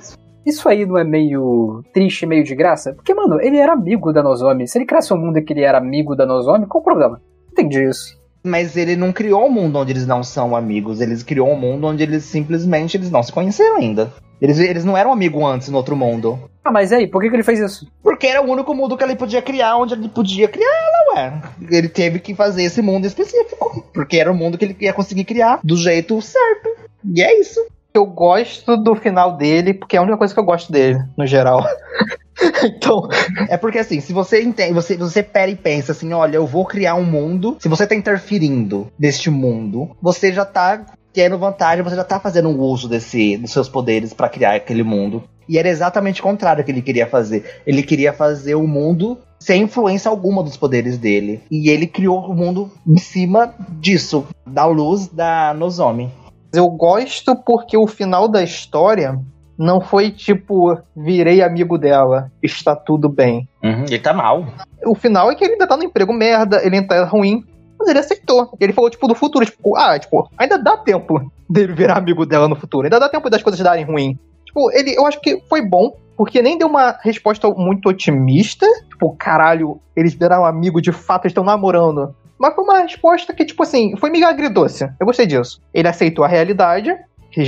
[0.45, 2.93] Isso aí não é meio triste, meio de graça?
[2.93, 4.67] Porque, mano, ele era amigo da Nozomi.
[4.67, 7.21] Se ele criasse um mundo em que ele era amigo da Nozomi, qual o problema?
[7.51, 8.17] Entendi isso.
[8.43, 11.01] Mas ele não criou um mundo onde eles não são amigos.
[11.01, 14.11] Eles criou um mundo onde eles simplesmente eles não se conheceram ainda.
[14.41, 16.39] Eles, eles não eram amigos antes no outro mundo.
[16.63, 17.85] Ah, mas aí, por que, que ele fez isso?
[18.01, 21.41] Porque era o único mundo que ele podia criar, onde ele podia criar ela, ué.
[21.69, 23.83] Ele teve que fazer esse mundo específico.
[23.93, 26.69] Porque era o mundo que ele ia conseguir criar do jeito certo.
[27.13, 27.59] E é isso.
[27.93, 31.25] Eu gosto do final dele, porque é a única coisa que eu gosto dele, no
[31.25, 31.65] geral.
[32.63, 33.07] então.
[33.49, 36.65] É porque assim, se você entende, você, você pera e pensa assim, olha, eu vou
[36.65, 37.57] criar um mundo.
[37.59, 42.49] Se você tá interferindo neste mundo, você já tá tendo vantagem, você já tá fazendo
[42.49, 45.23] um uso desse, dos seus poderes para criar aquele mundo.
[45.47, 47.61] E era exatamente o contrário que ele queria fazer.
[47.65, 51.41] Ele queria fazer o mundo sem influência alguma dos poderes dele.
[51.49, 56.11] E ele criou o mundo em cima disso, da luz da Nozomi.
[56.53, 59.19] Eu gosto porque o final da história
[59.57, 63.47] não foi tipo, virei amigo dela, está tudo bem.
[63.61, 64.45] Uhum, ele tá mal.
[64.85, 67.43] O final é que ele ainda tá no emprego merda, ele ainda tá ruim,
[67.77, 68.49] mas ele aceitou.
[68.59, 72.47] Ele falou, tipo, do futuro, tipo, ah, tipo, ainda dá tempo dele virar amigo dela
[72.47, 72.85] no futuro.
[72.85, 74.17] Ainda dá tempo das coisas darem ruim.
[74.45, 78.65] Tipo, ele, eu acho que foi bom, porque nem deu uma resposta muito otimista.
[78.89, 82.15] Tipo, caralho, eles viraram amigo de fato, estão namorando.
[82.39, 84.89] Mas foi uma resposta que, tipo assim, foi meio agridoce.
[84.99, 85.61] Eu gostei disso.
[85.73, 86.95] Ele aceitou a realidade,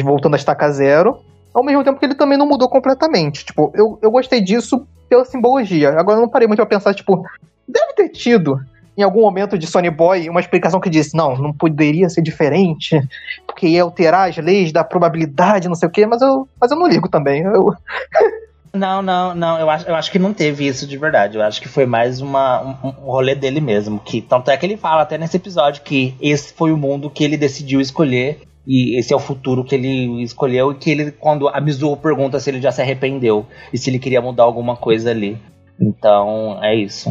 [0.04, 1.20] voltando a estaca zero,
[1.54, 3.46] ao mesmo tempo que ele também não mudou completamente.
[3.46, 5.89] Tipo, eu, eu gostei disso pela simbologia.
[5.98, 7.24] Agora eu não parei muito pra pensar, tipo,
[7.68, 8.60] deve ter tido
[8.98, 13.02] em algum momento de Sony Boy uma explicação que disse: não, não poderia ser diferente,
[13.46, 16.78] porque ia alterar as leis da probabilidade, não sei o quê, mas eu, mas eu
[16.78, 17.44] não ligo também.
[17.44, 17.74] Eu...
[18.74, 19.59] Não, não, não.
[19.59, 21.38] Eu acho, eu acho que não teve isso de verdade.
[21.38, 23.99] Eu acho que foi mais uma, um, um rolê dele mesmo.
[23.99, 27.24] Que, tanto é que ele fala até nesse episódio que esse foi o mundo que
[27.24, 28.39] ele decidiu escolher.
[28.65, 30.72] E esse é o futuro que ele escolheu.
[30.72, 33.99] E que ele, quando a Mizuho pergunta se ele já se arrependeu e se ele
[33.99, 35.38] queria mudar alguma coisa ali.
[35.80, 37.09] Então, é isso.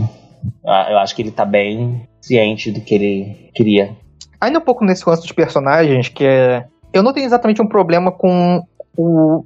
[0.65, 3.97] Eu acho que ele tá bem ciente do que ele queria.
[4.41, 6.65] Ainda um pouco nesse lance dos personagens, que é.
[6.93, 8.63] Eu não tenho exatamente um problema com
[8.97, 9.45] o.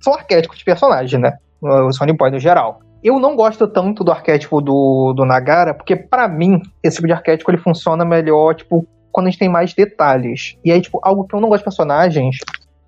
[0.00, 1.36] São arquétipos de personagem, né?
[1.60, 2.80] O Sony Boy no geral.
[3.02, 7.12] Eu não gosto tanto do arquétipo do, do Nagara, porque para mim, esse tipo de
[7.12, 10.58] arquétipo ele funciona melhor, tipo, quando a gente tem mais detalhes.
[10.64, 12.36] E aí, tipo, algo que eu não gosto de personagens,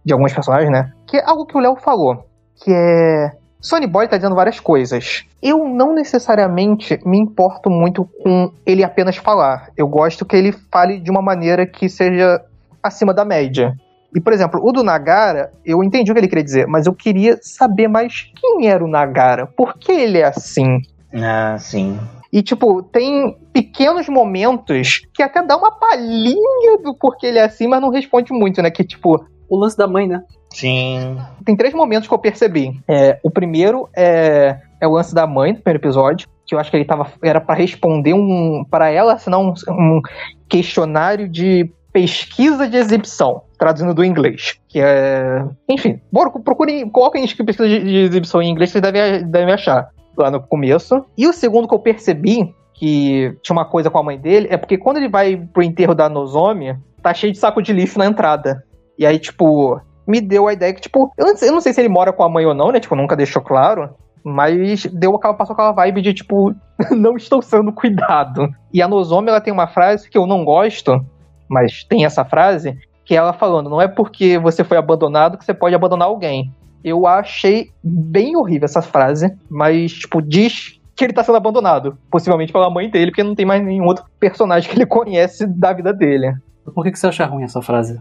[0.04, 0.92] de alguns personagens, né?
[1.06, 2.26] Que é algo que o Léo falou,
[2.62, 5.24] que é Sony Boy tá dizendo várias coisas.
[5.40, 9.70] Eu não necessariamente me importo muito com ele apenas falar.
[9.76, 12.44] Eu gosto que ele fale de uma maneira que seja
[12.82, 13.72] acima da média.
[14.14, 16.94] E, por exemplo, o do Nagara, eu entendi o que ele queria dizer, mas eu
[16.94, 19.46] queria saber mais quem era o Nagara.
[19.46, 20.80] Por que ele é assim?
[21.14, 21.98] Ah, sim.
[22.32, 27.66] E, tipo, tem pequenos momentos que até dá uma palhinha do porquê ele é assim,
[27.66, 28.70] mas não responde muito, né?
[28.70, 29.24] Que, tipo.
[29.48, 30.22] O lance da mãe, né?
[30.50, 31.18] Sim.
[31.44, 32.72] Tem três momentos que eu percebi.
[32.88, 36.70] É, o primeiro é, é o lance da mãe, do primeiro episódio, que eu acho
[36.70, 37.06] que ele tava.
[37.22, 38.64] Era para responder um.
[38.70, 40.00] para ela, senão um, um
[40.48, 44.58] questionário de pesquisa de exibição, traduzindo do inglês.
[44.68, 45.44] Que é.
[45.68, 49.88] Enfim, bora, procurem, coloquem pesquisa de, de exibição em inglês, vocês devem, devem achar
[50.18, 51.04] lá no começo.
[51.16, 54.56] E o segundo que eu percebi, que tinha uma coisa com a mãe dele, é
[54.56, 58.06] porque quando ele vai pro enterro da Nozomi, tá cheio de saco de lixo na
[58.06, 58.64] entrada.
[58.98, 61.72] E aí, tipo, me deu a ideia que, tipo, eu não, sei, eu não sei
[61.72, 62.80] se ele mora com a mãe ou não, né?
[62.80, 63.90] Tipo, nunca deixou claro.
[64.24, 66.52] Mas deu aquela, passou aquela vibe de, tipo,
[66.90, 68.48] não estou sendo cuidado.
[68.72, 71.00] E a Nozomi, ela tem uma frase que eu não gosto,
[71.48, 75.55] mas tem essa frase, que ela falando, não é porque você foi abandonado que você
[75.55, 76.53] pode abandonar alguém.
[76.84, 81.96] Eu achei bem horrível essa frase, mas, tipo, diz que ele tá sendo abandonado.
[82.11, 85.72] Possivelmente pela mãe dele, porque não tem mais nenhum outro personagem que ele conhece da
[85.72, 86.34] vida dele.
[86.74, 88.00] Por que, que você acha ruim essa frase?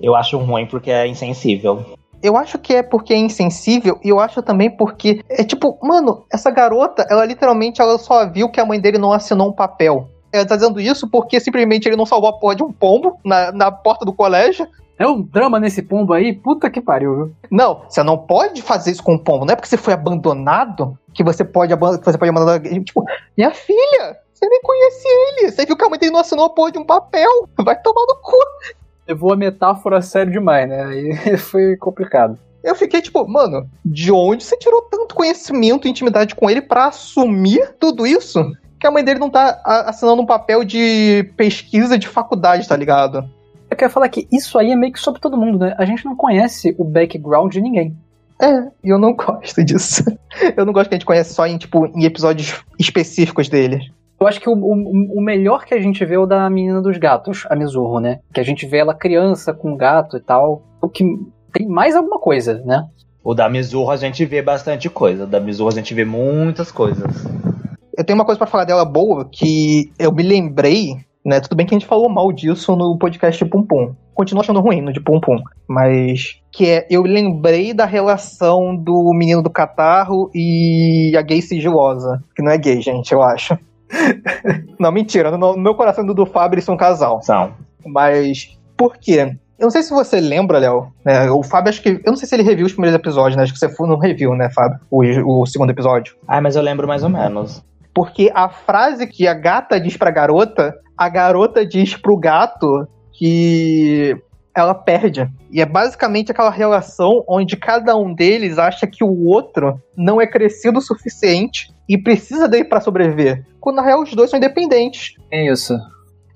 [0.00, 1.84] Eu acho ruim porque é insensível.
[2.22, 6.24] Eu acho que é porque é insensível e eu acho também porque é tipo, mano,
[6.32, 10.08] essa garota, ela literalmente ela só viu que a mãe dele não assinou um papel.
[10.32, 13.52] Ela tá dizendo isso porque simplesmente ele não salvou a porra de um pombo na,
[13.52, 14.66] na porta do colégio.
[14.98, 16.32] É um drama nesse pombo aí?
[16.32, 17.32] Puta que pariu, viu?
[17.50, 19.44] Não, você não pode fazer isso com o pombo.
[19.44, 22.60] Não é porque você foi abandonado que você pode, que você pode abandonar.
[22.60, 23.04] Tipo,
[23.36, 25.50] minha filha, você nem conhece ele.
[25.52, 27.48] Você viu que a mãe dele não assinou a porra de um papel.
[27.58, 28.36] Vai tomar no cu.
[29.06, 30.84] Levou a metáfora sério demais, né?
[30.84, 32.36] Aí foi complicado.
[32.62, 36.86] Eu fiquei tipo, mano, de onde você tirou tanto conhecimento e intimidade com ele para
[36.86, 38.52] assumir tudo isso?
[38.78, 43.28] Que a mãe dele não tá assinando um papel de pesquisa de faculdade, tá ligado?
[43.70, 45.74] Eu quero falar que isso aí é meio que sobre todo mundo, né?
[45.78, 47.96] A gente não conhece o background de ninguém.
[48.40, 50.04] É, e eu não gosto disso.
[50.56, 53.92] Eu não gosto que a gente conhece só em, tipo, em episódios específicos dele.
[54.20, 56.82] Eu acho que o, o, o, melhor que a gente vê é o da menina
[56.82, 58.18] dos gatos, a Mizurro, né?
[58.32, 60.62] Que a gente vê ela criança com gato e tal.
[60.80, 61.04] O que
[61.52, 62.84] tem mais alguma coisa, né?
[63.22, 65.24] O da Mizurro a gente vê bastante coisa.
[65.24, 67.06] O da Mizurro a gente vê muitas coisas.
[67.98, 70.94] Eu tenho uma coisa para falar dela boa que eu me lembrei
[71.28, 71.40] né?
[71.40, 73.94] Tudo bem que a gente falou mal disso no podcast de Pum Pum.
[74.14, 75.36] Continua achando ruim no de Pum Pum.
[75.68, 82.22] Mas que é, eu lembrei da relação do menino do catarro e a gay sigilosa.
[82.34, 83.58] Que não é gay, gente, eu acho.
[84.80, 85.36] não, mentira.
[85.36, 87.20] No, meu coração do, do Fábio são um casal.
[87.22, 87.52] São.
[87.84, 89.36] Mas por quê?
[89.58, 90.92] Eu não sei se você lembra, Léo.
[91.04, 91.30] Né?
[91.30, 92.00] O Fábio, acho que.
[92.04, 93.42] Eu não sei se ele reviu os primeiros episódios, né?
[93.42, 94.78] Acho que você foi no review, né, Fábio?
[94.90, 96.16] O, o segundo episódio.
[96.26, 97.62] Ah, mas eu lembro mais ou menos.
[97.94, 104.20] Porque a frase que a gata diz pra garota a garota diz pro gato que
[104.54, 105.30] ela perde.
[105.52, 110.26] E é basicamente aquela relação onde cada um deles acha que o outro não é
[110.26, 113.46] crescido o suficiente e precisa dele para sobreviver.
[113.60, 115.14] Quando na real os dois são independentes.
[115.30, 115.78] É isso.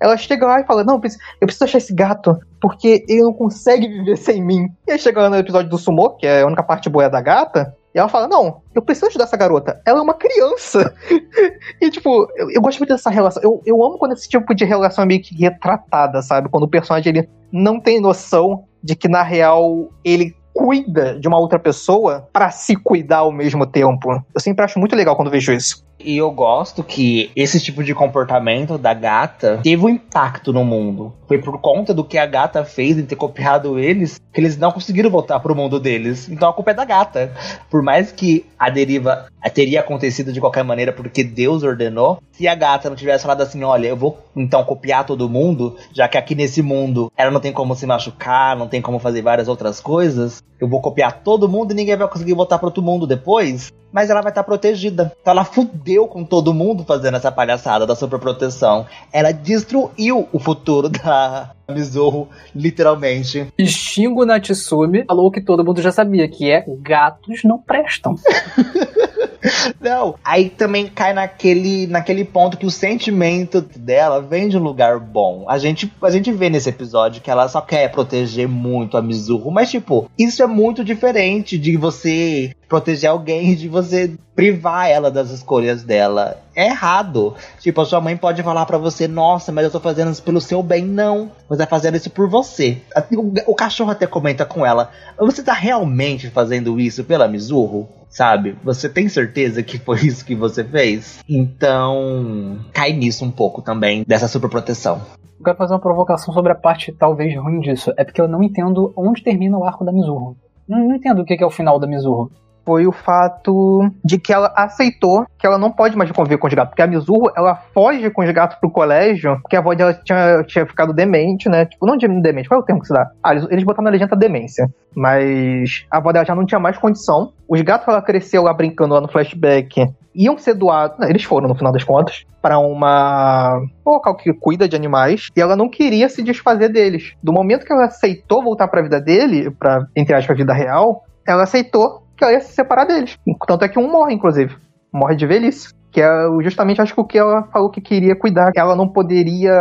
[0.01, 3.87] Ela chega lá e fala: Não, eu preciso achar esse gato, porque ele não consegue
[3.87, 4.69] viver sem mim.
[4.87, 7.21] E aí chega lá no episódio do Sumo, que é a única parte boa da
[7.21, 9.81] gata, e ela fala: Não, eu preciso ajudar essa garota.
[9.85, 10.93] Ela é uma criança.
[11.79, 13.41] e, tipo, eu, eu, gosto muito dessa relação.
[13.43, 16.49] Eu, eu amo quando esse tipo de relação é meio que retratada, sabe?
[16.49, 21.39] Quando o personagem ele não tem noção de que, na real, ele cuida de uma
[21.39, 24.23] outra pessoa para se cuidar ao mesmo tempo.
[24.33, 25.83] Eu sempre acho muito legal quando vejo isso.
[26.03, 31.13] E eu gosto que esse tipo de comportamento da gata teve um impacto no mundo.
[31.27, 34.71] Foi por conta do que a gata fez em ter copiado eles que eles não
[34.71, 36.27] conseguiram voltar pro mundo deles.
[36.27, 37.31] Então a culpa é da gata.
[37.69, 42.55] Por mais que a deriva teria acontecido de qualquer maneira porque Deus ordenou, se a
[42.55, 46.33] gata não tivesse falado assim: olha, eu vou então copiar todo mundo, já que aqui
[46.33, 50.43] nesse mundo ela não tem como se machucar, não tem como fazer várias outras coisas,
[50.59, 54.09] eu vou copiar todo mundo e ninguém vai conseguir voltar para outro mundo depois mas
[54.09, 55.13] ela vai estar tá protegida.
[55.21, 58.85] Então ela fudeu com todo mundo fazendo essa palhaçada da superproteção.
[59.11, 63.47] Ela destruiu o futuro da Mizorro, literalmente.
[63.57, 68.15] E Shingo Natsumi falou que todo mundo já sabia, que é gatos não prestam.
[69.79, 74.99] Não, aí também cai naquele, naquele ponto que o sentimento dela vem de um lugar
[74.99, 75.45] bom.
[75.47, 79.51] A gente, a gente vê nesse episódio que ela só quer proteger muito a Mizurro,
[79.51, 85.29] mas tipo, isso é muito diferente de você proteger alguém, de você privar ela das
[85.29, 86.41] escolhas dela.
[86.55, 87.35] É errado.
[87.59, 90.41] Tipo, a sua mãe pode falar para você, nossa, mas eu tô fazendo isso pelo
[90.41, 90.85] seu bem.
[90.85, 92.81] Não, você tá fazendo isso por você.
[93.11, 97.87] O, o cachorro até comenta com ela, você tá realmente fazendo isso pela Mizurro?
[98.13, 98.55] sabe?
[98.63, 101.19] Você tem certeza que foi isso que você fez?
[101.27, 105.01] Então, cai nisso um pouco também, dessa superproteção.
[105.39, 107.91] Eu quero fazer uma provocação sobre a parte talvez ruim disso.
[107.97, 110.37] É porque eu não entendo onde termina o arco da Mizurro.
[110.67, 112.31] Não, não entendo o que é o final da Mizurro
[112.65, 116.53] foi o fato de que ela aceitou que ela não pode mais conviver com os
[116.53, 116.71] gatos.
[116.71, 120.43] Porque a Mizurro, ela foge com os gatos pro colégio, porque a avó dela tinha,
[120.43, 121.65] tinha ficado demente, né?
[121.65, 123.09] Tipo, não demente, qual é o termo que se dá?
[123.21, 124.67] Ah, eles, eles botaram na legenda demência.
[124.95, 127.33] Mas a avó dela já não tinha mais condição.
[127.47, 131.47] Os gatos que ela cresceu lá brincando lá no flashback iam ser doados, eles foram
[131.47, 135.67] no final das contas, para uma um local que cuida de animais, e ela não
[135.69, 137.13] queria se desfazer deles.
[137.21, 140.53] Do momento que ela aceitou voltar para a vida dele, para entre aspas, a vida
[140.53, 143.17] real, ela aceitou que ela ia se separar deles.
[143.45, 144.55] Tanto é que um morre, inclusive.
[144.91, 145.73] Morre de velhice.
[145.91, 146.07] Que é
[146.41, 148.51] justamente, acho que o que ela falou que queria cuidar.
[148.51, 149.53] Que ela não poderia.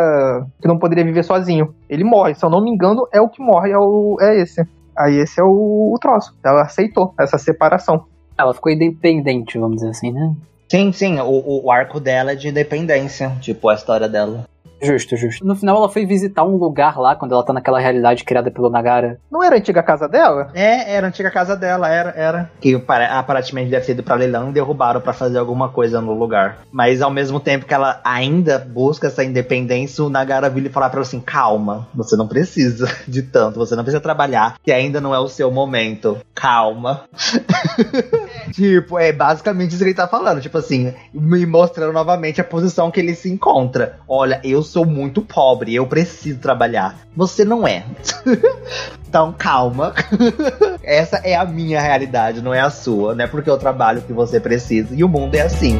[0.60, 1.74] Que não poderia viver sozinho.
[1.88, 4.66] Ele morre, se eu não me engano, é o que morre, é, o, é esse.
[4.96, 6.34] Aí esse é o, o troço.
[6.44, 8.04] Ela aceitou essa separação.
[8.38, 10.34] Ela ficou independente, vamos dizer assim, né?
[10.70, 11.20] Sim, sim.
[11.20, 13.30] O, o arco dela é de independência.
[13.40, 14.46] Tipo, a história dela.
[14.83, 15.47] Justo, justo.
[15.47, 18.68] No final ela foi visitar um lugar lá, quando ela tá naquela realidade criada pelo
[18.70, 19.18] Nagara.
[19.30, 20.51] Não era a antiga casa dela?
[20.55, 22.51] É, era a antiga casa dela, era, era.
[22.61, 26.12] Que pare- aparentemente deve ter ido pra leilão e derrubaram pra fazer alguma coisa no
[26.12, 26.59] lugar.
[26.70, 30.91] Mas ao mesmo tempo que ela ainda busca essa independência, o Nagara vira e falar
[30.91, 35.01] pra ela assim: calma, você não precisa de tanto, você não precisa trabalhar, que ainda
[35.01, 36.18] não é o seu momento.
[36.35, 37.03] Calma.
[38.53, 40.41] tipo, é basicamente isso que ele tá falando.
[40.41, 43.99] Tipo assim, me mostrando novamente a posição que ele se encontra.
[44.09, 46.98] Olha, eu sou muito pobre, eu preciso trabalhar.
[47.14, 47.84] Você não é.
[49.12, 49.92] Então, calma.
[50.82, 53.14] Essa é a minha realidade, não é a sua.
[53.14, 54.94] Não é porque eu trabalho que você precisa.
[54.94, 55.78] E o mundo é assim.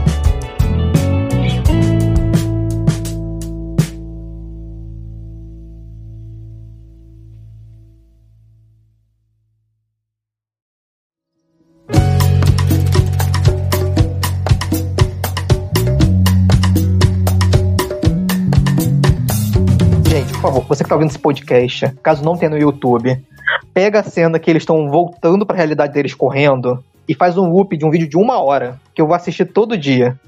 [21.03, 23.21] Ouvindo esse podcast, caso não tenha no YouTube,
[23.75, 27.77] pega a cena que eles estão voltando pra realidade deles correndo e faz um loop
[27.77, 30.19] de um vídeo de uma hora, que eu vou assistir todo dia.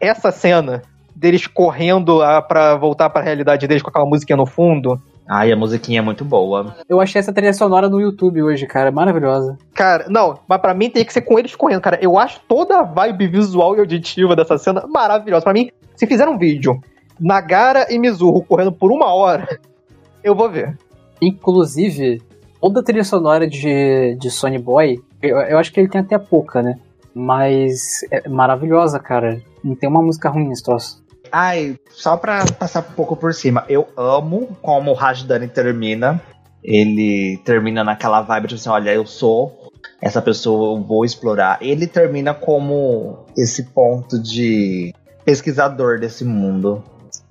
[0.00, 0.82] Essa cena
[1.14, 2.18] deles correndo
[2.48, 5.00] pra voltar pra realidade deles com aquela musiquinha no fundo.
[5.26, 6.74] Ai, a musiquinha é muito boa.
[6.86, 8.90] Eu achei essa trilha sonora no YouTube hoje, cara.
[8.90, 9.56] Maravilhosa.
[9.72, 11.98] Cara, não, mas pra mim tem que ser com eles correndo, cara.
[12.02, 15.44] Eu acho toda a vibe visual e auditiva dessa cena maravilhosa.
[15.44, 16.78] Pra mim, se fizer um vídeo,
[17.18, 19.58] Nagara e Mizuho correndo por uma hora,
[20.24, 20.76] eu vou ver.
[21.20, 22.22] Inclusive,
[22.60, 26.18] toda a trilha sonora de, de Sony Boy, eu, eu acho que ele tem até
[26.18, 26.78] pouca, né?
[27.14, 29.40] Mas é maravilhosa, cara.
[29.62, 31.04] Não tem uma música ruim nesse troço.
[31.30, 36.20] Ai, só pra passar um pouco por cima, eu amo como o Rajdani termina.
[36.62, 39.70] Ele termina naquela vibe de assim, olha, eu sou
[40.00, 41.58] essa pessoa, eu vou explorar.
[41.60, 44.94] Ele termina como esse ponto de
[45.24, 46.82] pesquisador desse mundo.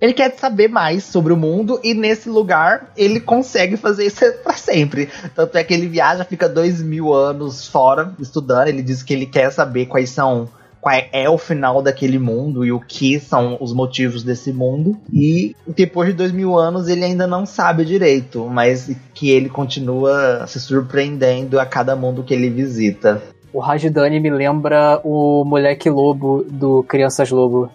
[0.04, 4.52] Ele quer saber mais sobre o mundo e nesse lugar ele consegue fazer isso pra
[4.52, 5.08] sempre.
[5.34, 8.68] Tanto é que ele viaja, fica dois mil anos fora estudando.
[8.68, 10.50] Ele diz que ele quer saber quais são
[10.82, 14.98] qual é o final daquele mundo e o que são os motivos desse mundo.
[15.10, 20.46] E depois de dois mil anos ele ainda não sabe direito, mas que ele continua
[20.48, 23.24] se surpreendendo a cada mundo que ele visita.
[23.54, 27.72] O Rajdani me lembra o moleque lobo do Crianças Lobo.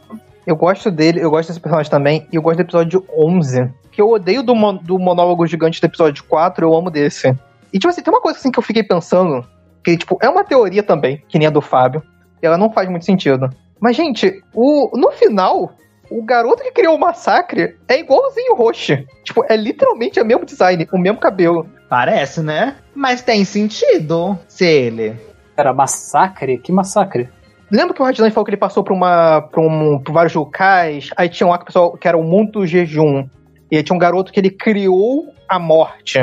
[0.48, 3.70] Eu gosto dele, eu gosto desse personagem também, e eu gosto do episódio 11.
[3.92, 7.36] Que eu odeio do, mon- do monólogo gigante do episódio 4, eu amo desse.
[7.70, 9.46] E, tipo assim, tem uma coisa assim que eu fiquei pensando,
[9.84, 12.02] que, tipo, é uma teoria também, que nem a do Fábio,
[12.42, 13.50] e ela não faz muito sentido.
[13.78, 15.70] Mas, gente, o, no final,
[16.10, 19.06] o garoto que criou o massacre é igualzinho o Roche.
[19.24, 21.68] Tipo, é literalmente o mesmo design, o mesmo cabelo.
[21.90, 22.76] Parece, né?
[22.94, 25.16] Mas tem sentido ser ele.
[25.54, 26.56] Era massacre?
[26.56, 27.28] Que massacre?
[27.70, 31.10] Lembra que o Radlan falou que ele passou por, uma, por, um, por vários locais?
[31.16, 33.28] Aí tinha um lá que, pessoal, que era o Mundo Jejum.
[33.70, 36.18] E aí tinha um garoto que ele criou a morte.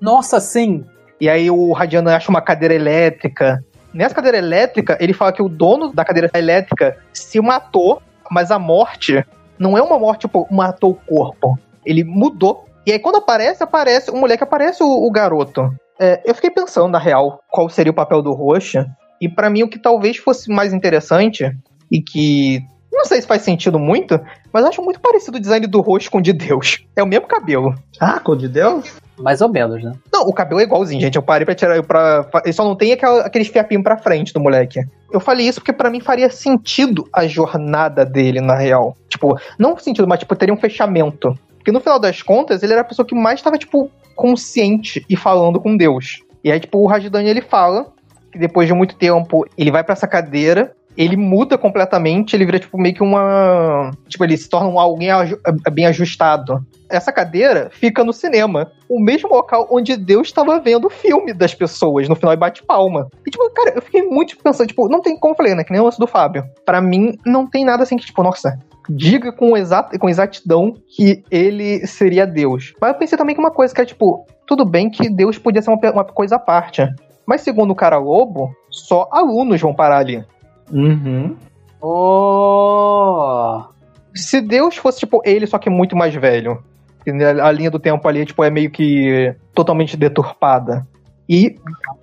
[0.00, 0.84] Nossa, sim!
[1.20, 3.62] E aí o Radiano acha uma cadeira elétrica.
[3.92, 8.58] Nessa cadeira elétrica, ele fala que o dono da cadeira elétrica se matou, mas a
[8.58, 9.24] morte
[9.58, 11.58] não é uma morte, tipo, matou o corpo.
[11.84, 12.66] Ele mudou.
[12.86, 15.72] E aí quando aparece, aparece, o moleque aparece o, o garoto.
[15.98, 18.86] É, eu fiquei pensando, na real, qual seria o papel do Roxa.
[19.20, 21.50] E pra mim o que talvez fosse mais interessante,
[21.90, 22.62] e que
[22.92, 24.20] não sei se faz sentido muito,
[24.52, 26.84] mas acho muito parecido o design do rosto com o de Deus.
[26.96, 27.74] É o mesmo cabelo.
[28.00, 28.96] Ah, com o de Deus?
[29.18, 29.92] Mais ou menos, né?
[30.12, 31.16] Não, o cabelo é igualzinho, gente.
[31.16, 31.82] Eu parei pra tirar.
[31.82, 32.28] Pra...
[32.44, 34.80] Ele só não tem aquela, aqueles fiapinhos pra frente do moleque.
[35.12, 38.96] Eu falei isso porque pra mim faria sentido a jornada dele, na real.
[39.08, 41.36] Tipo, não sentido, mas tipo, teria um fechamento.
[41.56, 45.16] Porque no final das contas, ele era a pessoa que mais tava, tipo, consciente e
[45.16, 46.22] falando com Deus.
[46.42, 47.86] E aí, tipo, o Rajdani ele fala
[48.32, 52.58] que depois de muito tempo ele vai pra essa cadeira ele muda completamente, ele vira
[52.58, 53.92] tipo meio que uma.
[54.08, 55.38] Tipo, ele se torna um alguém aju-
[55.70, 56.60] bem ajustado.
[56.90, 61.54] Essa cadeira fica no cinema, o mesmo local onde Deus estava vendo o filme das
[61.54, 63.06] pessoas, no final e bate palma.
[63.24, 65.62] E tipo, cara, eu fiquei muito pensando, tipo, não tem como eu falei, né?
[65.62, 66.44] Que nem o lance do Fábio.
[66.66, 68.58] Pra mim, não tem nada assim que, tipo, nossa,
[68.90, 72.74] diga com, exato, com exatidão que ele seria Deus.
[72.80, 75.62] Mas eu pensei também que uma coisa que é, tipo, tudo bem que Deus podia
[75.62, 76.82] ser uma, uma coisa à parte.
[77.28, 80.24] Mas segundo o cara lobo, só alunos vão parar ali.
[80.72, 81.36] Uhum.
[81.82, 83.64] Oh!
[84.14, 86.62] se Deus fosse, tipo, ele, só que muito mais velho.
[87.42, 90.86] A linha do tempo ali, tipo, é meio que totalmente deturpada.
[91.28, 91.56] E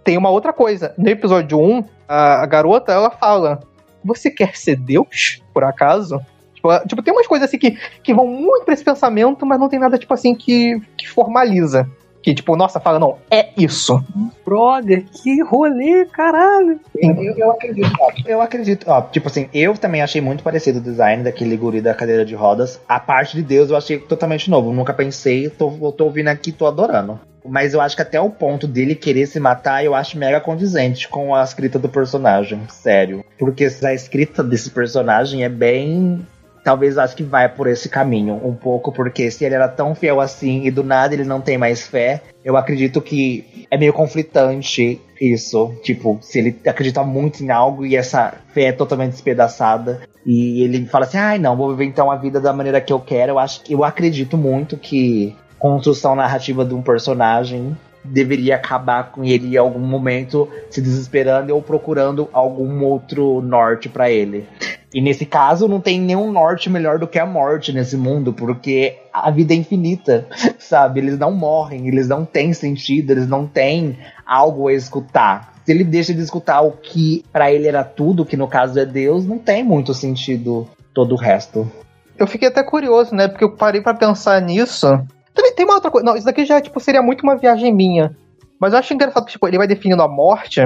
[0.04, 0.94] tem uma outra coisa.
[0.96, 3.60] No episódio 1, a, a garota, ela fala:
[4.04, 6.22] Você quer ser Deus, por acaso?
[6.54, 7.72] Tipo, ela- tipo, tem umas coisas assim que,
[8.04, 11.90] que vão muito pra esse pensamento, mas não tem nada, tipo assim, que, que formaliza.
[12.26, 14.04] Que, tipo, nossa, fala, não, é isso.
[14.44, 16.80] Brother, que rolê, caralho.
[16.96, 20.82] Eu, eu acredito, ó, eu acredito, ó, tipo assim, eu também achei muito parecido o
[20.82, 22.82] design daquele guri da cadeira de rodas.
[22.90, 24.74] A parte de Deus eu achei totalmente novo.
[24.74, 27.20] Nunca pensei, tô, tô ouvindo aqui, tô adorando.
[27.48, 31.08] Mas eu acho que até o ponto dele querer se matar, eu acho mega condizente
[31.08, 32.60] com a escrita do personagem.
[32.70, 33.24] Sério.
[33.38, 36.26] Porque a escrita desse personagem é bem
[36.66, 40.20] talvez acho que vai por esse caminho um pouco, porque se ele era tão fiel
[40.20, 45.00] assim e do nada ele não tem mais fé, eu acredito que é meio conflitante
[45.22, 45.72] isso.
[45.84, 50.02] Tipo, se ele acredita muito em algo e essa fé é totalmente despedaçada.
[50.26, 52.92] E ele fala assim, ai ah, não, vou viver então a vida da maneira que
[52.92, 53.34] eu quero.
[53.34, 59.24] Eu acho que eu acredito muito que construção narrativa de um personagem deveria acabar com
[59.24, 64.48] ele em algum momento se desesperando ou procurando algum outro norte para ele.
[64.94, 68.98] E nesse caso, não tem nenhum norte melhor do que a morte nesse mundo, porque
[69.12, 71.00] a vida é infinita, sabe?
[71.00, 75.54] Eles não morrem, eles não têm sentido, eles não têm algo a escutar.
[75.66, 78.86] Se ele deixa de escutar o que para ele era tudo, que no caso é
[78.86, 81.70] Deus, não tem muito sentido todo o resto.
[82.18, 83.28] Eu fiquei até curioso, né?
[83.28, 84.88] Porque eu parei para pensar nisso.
[85.34, 86.06] Também tem uma outra coisa.
[86.06, 88.16] Não, isso daqui já tipo, seria muito uma viagem minha.
[88.60, 90.62] Mas eu acho engraçado que tipo, ele vai definindo a morte,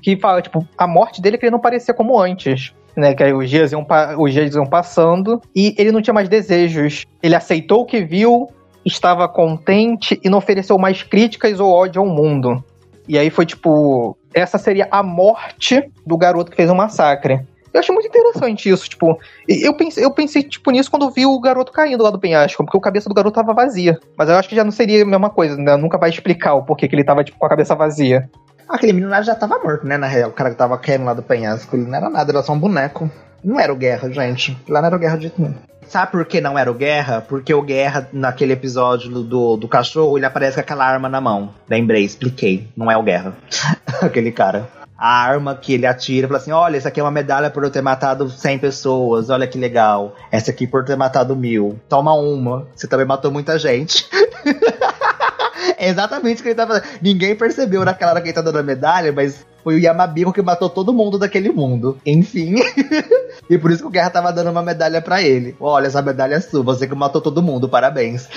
[0.00, 3.14] que fala, tipo, a morte dele é que ele não parecia como antes né?
[3.14, 3.86] Que os dias, iam
[4.18, 7.04] os dias iam passando e ele não tinha mais desejos.
[7.22, 8.48] Ele aceitou o que viu,
[8.84, 12.62] estava contente e não ofereceu mais críticas ou ódio ao mundo.
[13.08, 14.16] E aí foi tipo.
[14.32, 17.40] Essa seria a morte do garoto que fez o um massacre.
[17.74, 19.18] Eu achei muito interessante isso, tipo,
[19.48, 22.78] eu pensei, eu pensei, tipo, nisso quando vi o garoto caindo lá do penhasco, porque
[22.78, 23.98] a cabeça do garoto tava vazia.
[24.16, 25.76] Mas eu acho que já não seria a mesma coisa, né?
[25.76, 28.30] Nunca vai explicar o porquê que ele tava, tipo, com a cabeça vazia.
[28.68, 29.96] Aquele menino lá já tava morto, né?
[29.96, 32.42] Na real, o cara que tava caindo lá do penhasco, ele não era nada, era
[32.42, 33.10] só um boneco.
[33.42, 34.56] Não era o Guerra, gente.
[34.68, 35.54] Lá não era o Guerra de nenhum.
[35.86, 37.20] Sabe por que não era o Guerra?
[37.20, 41.50] Porque o Guerra, naquele episódio do, do cachorro, ele aparece com aquela arma na mão.
[41.68, 42.68] Lembrei, expliquei.
[42.74, 43.34] Não é o Guerra.
[44.00, 44.66] aquele cara.
[44.96, 47.70] A arma que ele atira, fala assim: olha, essa aqui é uma medalha por eu
[47.70, 50.14] ter matado 100 pessoas, olha que legal.
[50.30, 51.78] Essa aqui por ter matado mil.
[51.88, 54.08] Toma uma, você também matou muita gente.
[55.78, 56.84] É exatamente o que ele tá fazendo.
[57.00, 60.42] Ninguém percebeu naquela hora que ele tá dando a medalha, mas foi o Yamabiko que
[60.42, 61.98] matou todo mundo daquele mundo.
[62.04, 62.56] Enfim.
[63.48, 65.56] e por isso que o Guerra tava dando uma medalha para ele.
[65.58, 68.28] Olha, essa medalha é sua, você que matou todo mundo, parabéns.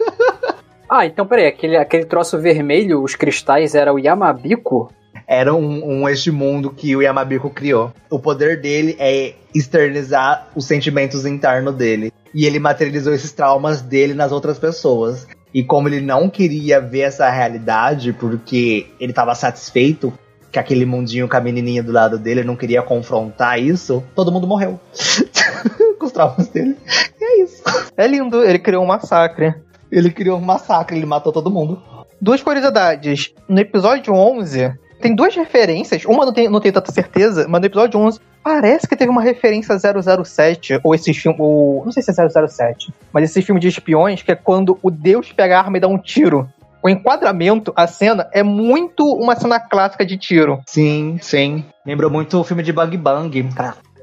[0.88, 4.92] ah, então peraí, aquele, aquele troço vermelho, os cristais, era o Yamabiko?
[5.26, 7.92] Era um, um este mundo que o Yamabiko criou.
[8.10, 12.12] O poder dele é externizar os sentimentos internos dele.
[12.34, 15.26] E ele materializou esses traumas dele nas outras pessoas.
[15.54, 20.12] E como ele não queria ver essa realidade, porque ele estava satisfeito
[20.50, 24.46] que aquele mundinho com a menininha do lado dele não queria confrontar isso, todo mundo
[24.46, 24.80] morreu.
[25.98, 26.76] com os traumas dele.
[27.20, 27.62] E é isso.
[27.96, 29.54] É lindo, ele criou um massacre.
[29.90, 31.82] Ele criou um massacre, ele matou todo mundo.
[32.20, 33.34] Duas curiosidades.
[33.48, 34.74] No episódio 11,
[35.04, 36.06] tem duas referências.
[36.06, 39.20] Uma não tem, não tenho tanta certeza, mas no episódio 11 parece que teve uma
[39.20, 43.60] referência a 007, ou esse filme, ou, não sei se é 007, mas esse filme
[43.60, 46.48] de espiões, que é quando o Deus pega a arma e dá um tiro.
[46.82, 50.60] O enquadramento, a cena, é muito uma cena clássica de tiro.
[50.66, 51.64] Sim, sim.
[51.84, 53.48] Lembrou muito o filme de Bang Bang.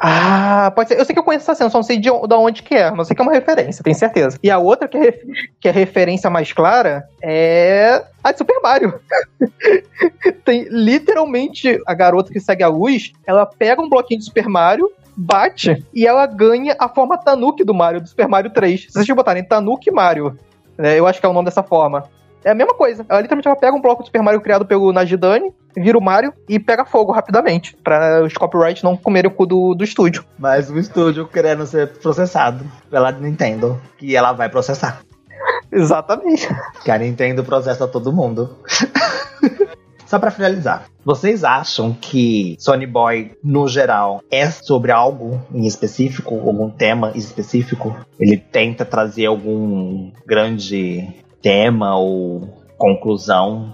[0.03, 0.99] Ah, pode ser.
[0.99, 2.89] Eu sei que eu conheço essa cena, só não sei de, de onde que é,
[2.89, 4.39] mas sei que é uma referência, tenho certeza.
[4.41, 5.19] E a outra que é,
[5.59, 8.99] que é referência mais clara é a de Super Mario.
[10.43, 14.89] Tem literalmente a garota que segue a luz, ela pega um bloquinho de Super Mario,
[15.15, 18.87] bate e ela ganha a forma Tanuki do Mario, do Super Mario 3.
[18.87, 20.35] Se vocês botarem Tanuki Mario,
[20.75, 22.05] né, eu acho que é o nome dessa forma.
[22.43, 23.05] É a mesma coisa.
[23.07, 26.33] Ela literalmente ela pega um bloco do Super Mario criado pelo Najidani, vira o Mario
[26.49, 27.75] e pega fogo rapidamente.
[27.83, 30.25] Pra os copyrights não comerem o cu do, do estúdio.
[30.37, 33.79] Mas o estúdio querendo ser processado pela Nintendo.
[33.97, 35.01] Que ela vai processar.
[35.71, 36.47] Exatamente.
[36.83, 38.57] Que a Nintendo processa todo mundo.
[40.11, 46.35] Só para finalizar, vocês acham que Sony Boy, no geral, é sobre algo em específico,
[46.35, 47.95] algum tema específico?
[48.19, 51.07] Ele tenta trazer algum grande
[51.41, 52.47] tema ou
[52.77, 53.73] conclusão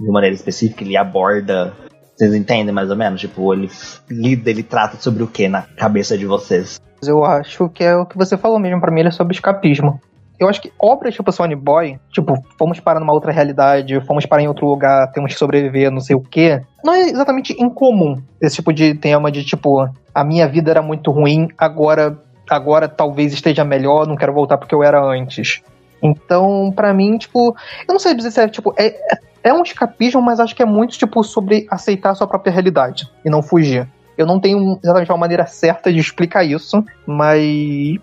[0.00, 1.72] de maneira específica, ele aborda.
[2.16, 3.20] Vocês entendem mais ou menos?
[3.20, 3.70] Tipo, ele
[4.10, 6.80] lida, ele trata sobre o que na cabeça de vocês?
[7.02, 10.00] Eu acho que é o que você falou mesmo, para mim ele é sobre escapismo.
[10.38, 14.42] Eu acho que obras tipo Sony Boy, tipo, fomos parar numa outra realidade, fomos parar
[14.42, 18.56] em outro lugar, temos que sobreviver, não sei o quê, não é exatamente incomum esse
[18.56, 22.16] tipo de tema de tipo, a minha vida era muito ruim, agora
[22.48, 25.60] agora talvez esteja melhor, não quero voltar porque eu era antes.
[26.02, 27.56] Então, para mim, tipo,
[27.86, 28.94] eu não sei dizer se é, tipo, é,
[29.42, 33.08] é um escapismo, mas acho que é muito, tipo, sobre aceitar a sua própria realidade
[33.24, 33.88] e não fugir.
[34.16, 37.40] Eu não tenho exatamente uma maneira certa de explicar isso, mas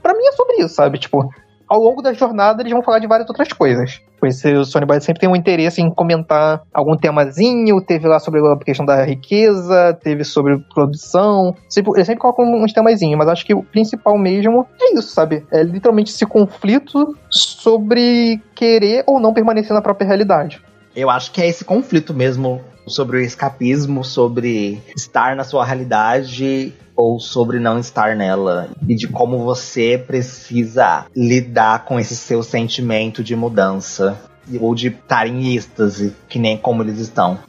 [0.01, 0.97] para mim é sobre isso, sabe?
[0.97, 1.29] Tipo,
[1.67, 4.01] ao longo da jornada eles vão falar de várias outras coisas.
[4.19, 8.39] Pois o Sony Boy sempre tem um interesse em comentar algum temazinho, teve lá sobre
[8.39, 11.55] a questão da riqueza, teve sobre produção.
[11.69, 15.45] Sempre, ele sempre coloca uns temazinhos, mas acho que o principal mesmo é isso, sabe?
[15.51, 20.61] É literalmente esse conflito sobre querer ou não permanecer na própria realidade.
[20.95, 26.73] Eu acho que é esse conflito mesmo sobre o escapismo, sobre estar na sua realidade
[26.95, 33.23] ou sobre não estar nela e de como você precisa lidar com esse seu sentimento
[33.23, 34.17] de mudança
[34.59, 37.39] ou de estar em êxtase, que nem como eles estão.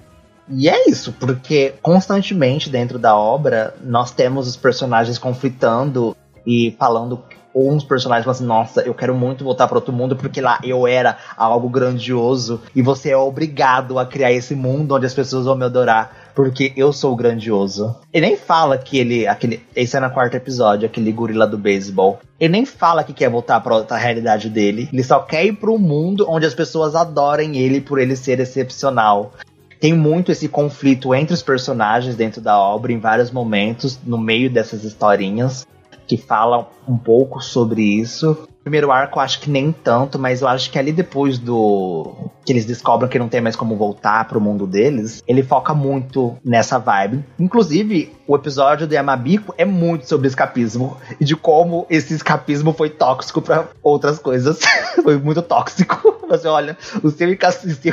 [0.48, 6.16] E é isso, porque constantemente dentro da obra nós temos os personagens conflitando
[6.47, 7.23] e falando
[7.56, 10.60] ou uns personagens falam assim, nossa, eu quero muito voltar para outro mundo porque lá
[10.62, 15.46] eu era algo grandioso e você é obrigado a criar esse mundo onde as pessoas
[15.46, 17.96] vão me adorar porque eu sou grandioso.
[18.12, 22.20] Ele nem fala que ele, aquele, esse é no quarto episódio, aquele gorila do beisebol.
[22.38, 24.90] Ele nem fala que quer voltar para outra realidade dele.
[24.92, 28.38] Ele só quer ir para um mundo onde as pessoas adorem ele por ele ser
[28.38, 29.32] excepcional
[29.78, 34.48] tem muito esse conflito entre os personagens dentro da obra em vários momentos, no meio
[34.50, 35.66] dessas historinhas
[36.06, 38.48] que fala um pouco sobre isso.
[38.62, 42.30] Primeiro arco, eu acho que nem tanto, mas eu acho que ali depois do.
[42.44, 46.36] que eles descobrem que não tem mais como voltar pro mundo deles, ele foca muito
[46.44, 47.24] nessa vibe.
[47.38, 52.90] Inclusive, o episódio do Yamabiko é muito sobre escapismo e de como esse escapismo foi
[52.90, 54.58] tóxico para outras coisas.
[55.00, 56.16] foi muito tóxico.
[56.28, 57.30] Você olha, o seu,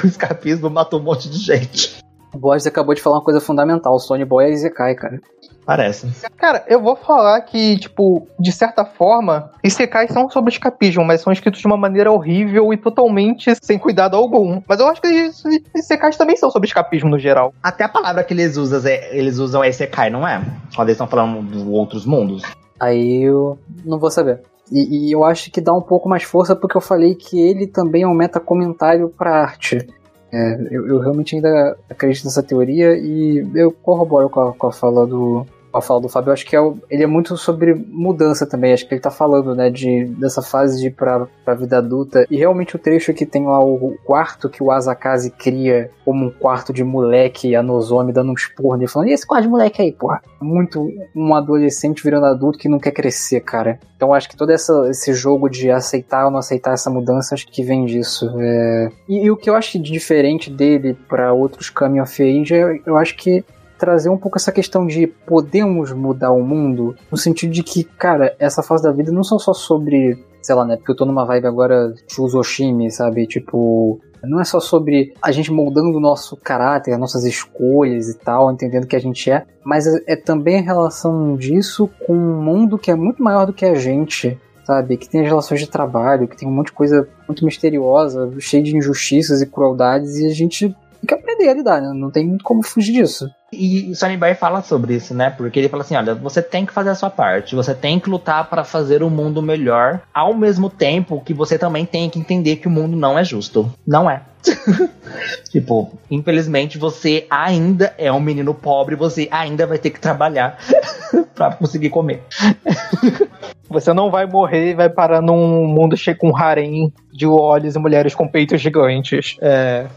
[0.04, 2.04] escapismo matou um monte de gente.
[2.34, 5.20] O Borges acabou de falar uma coisa fundamental: o Sony Boy é Izekai, cara.
[5.66, 6.12] Parece.
[6.38, 11.32] Cara, eu vou falar que, tipo, de certa forma, Isekais são sobre escapismo, mas são
[11.32, 14.62] escritos de uma maneira horrível e totalmente sem cuidado algum.
[14.68, 15.32] Mas eu acho que
[15.76, 17.54] Isekais também são sobre escapismo no geral.
[17.64, 20.44] Até a palavra que eles usam é, eles usam é Isekai, não é?
[20.76, 22.44] Quando eles estão falando de outros mundos.
[22.80, 24.42] Aí eu não vou saber.
[24.72, 27.68] E, e, eu acho que dá um pouco mais força porque eu falei que ele
[27.68, 29.88] também é um meta-comentário pra arte.
[30.34, 34.72] É, eu, eu, realmente ainda acredito nessa teoria e eu corroboro com a, com a
[34.72, 36.60] fala do, a fala do Fábio, eu acho que é,
[36.90, 38.74] ele é muito sobre mudança também.
[38.74, 42.26] Acho que ele tá falando, né, de, dessa fase de ir pra, pra vida adulta.
[42.30, 46.32] E realmente o trecho que tem lá o quarto que o Asakaze cria como um
[46.32, 49.82] quarto de moleque, a Nozomi dando um esporro nele, falando: e esse quarto de moleque
[49.82, 50.22] aí, porra?
[50.40, 53.80] Muito um adolescente virando adulto que não quer crescer, cara.
[53.96, 57.48] Então acho que todo essa, esse jogo de aceitar ou não aceitar essa mudança, acho
[57.48, 58.30] que vem disso.
[58.38, 58.90] É...
[59.08, 63.16] E, e, o que eu acho diferente dele para outros Coming of Age, eu acho
[63.16, 63.44] que
[63.78, 68.36] trazer um pouco essa questão de podemos mudar o mundo, no sentido de que, cara,
[68.40, 71.26] essa fase da vida não são só sobre, sei lá, né, porque eu tô numa
[71.26, 76.94] vibe agora Chuzoshimi, sabe, tipo, não é só sobre a gente moldando o nosso caráter,
[76.94, 80.62] as nossas escolhas e tal, entendendo que a gente é, mas é, é também a
[80.62, 84.98] relação disso com um mundo que é muito maior do que a gente, sabe?
[84.98, 88.64] Que tem as relações de trabalho, que tem um monte de coisa muito misteriosa, cheia
[88.64, 91.92] de injustiças e crueldades, e a gente tem que aprender a lidar, né?
[91.94, 93.30] Não tem como fugir disso.
[93.54, 95.30] E o Sonny Boy fala sobre isso, né?
[95.30, 98.10] Porque ele fala assim: olha, você tem que fazer a sua parte, você tem que
[98.10, 102.20] lutar para fazer o um mundo melhor, ao mesmo tempo que você também tem que
[102.20, 103.72] entender que o mundo não é justo.
[103.86, 104.22] Não é.
[105.50, 110.58] tipo, infelizmente você ainda é um menino pobre, você ainda vai ter que trabalhar
[111.34, 112.24] para conseguir comer.
[113.70, 117.80] Você não vai morrer e vai parar num mundo cheio com harém de olhos e
[117.80, 119.36] mulheres com peitos gigantes.
[119.42, 119.88] É.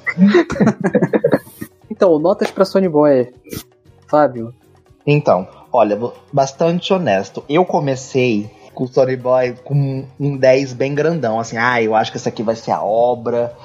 [1.96, 3.32] Então, notas pra Sony Boy.
[4.06, 4.54] Fábio.
[5.06, 5.98] Então, olha,
[6.30, 7.42] bastante honesto.
[7.48, 12.10] Eu comecei com o Sony Boy com um 10 bem grandão, assim, ah, eu acho
[12.10, 13.56] que essa aqui vai ser a obra.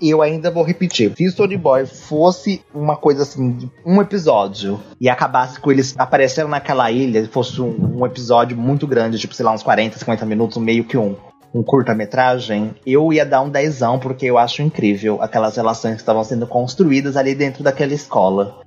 [0.00, 1.12] Eu ainda vou repetir.
[1.16, 6.90] Se Story Boy fosse uma coisa assim, um episódio, e acabasse com eles aparecendo naquela
[6.90, 10.84] ilha, fosse um, um episódio muito grande, tipo, sei lá, uns 40, 50 minutos, meio
[10.84, 11.16] que um
[11.54, 16.24] um curta-metragem, eu ia dar um dezão, porque eu acho incrível aquelas relações que estavam
[16.24, 18.60] sendo construídas ali dentro daquela escola.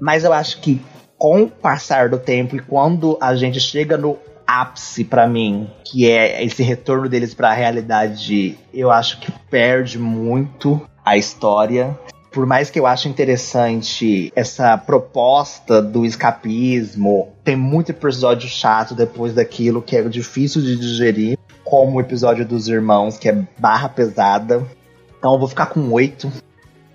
[0.00, 0.80] Mas eu acho que
[1.18, 4.16] com o passar do tempo e quando a gente chega no
[4.46, 9.98] ápice para mim, que é esse retorno deles para a realidade, eu acho que perde
[9.98, 11.98] muito a história.
[12.30, 19.34] Por mais que eu ache interessante essa proposta do escapismo, tem muito episódio chato depois
[19.34, 21.38] daquilo que é difícil de digerir
[21.68, 24.64] como o episódio dos irmãos, que é barra pesada.
[25.18, 26.32] Então eu vou ficar com 8.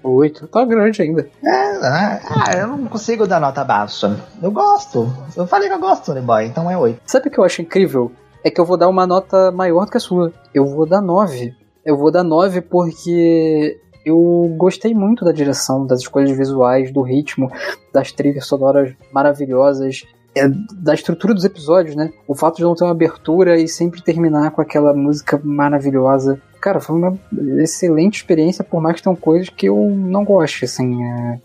[0.03, 0.47] 8?
[0.47, 1.29] Tá grande ainda.
[1.45, 4.19] É, é, ah, eu não consigo dar nota baixa.
[4.41, 5.07] Eu gosto.
[5.37, 7.01] Eu falei que eu gosto do Tony Boy, então é 8.
[7.05, 8.11] Sabe o que eu acho incrível?
[8.43, 10.33] É que eu vou dar uma nota maior do que a sua.
[10.53, 11.55] Eu vou dar 9.
[11.85, 17.51] Eu vou dar 9 porque eu gostei muito da direção, das escolhas visuais, do ritmo,
[17.93, 20.03] das trilhas sonoras maravilhosas.
[20.35, 22.11] É, da estrutura dos episódios, né?
[22.27, 26.41] O fato de não ter uma abertura e sempre terminar com aquela música maravilhosa.
[26.59, 27.17] Cara, foi uma
[27.59, 31.03] excelente experiência, por mais que tenham coisas que eu não goste, assim.
[31.03, 31.39] É,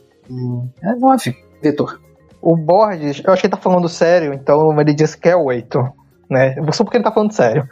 [0.83, 2.01] é 9, Vetor.
[2.41, 5.93] O Borges, eu acho que ele tá falando sério, então ele disse que é 8,
[6.31, 6.55] né?
[6.73, 7.69] Só porque ele tá falando sério.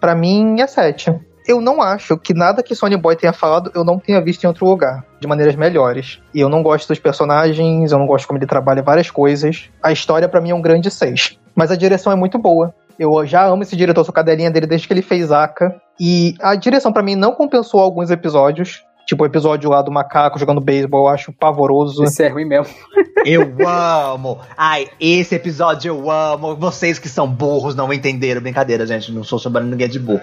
[0.00, 3.84] Pra mim é 7 eu não acho que nada que Sony Boy tenha falado eu
[3.84, 6.20] não tenha visto em outro lugar, de maneiras melhores.
[6.34, 9.70] E eu não gosto dos personagens, eu não gosto como ele trabalha várias coisas.
[9.82, 11.38] A história para mim é um grande 6.
[11.54, 12.74] Mas a direção é muito boa.
[12.98, 15.74] Eu já amo esse diretor, sou cadelinha dele desde que ele fez Aka.
[15.98, 18.84] E a direção para mim não compensou alguns episódios.
[19.06, 22.04] Tipo o episódio lá do macaco jogando beisebol, eu acho pavoroso.
[22.04, 22.74] Isso é ruim mesmo.
[23.24, 24.38] Eu amo!
[24.56, 26.56] Ai, esse episódio eu amo.
[26.56, 28.40] Vocês que são burros não entenderam.
[28.40, 29.12] Brincadeira, gente.
[29.12, 30.22] Não sou chamando ninguém de burro.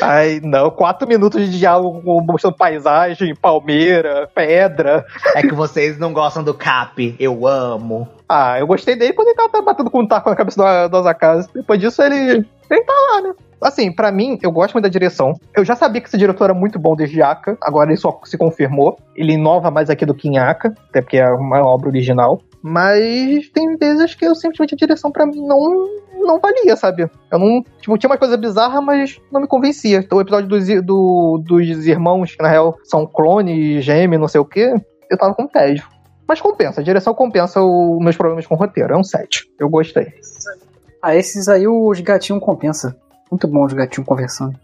[0.00, 0.70] Ai, não.
[0.70, 5.04] Quatro minutos de diálogo mostrando paisagem, palmeira, pedra.
[5.34, 7.16] É que vocês não gostam do Cap.
[7.18, 8.08] Eu amo.
[8.28, 10.96] Ah, eu gostei dele quando ele tava batendo com um taco na cabeça do, do
[10.98, 11.48] Azakaze.
[11.52, 12.46] Depois disso, ele.
[12.70, 13.34] Ele tá lá, né?
[13.62, 15.32] Assim, para mim, eu gosto muito da direção.
[15.56, 18.36] Eu já sabia que esse diretor era muito bom desde Aka, agora ele só se
[18.36, 18.98] confirmou.
[19.14, 22.40] Ele inova mais aqui do que em Aka, até porque é uma obra original.
[22.62, 25.86] Mas tem vezes que eu simplesmente a direção para mim não
[26.26, 27.08] não valia, sabe?
[27.30, 27.62] Eu não.
[27.80, 29.98] Tipo, tinha uma coisa bizarra, mas não me convencia.
[29.98, 34.40] Então, o episódio dos, do, dos irmãos, que na real são clone, gêmeo, não sei
[34.40, 34.74] o quê,
[35.10, 35.86] eu tava com tédio.
[36.28, 38.92] Mas compensa, a direção compensa os meus problemas com o roteiro.
[38.92, 39.44] É um 7.
[39.60, 40.08] Eu gostei.
[41.00, 42.96] Ah, esses aí os gatinhos compensa.
[43.30, 44.58] Muito bom os gatinhos conversando.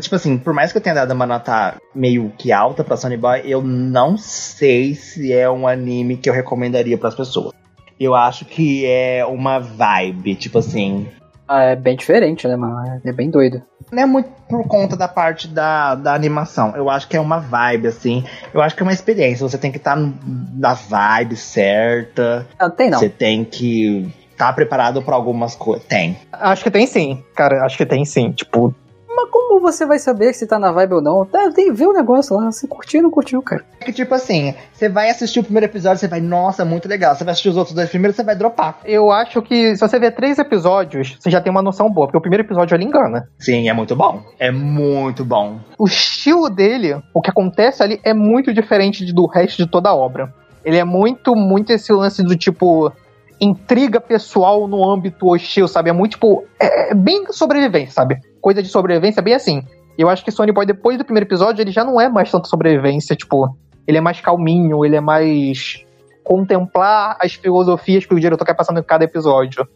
[0.00, 3.16] Tipo assim, por mais que eu tenha dado uma nota meio que alta pra Sunny
[3.16, 7.54] Boy, eu não sei se é um anime que eu recomendaria para as pessoas.
[7.98, 11.08] Eu acho que é uma vibe, tipo assim.
[11.48, 13.00] Ah, é bem diferente, né, mano?
[13.02, 13.62] É bem doido.
[13.90, 16.76] Não é muito por conta da parte da, da animação.
[16.76, 18.22] Eu acho que é uma vibe, assim.
[18.52, 19.48] Eu acho que é uma experiência.
[19.48, 20.12] Você tem que estar tá
[20.54, 22.46] na vibe certa.
[22.60, 22.98] Não, tem não.
[22.98, 25.84] Você tem que tá preparado para algumas coisas?
[25.86, 26.16] Tem.
[26.32, 27.64] Acho que tem sim, cara.
[27.64, 28.30] Acho que tem sim.
[28.30, 28.72] Tipo.
[29.08, 31.26] Mas como você vai saber se tá na vibe ou não?
[31.26, 32.52] Tá, tem, vê o negócio lá.
[32.52, 33.64] Você curtiu ou não curtiu, cara?
[33.80, 37.16] É que tipo assim, você vai assistir o primeiro episódio, você vai, nossa, muito legal.
[37.16, 38.78] Você vai assistir os outros dois primeiros, você vai dropar.
[38.84, 42.18] Eu acho que se você ver três episódios, você já tem uma noção boa, porque
[42.18, 43.28] o primeiro episódio ele engana.
[43.40, 44.22] Sim, é muito bom.
[44.38, 45.58] É muito bom.
[45.76, 49.94] O estilo dele, o que acontece ali, é muito diferente do resto de toda a
[49.96, 50.32] obra.
[50.64, 52.92] Ele é muito, muito esse lance do tipo
[53.40, 55.90] intriga pessoal no âmbito hostil, sabe?
[55.90, 58.18] É muito, tipo, é, é bem sobrevivência, sabe?
[58.40, 59.62] Coisa de sobrevivência bem assim.
[59.96, 62.48] Eu acho que Sony Boy, depois do primeiro episódio, ele já não é mais tanto
[62.48, 63.56] sobrevivência, tipo,
[63.86, 65.84] ele é mais calminho, ele é mais
[66.22, 69.66] contemplar as filosofias que o diretor quer passando em cada episódio.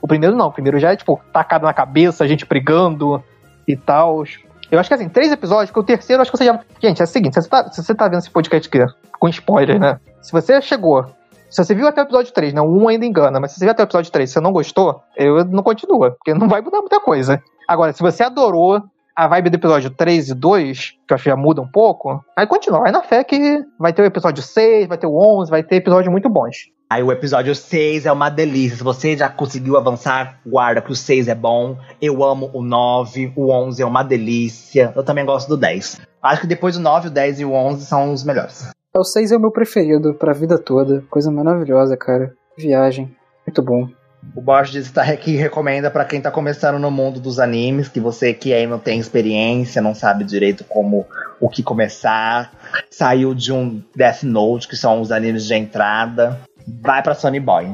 [0.00, 3.22] O primeiro não, o primeiro já é, tipo, tacado na cabeça, a gente brigando
[3.66, 4.24] e tal.
[4.70, 6.58] Eu acho que assim, três episódios, que o terceiro, acho que você já.
[6.80, 9.28] Gente, é o seguinte, se você tá, se você tá vendo esse podcast aqui, com
[9.28, 10.00] spoiler, né?
[10.22, 11.06] Se você chegou
[11.50, 12.60] se você viu até o episódio 3, né?
[12.60, 14.52] O 1 ainda engana, mas se você viu até o episódio 3 e você não
[14.52, 17.42] gostou, eu não continua, porque não vai mudar muita coisa.
[17.66, 18.82] Agora, se você adorou
[19.18, 22.24] a vibe do episódio 3 e 2, que eu acho que já muda um pouco,
[22.36, 22.80] aí continua.
[22.80, 25.76] Vai na fé que vai ter o episódio 6, vai ter o 11, vai ter
[25.76, 26.70] episódios muito bons.
[26.90, 28.78] Aí o episódio 6 é uma delícia.
[28.78, 31.76] Se você já conseguiu avançar, guarda que o 6 é bom.
[32.00, 34.92] Eu amo o 9, o 11 é uma delícia.
[34.94, 36.00] Eu também gosto do 10.
[36.22, 38.70] Acho que depois do 9, o 10 e o 11 são os melhores.
[38.96, 41.02] O 6 é o meu preferido pra vida toda.
[41.10, 42.34] Coisa maravilhosa, cara.
[42.56, 43.14] Viagem.
[43.46, 43.88] Muito bom.
[44.34, 48.34] O Bosch diz que recomenda para quem tá começando no mundo dos animes, que você
[48.34, 51.06] que aí não tem experiência, não sabe direito como
[51.40, 52.52] o que começar,
[52.90, 56.40] saiu de um Death Note, que são os animes de entrada,
[56.82, 57.72] vai para Sony Boy.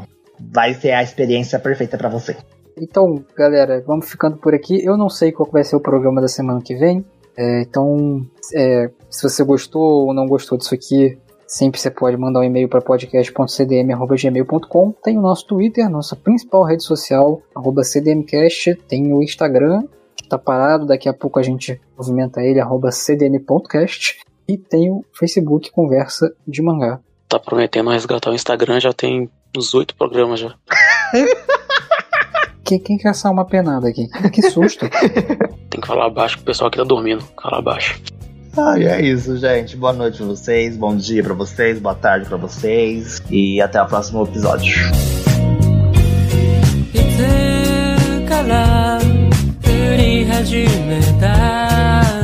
[0.53, 2.37] Vai ser a experiência perfeita para você.
[2.79, 4.85] Então, galera, vamos ficando por aqui.
[4.85, 7.05] Eu não sei qual vai ser o programa da semana que vem.
[7.37, 8.21] É, então,
[8.55, 11.17] é, se você gostou ou não gostou disso aqui,
[11.47, 14.93] sempre você pode mandar um e-mail para podcast.cdm.gmail.com.
[15.05, 17.41] Tem o nosso Twitter, nossa principal rede social,
[17.85, 18.75] cdmcast.
[18.89, 19.83] Tem o Instagram,
[20.17, 22.59] que está parado, daqui a pouco a gente movimenta ele,
[22.91, 24.19] cdm.cast.
[24.49, 26.99] E tem o Facebook Conversa de Mangá.
[27.29, 30.57] Tá prometendo resgatar o Instagram, já tem uns oito programas já.
[32.65, 34.09] Quem, quem quer assar uma penada aqui?
[34.33, 34.89] Que susto.
[35.69, 37.23] Tem que falar baixo o pessoal aqui tá dormindo.
[37.39, 38.01] Fala baixo.
[38.57, 39.77] Ai e é isso, gente.
[39.77, 43.21] Boa noite pra vocês, bom dia pra vocês, boa tarde pra vocês.
[43.31, 44.75] E até o próximo episódio.
[48.35, 48.99] から
[49.63, 52.24] 降り始めた